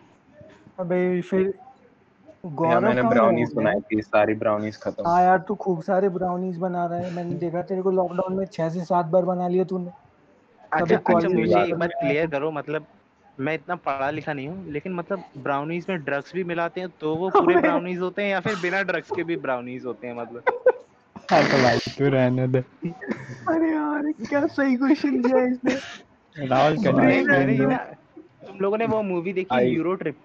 [0.78, 1.58] अबे फिर
[2.44, 6.86] गौरव मैंने ब्राउनीज बनाई थी सारी ब्राउनीज खत्म। हाँ यार तू खूब सारे ब्राउनीज बना
[6.86, 9.90] रहा है। मैंने देखा तेरे को लॉकडाउन में छह से सात बार बना लिया तूने।
[10.72, 12.86] अच्छा अच्छा मुझे एक बात क्लियर करो मतलब
[13.40, 17.14] मैं इतना पढ़ा लिखा नहीं हूँ लेकिन मतलब ब्राउनीज में ड्रग्स भी मिलाते हैं तो
[17.16, 20.42] वो पूरे ब्राउनीज होते हैं या फिर बिना ड्रग्स के भी ब्राउनीज होते हैं मतलब?
[21.32, 25.74] हाँ तो भाई तू रहने दे। अरे यार क्या सही क्वेश्चन किया इसने।
[26.48, 26.76] राहुल
[28.46, 30.20] तुम लोगों ने वो मूवी देखी यूरो ट्रिप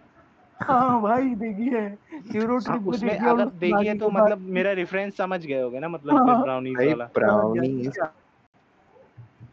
[0.60, 1.80] हाँ भाई देखिए
[2.36, 5.62] यूरो हाँ, ट्रिप में उसमें देखिए अगर देखिए नानी तो मतलब मेरा रेफरेंस समझ गए
[5.62, 7.98] होगे ना मतलब हाँ। ब्राउनीज वाला। ब्राउनीज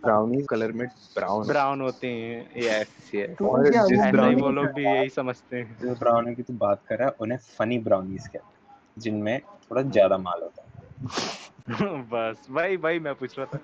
[0.03, 0.87] ब्राउनीज कलर में
[1.17, 5.57] ब्राउन ब्राउन होते हैं यस यस और जिस ही ब्राउनी वो लोग भी यही समझते
[5.57, 8.59] हैं। जिस ब्राउनी की तू बात कर रहा है उन्हें फनी ब्राउनीज कहते हैं
[8.97, 10.69] जिनमें थोड़ा ज़्यादा माल होता है।
[12.11, 13.59] बस भाई भाई मैं पूछ रहा था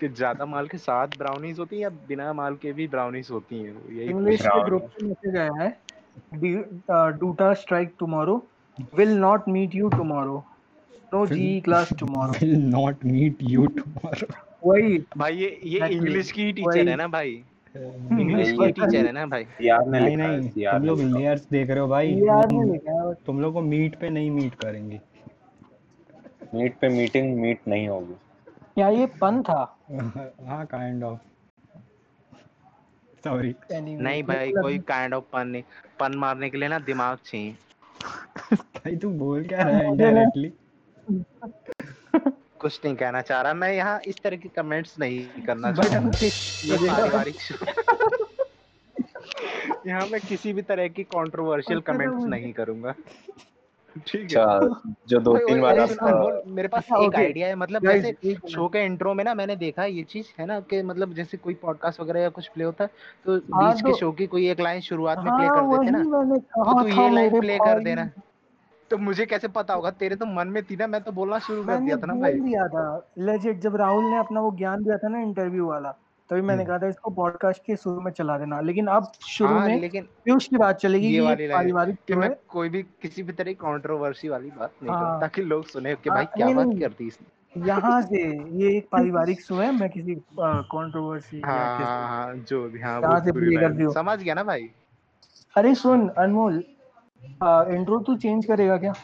[0.00, 3.62] कि ज़्यादा माल के साथ ब्राउनीज होती है या बिना माल के भी ब्राउनीज होती
[3.62, 3.74] हैं?
[3.90, 5.68] यही इंग्लिश के ग्रुप में मैसेज आया है
[7.18, 8.46] DUTA strike tomorrow
[8.94, 10.44] will not meet you tomorrow
[11.14, 14.26] no G class tomorrow will not meet you tomorrow
[14.64, 15.88] वही भाई ये ये.
[15.88, 17.44] इंग्लिश की टीचर वही। है ना भाई?
[17.76, 19.46] इंग्लिश नहीं, की टीचर है ना भाई?
[19.62, 23.12] यार ने नहीं नहीं यार तुम लोग। लेयर्स देख रहे हो भाई यार ने लिखा
[23.12, 25.00] तुम लोग को मीट पे नहीं मीट करेंगे।
[26.54, 28.14] मीट पे मीटिंग मीट नहीं होगी।
[28.74, 29.78] क्या ये पन था।
[30.46, 31.18] हाँ काइंड ऑफ़
[33.24, 35.62] सॉरी नहीं भाई कोई काइंड ऑफ़ पन नहीं।
[36.00, 37.56] पन मारने के लिए ना दिमाग चाहिए।
[38.76, 40.52] भाई तू बोल क्या रहा है डायरेक्टली
[42.60, 47.22] कुछ नहीं कहना चाह रहा। मैं यहाँ इस तरह की कमेंट्स नहीं करना चाहूँगा
[49.86, 52.94] यहाँ मैं किसी भी तरह की कंट्रोवर्शियल कमेंट्स नहीं करूँगा।
[54.06, 55.78] ठीक है। अच्छा जो दो तीन बार
[56.46, 59.84] मेरे पास अच्छा, एक आइडिया है मतलब जैसे शो के इंट्रो में ना मैंने देखा
[59.84, 62.90] ये चीज़ है ना कि मतलब जैसे कोई पॉडकास्ट वगैरह या कुछ प्ले होता है
[63.26, 65.78] तो हाँ, बीच के तो- शो की कोई एक लाइन शुरुआत में प्ले हाँ कर
[65.78, 68.10] देते ना तो तू ये लाइन प्ले कर देना।
[68.90, 69.90] तो मुझे कैसे पता होगा?
[69.90, 72.32] तेरे तो मन में थी ना मैं तो बोलना शुरू कर दिया था ना भाई।
[72.32, 75.94] दिया था। लेजिट जब राहुल ने अपना वो ज्ञान दिया था ना इंटरव्यू वाला
[76.30, 79.66] तभी मैंने कहा था इसको पॉडकास्ट के शुरू में चला देना। लेकिन अब शुरू हाँ
[79.68, 83.32] में लेकिन पीयूष की बात चलेगी ये वाली पारिवारिक कि मैं कोई भी किसी भी
[83.32, 86.66] तरह कंट्रोवर्सी वाली बात नहीं हाँ। करूँ ताकि लोग सुने कि हाँ, भाई क्या बात
[86.66, 88.22] नहीं। कर दी इसने। यहाँ से
[88.62, 93.18] ये एक पारिवारिक शो है मैं किसी कंट्रोवर्सी हाँ हाँ हाँ जो भी हाँ वो
[93.24, 94.70] से कर दियो। समझ गया ना भाई?
[95.56, 96.62] अरे सुन अनमोल
[97.74, 98.94] इंट्रो तू चेंज करेगा क्या?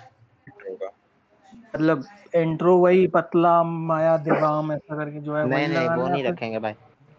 [1.74, 2.04] मतलब
[2.34, 6.74] इंट्रो वही पतला माया देवाम ऐसा करके जो है नहीं नहीं वो नहीं रखेंगे भाई।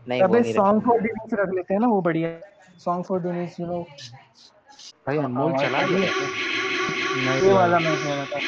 [0.08, 2.30] नहीं वो अबे सॉन्ग फॉर डिनीस रख लेते हैं ना वो बढ़िया।
[2.86, 3.82] सॉन्ग फॉर डिनीस यू नो
[5.08, 8.40] भाई अनमोल चला गया नहीं ये वाला मैं कह रहा था।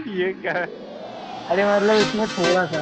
[0.16, 0.64] ये क्या है?
[1.50, 2.80] अरे मतलब इसमें थोड़ा सा।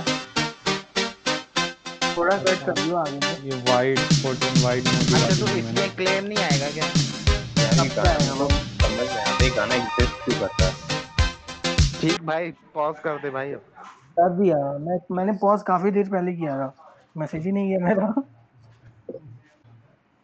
[2.16, 6.70] थोड़ा कट कर दियो आगे ये एंड वाइट मूवी अच्छा तो इसमें क्लेम नहीं आएगा
[6.70, 6.89] क्या?
[7.69, 10.73] समझ नहीं आता ये गाना एग्जिस्ट क्यों करता है?
[12.01, 13.62] ठीक भाई पॉज कर दे भाई अब।
[14.19, 16.74] कर दिया। मैं मैंने पॉज काफ़ी देर पहले किया था।
[17.16, 18.15] मैसेज ही नहीं किया मेरा।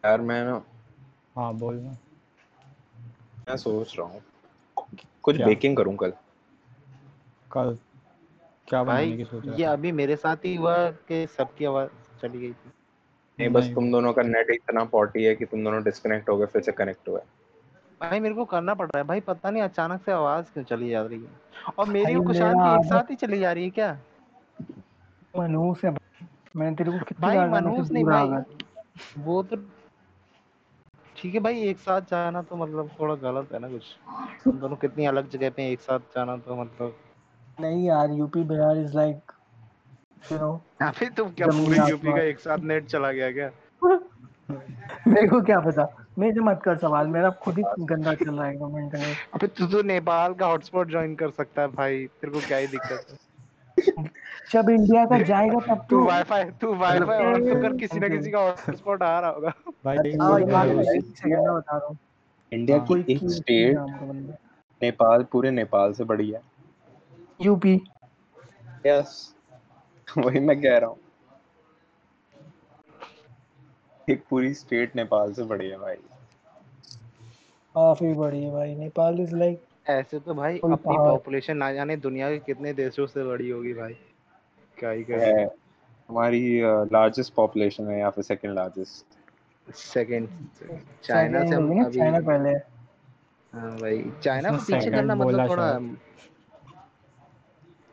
[0.03, 0.61] यार मैं ना
[1.35, 1.97] हाँ बोल ना।
[3.49, 4.21] मैं सोच रहा हूँ
[5.23, 5.47] कुछ क्या?
[5.47, 6.13] बेकिंग करूँ कल।
[7.51, 7.77] कल
[8.67, 11.89] क्या भाई बनाने की सोच रहा ये अभी मेरे साथ ही हुआ कि सबकी आवाज़
[12.21, 12.71] चली गई थी।
[13.39, 16.45] नहीं बस तुम दोनों का नेट इतना पॉटी है कि तुम दोनों डिस्कनेक्ट हो गए
[16.45, 17.21] फिर से कनेक्ट हुए।
[18.01, 20.89] भाई मेरे को करना पड़ रहा है। भाई पता नहीं अचानक से आवाज़ क्यों चली
[20.89, 21.29] जा रही है।
[21.79, 23.97] और मेरी और कुशाल की एक साथ ही चली जा रही है क्या?
[25.37, 25.91] मनूस है
[26.55, 28.55] मैंने तेरे को कितनी भाई से नहीं भाई।
[29.17, 29.55] वो तो
[31.17, 33.83] ठीक है भाई एक साथ जाना तो मतलब थोड़ा गलत है ना कुछ।
[34.45, 36.95] हम दोनों कितनी अलग जगह पे एक साथ जाना तो मतलब।
[37.59, 39.31] नहीं यार UP Bihar is like
[40.31, 43.51] you know अभी तुम क्या पूरे यूपी का एक साथ नेट चला गया क्या?
[45.07, 48.53] मेरे को क्या पता। मेरे मत कर सवाल मेरा खुद ही गंदा चल रहा है
[48.53, 52.39] एकदम इंटरनेट अबे तू तो नेपाल का हॉटस्पॉट ज्वाइन कर सकता है भाई तेरे को
[52.39, 53.17] क्या ही दिक्कत है।
[54.51, 58.07] जब इंडिया का जाएगा तब तू तो वाईफाई तू वाईफाई ऑन तो कर किसी ना
[58.07, 59.53] किसी का हॉटस्पॉट आ रहा होगा।
[59.85, 61.97] भाई एक हाँ मैं मैं एक सेकंड में बता रहा हूँ।
[62.51, 63.77] इंडिया हाँ। की एक स्टेट
[64.81, 66.41] नेपाल पूरे नेपाल से बड़ी है।
[67.41, 67.81] यूपी।
[68.85, 69.35] यस
[70.17, 70.97] वही मैं कह रहा हूँ।
[74.07, 75.95] एक पूरी स्टेट नेपाल से बड़ी है भाई।
[77.75, 82.29] काफ़ी बड़ी है भाई नेपाल इज़ लाइक ऐसे तो भाई अपनी पॉपुलेशन ना जाने दुनिया
[82.31, 83.93] के कितने देशों से बड़ी होगी भाई।
[84.77, 85.45] क्या ही करें।
[86.09, 86.41] हमारी
[86.93, 89.17] लार्जेस्ट पॉपुलेशन है यहाँ पे सेकंड लार्जेस्ट
[89.67, 90.27] सेकंड
[91.03, 92.63] चाइना से हम अभी चाइना पहले। है
[93.53, 95.71] हाँ भाई चाइना को पीछे करना मतलब थोड़ा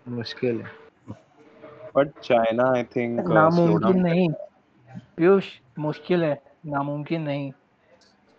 [0.09, 0.71] मुश्किल है।
[1.97, 4.29] बट चाइना आई थिंक नामुमकिन नहीं।
[5.17, 6.35] पीयूष मुश्किल है
[6.67, 7.53] नामुमकिन नहीं।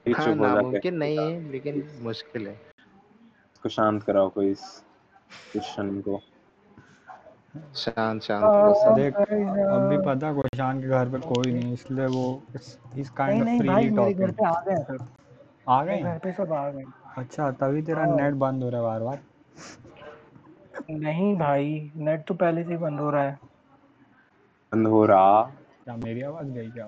[0.05, 4.64] हाँ नामुमकिन नहीं है लेकिन मुश्किल है। इसको शांत कराओ कोई इस
[5.51, 6.19] क्वेश्चन को।
[7.77, 13.10] शांत शांत देख अब भी पता कुशान के घर पे कोई नहीं इसलिए वो इस
[13.18, 14.97] काइंड ऑफ़ नहीं भाई फ्रीली टॉकिंग पे आ गए।
[15.69, 15.97] आ गए?
[15.97, 16.84] घर पे सब आ गए।
[17.18, 19.19] अच्छा तभी तेरा। नेट बंद हो रहा है बार बार
[20.91, 23.38] नहीं भाई नेट तो पहले से बंद हो रहा है।
[24.72, 25.41] बंद हो रहा?
[25.84, 26.88] क्या मेरी आवाज़ गई क्या?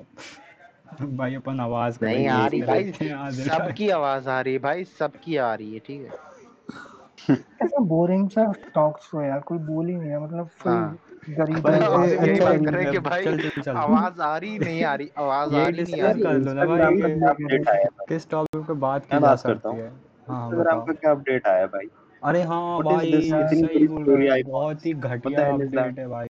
[1.18, 5.36] भाई अपन आवाज़ नहीं आ रही भाई हैं। सबकी आवाज़ आ रही है भाई सबकी
[5.38, 9.96] आ रही है ठीक है। ऐसा बोरिंग सा टॉक शो है यार कोई बोल ही
[9.96, 10.98] नहीं है मतलब फुल हाँ।
[11.30, 13.26] गरीब ए- यही अच्छा, बात कर रहे हैं कि भाई
[13.78, 16.54] आवाज़ आ रही नहीं आ रही आवाज़ आ रही नहीं आ डिस्कस कर रही लो
[16.54, 16.80] ना भाई
[18.10, 19.96] किस टॉपिक पे बात की जा सकती है। हाँ?
[20.28, 21.88] हाँ इंस्टाग्राम पे क्या अपडेट आया भाई?
[22.24, 25.50] अरे हाँ भाई इतनी सही बोल रहा आई बहुत ही घटिया?
[25.50, 26.28] अपडेट है भाई।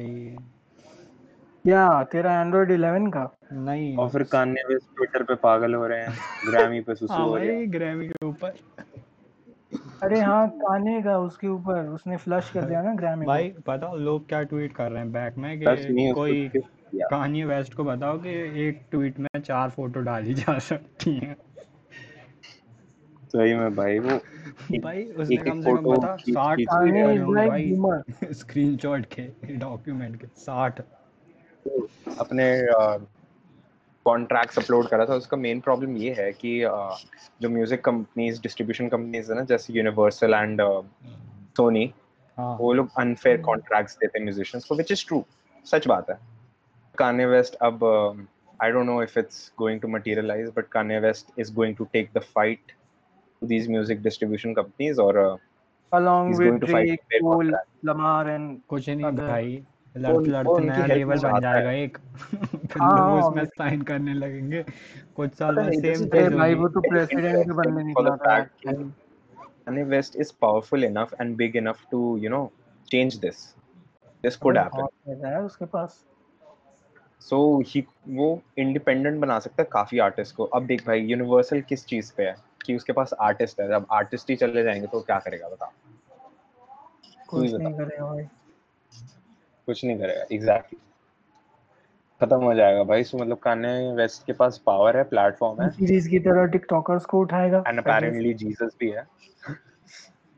[1.65, 6.01] क्या तेरा एंड्रॉइड 11 का। नहीं और फिर कान्ये वेस्ट ट्विटर पे पागल हो रहे
[6.01, 6.15] हैं
[6.47, 8.49] ग्रामी पे सुसु हाँ हो रहे हैं। ग्रैमी के ऊपर।
[10.03, 14.29] अरे हाँ काने का उसके ऊपर उसने फ्लश कर दिया ना ग्रैमी भाई बताओ लोग
[14.29, 16.51] क्या ट्वीट कर रहे हैं बैक में कि कोई
[16.95, 18.31] कहानी वेस्ट को बताओ कि
[18.69, 21.37] एक ट्वीट में चार फ़ोटो डाली जा सकती हैं।
[23.25, 24.21] सही में भाई वो
[24.81, 25.85] भाई उसने कम से कम
[27.35, 30.27] भाई बूमर स्क्रीनशॉट के डॉक्यूमेंट के
[32.19, 32.47] अपने
[34.07, 36.53] कॉन्ट्रैक्ट्स अपलोड करा था। उसका मेन प्रॉब्लम ये है कि
[37.43, 40.61] जो म्यूज़िक कंपनीज़ डिस्ट्रीब्यूशन कंपनीज़ है ना जैसे यूनिवर्सल एंड
[41.57, 41.87] सोनी
[42.39, 45.25] वो लोग अनफेयर कॉन्ट्रैक्ट्स देते हैं म्यूजिशियंस को विच इज़ ट्रू
[45.67, 46.19] सच बात है।
[46.99, 47.85] कान्ये वेस्ट अब
[48.63, 52.11] I don't know if it's going to materialise but Kanye West is going to take
[52.15, 52.73] the fight
[53.43, 55.37] to these music distribution companies or uh,
[55.93, 57.53] along he's with going to fight Drake, Cole.
[57.91, 59.55] Lamar and कुछ नहीं भाई।
[59.97, 61.99] लड़ते लड़ते नया level बन जाएगा एक।
[62.73, 64.65] फिर हाँ लोग हाँ। उसमें साइन करने लगेंगे।
[65.17, 68.67] कुछ साल दिस सेम चीज़ भाई वो तो प्रेसिडेंट के बनने निकला था यार fact
[68.67, 68.87] that
[69.69, 72.49] Kanye West is powerful enough and big enough to you know
[72.95, 73.37] change this.
[74.25, 75.25] This could happen.
[75.25, 76.05] है उसके पास।
[77.33, 81.87] So he वो इंडिपेंडेंट बना सकता है काफ़ी आर्टिस्ट को। अब देख भाई यूनिवर्सल किस
[81.87, 82.37] चीज़ पे है?
[82.67, 85.73] कि उसके पास आर्टिस्ट है। अब आर्टिस्ट ही चले जाएँगे तो क्या करेगा बता।
[87.29, 88.29] कुछ नहीं करेगा भाई।
[89.71, 90.79] कुछ नहीं करेगा एग्जैक्टली
[92.21, 96.09] खत्म हो जाएगा भाई सो मतलब कान्ये वेस्ट के पास पावर है प्लेटफॉर्म है। सीरीज़
[96.09, 99.07] की तरह टिकटॉकर्स को उठाएगा। एंड अपेरेंटली जीसस भी है।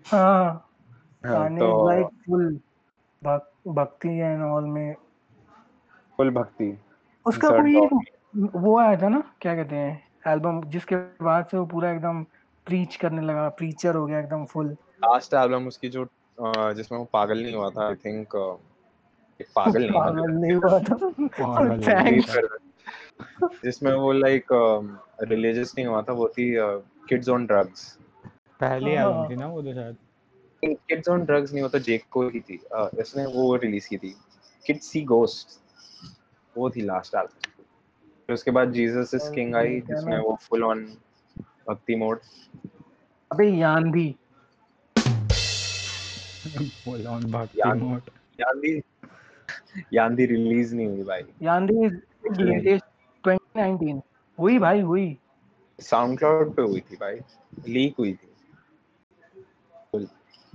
[0.06, 0.68] हाँ।
[1.24, 2.60] हाँ, तो लाइक फुल
[3.74, 4.94] भक्ति एंड ऑल में।
[6.18, 6.76] फुल भक्ति।
[7.26, 7.76] उसका कोई
[8.54, 12.22] वो आया था ना क्या कहते हैं एल्बम जिसके बाद से वो पूरा एकदम
[12.66, 14.68] प्रीच करने लगा प्रीचर हो गया एकदम फुल
[15.04, 16.06] लास्ट एल्बम उसकी जो
[16.38, 18.36] जिसमें वो पागल नहीं हुआ था आई थिंक
[19.56, 20.94] पागल नहीं पागल नहीं हुआ था
[23.40, 24.46] हो जिसमें वो लाइक
[25.22, 26.54] रिलीजियस नहीं हुआ था वो थी
[27.08, 27.98] किड्स ऑन ड्रग्स
[28.60, 29.96] पहली हाँ। एल्बम थी ना वो तो शायद।
[30.62, 32.60] किड्स ऑन ड्रग्स नहीं होता जेक को ही थी।
[33.00, 34.16] इसने वो रिलीज़ की थी।
[34.66, 35.60] किड्स सी गोस्ट
[36.56, 37.50] वो थी लास्ट एल्बम
[38.28, 40.96] फिर उसके बाद जीसस इज़ किंग आई जिसमें वो फुल ऑन
[41.68, 42.20] भक्ति मोड
[43.30, 44.16] अबे यान भी।
[46.84, 48.00] फुल ऑन भक्ति मोड
[48.40, 48.82] यादी
[49.94, 51.88] यादी रिलीज़ नहीं हुई भाई। यान भी
[52.44, 52.84] लेटेस्ट
[53.24, 54.00] 2019
[54.38, 55.16] हुई भाई हुई।
[55.78, 57.18] साउंड क्लाउड पे हुई थी भाई।
[57.68, 58.28] लीक हुई थी।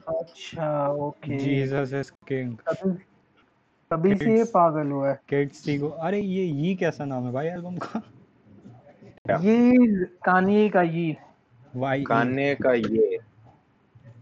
[0.10, 2.56] अच्छा ओके जीसस इज़ किंग
[3.92, 7.32] तभी से ये पागल हुआ है। किड्स सी गो अरे ये ये कैसा नाम है
[7.34, 8.02] भाई एल्बम का?
[9.44, 11.16] ये कानिए का ये।
[11.76, 13.18] वाई कान्ये का ये।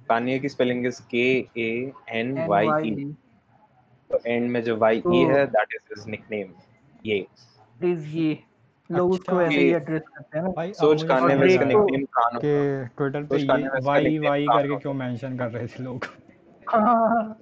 [0.09, 1.25] कान्ये की स्पेलिंग इज़ के
[1.57, 3.13] ए एन वाई ई
[4.11, 6.53] तो एंड में जो वाई ई तो- है दैट इज़ हिज निकनेम
[7.05, 7.25] ये
[7.83, 8.37] इज़ ये
[8.89, 11.41] लोग उसको अच्छा। ऐसे ही एड्रेस करते हैं ना। भाई सोच मुझे कान्ये और समझ
[11.41, 15.37] वेस्ट का Drake को- निकनेम कान के ट्विटर पे ये वाई वाई करके क्यों मेंशन
[15.37, 16.05] कर रहे थे लोग?
[16.69, 17.39] हाँ,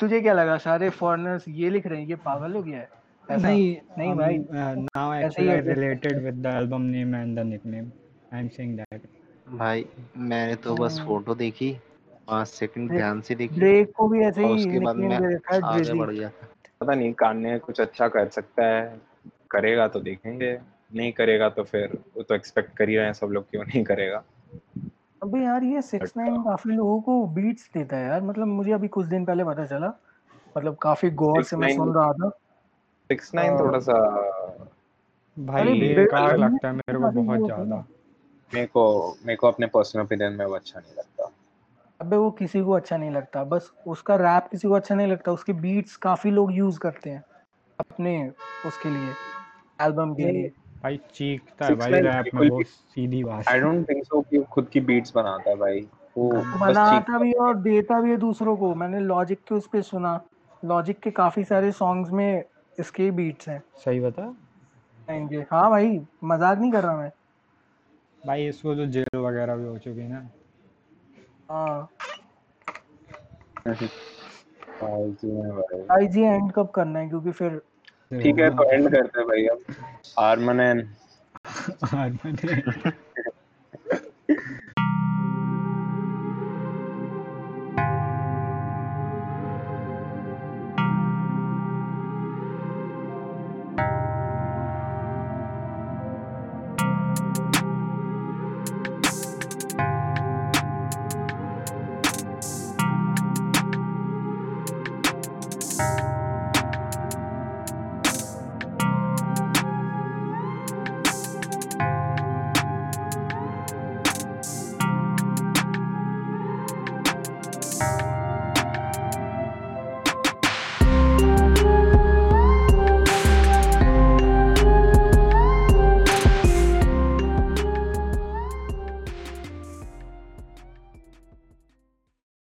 [0.00, 2.88] तुझे क्या लगा सारे फॉरेनर्स ये लिख रहे हैं ये पागल हो गया है?
[3.30, 3.48] ऐसा?
[3.48, 7.90] नहीं नहीं भाई। Now actually address related with the album name and the nickname
[8.34, 9.02] I am saying that
[9.48, 9.84] भाई
[10.16, 11.76] मैंने तो बस हाँ। फ़ोटो देखी।
[12.28, 15.16] पाँच सेकंड ध्यान से देखी ड्रेक को भी ऐसे ही उसके बाद मैं
[15.64, 16.30] आगे बढ़ गया।
[16.80, 19.00] पता नहीं कान्य कुछ अच्छा कर सकता है
[19.50, 20.58] करेगा तो देखेंगे
[20.94, 23.84] नहीं करेगा तो फिर वो तो एक्सपेक्ट कर ही रहे हैं सब लोग क्यों नहीं
[23.84, 24.22] करेगा।
[25.22, 28.88] अबे यार ये सिक्स नाइन काफ़ी लोगों को बीट्स देता है यार। मतलब मुझे अभी
[28.88, 29.92] कुछ दिन पहले पता चला
[30.56, 32.28] मतलब काफ़ी गौर से मैं सुन रहा था।
[33.10, 33.98] सिक्स नाइन हाँ। थोड़ा सा
[35.36, 37.86] भाई बेकार लगता है मेरे को बहुत ज़्यादा।
[38.52, 38.84] मेरे को
[39.26, 41.15] मेरे को अपने पर्सनल ओपिनियन में वो अच्छा नहीं लगता।
[42.00, 45.32] अबे वो किसी को अच्छा नहीं लगता। बस उसका रैप किसी को अच्छा नहीं लगता
[45.32, 47.22] उसके बीट्स काफ़ी लोग यूज़ करते हैं
[47.78, 48.32] अपने
[48.66, 49.14] उसके लिए
[49.78, 50.48] एल्बम के लिए।
[50.82, 54.44] भाई चीखता है भाई रैप में वो सीधी बात। आई डोंट थिंक सो कि वो
[54.44, 55.80] खुद की बीट्स बनाता है भाई।
[56.18, 60.20] वो बनाता भी और देता भी है दूसरों को। मैंने लॉजिक के उस पे सुना।
[60.62, 62.44] लॉजिक के काफ़ी सारे सॉन्ग्स में
[62.78, 64.34] इसके बीट्स हैं। सही बता।
[65.08, 67.10] इनके हाँ भाई मज़ाक नहीं कर रहा मैं।
[68.22, 70.28] भाई इसको तो जेल वगैरह भी हो चुकी है ना।
[71.50, 71.88] हाँ।
[74.80, 77.08] फालतू भाई आई एंड कब करना है?
[77.08, 77.60] क्योंकि फिर
[78.12, 79.64] ठीक है तो एंड करते हैं भाई अब।
[80.18, 80.86] आर्मन एंड
[81.94, 82.36] आर्मन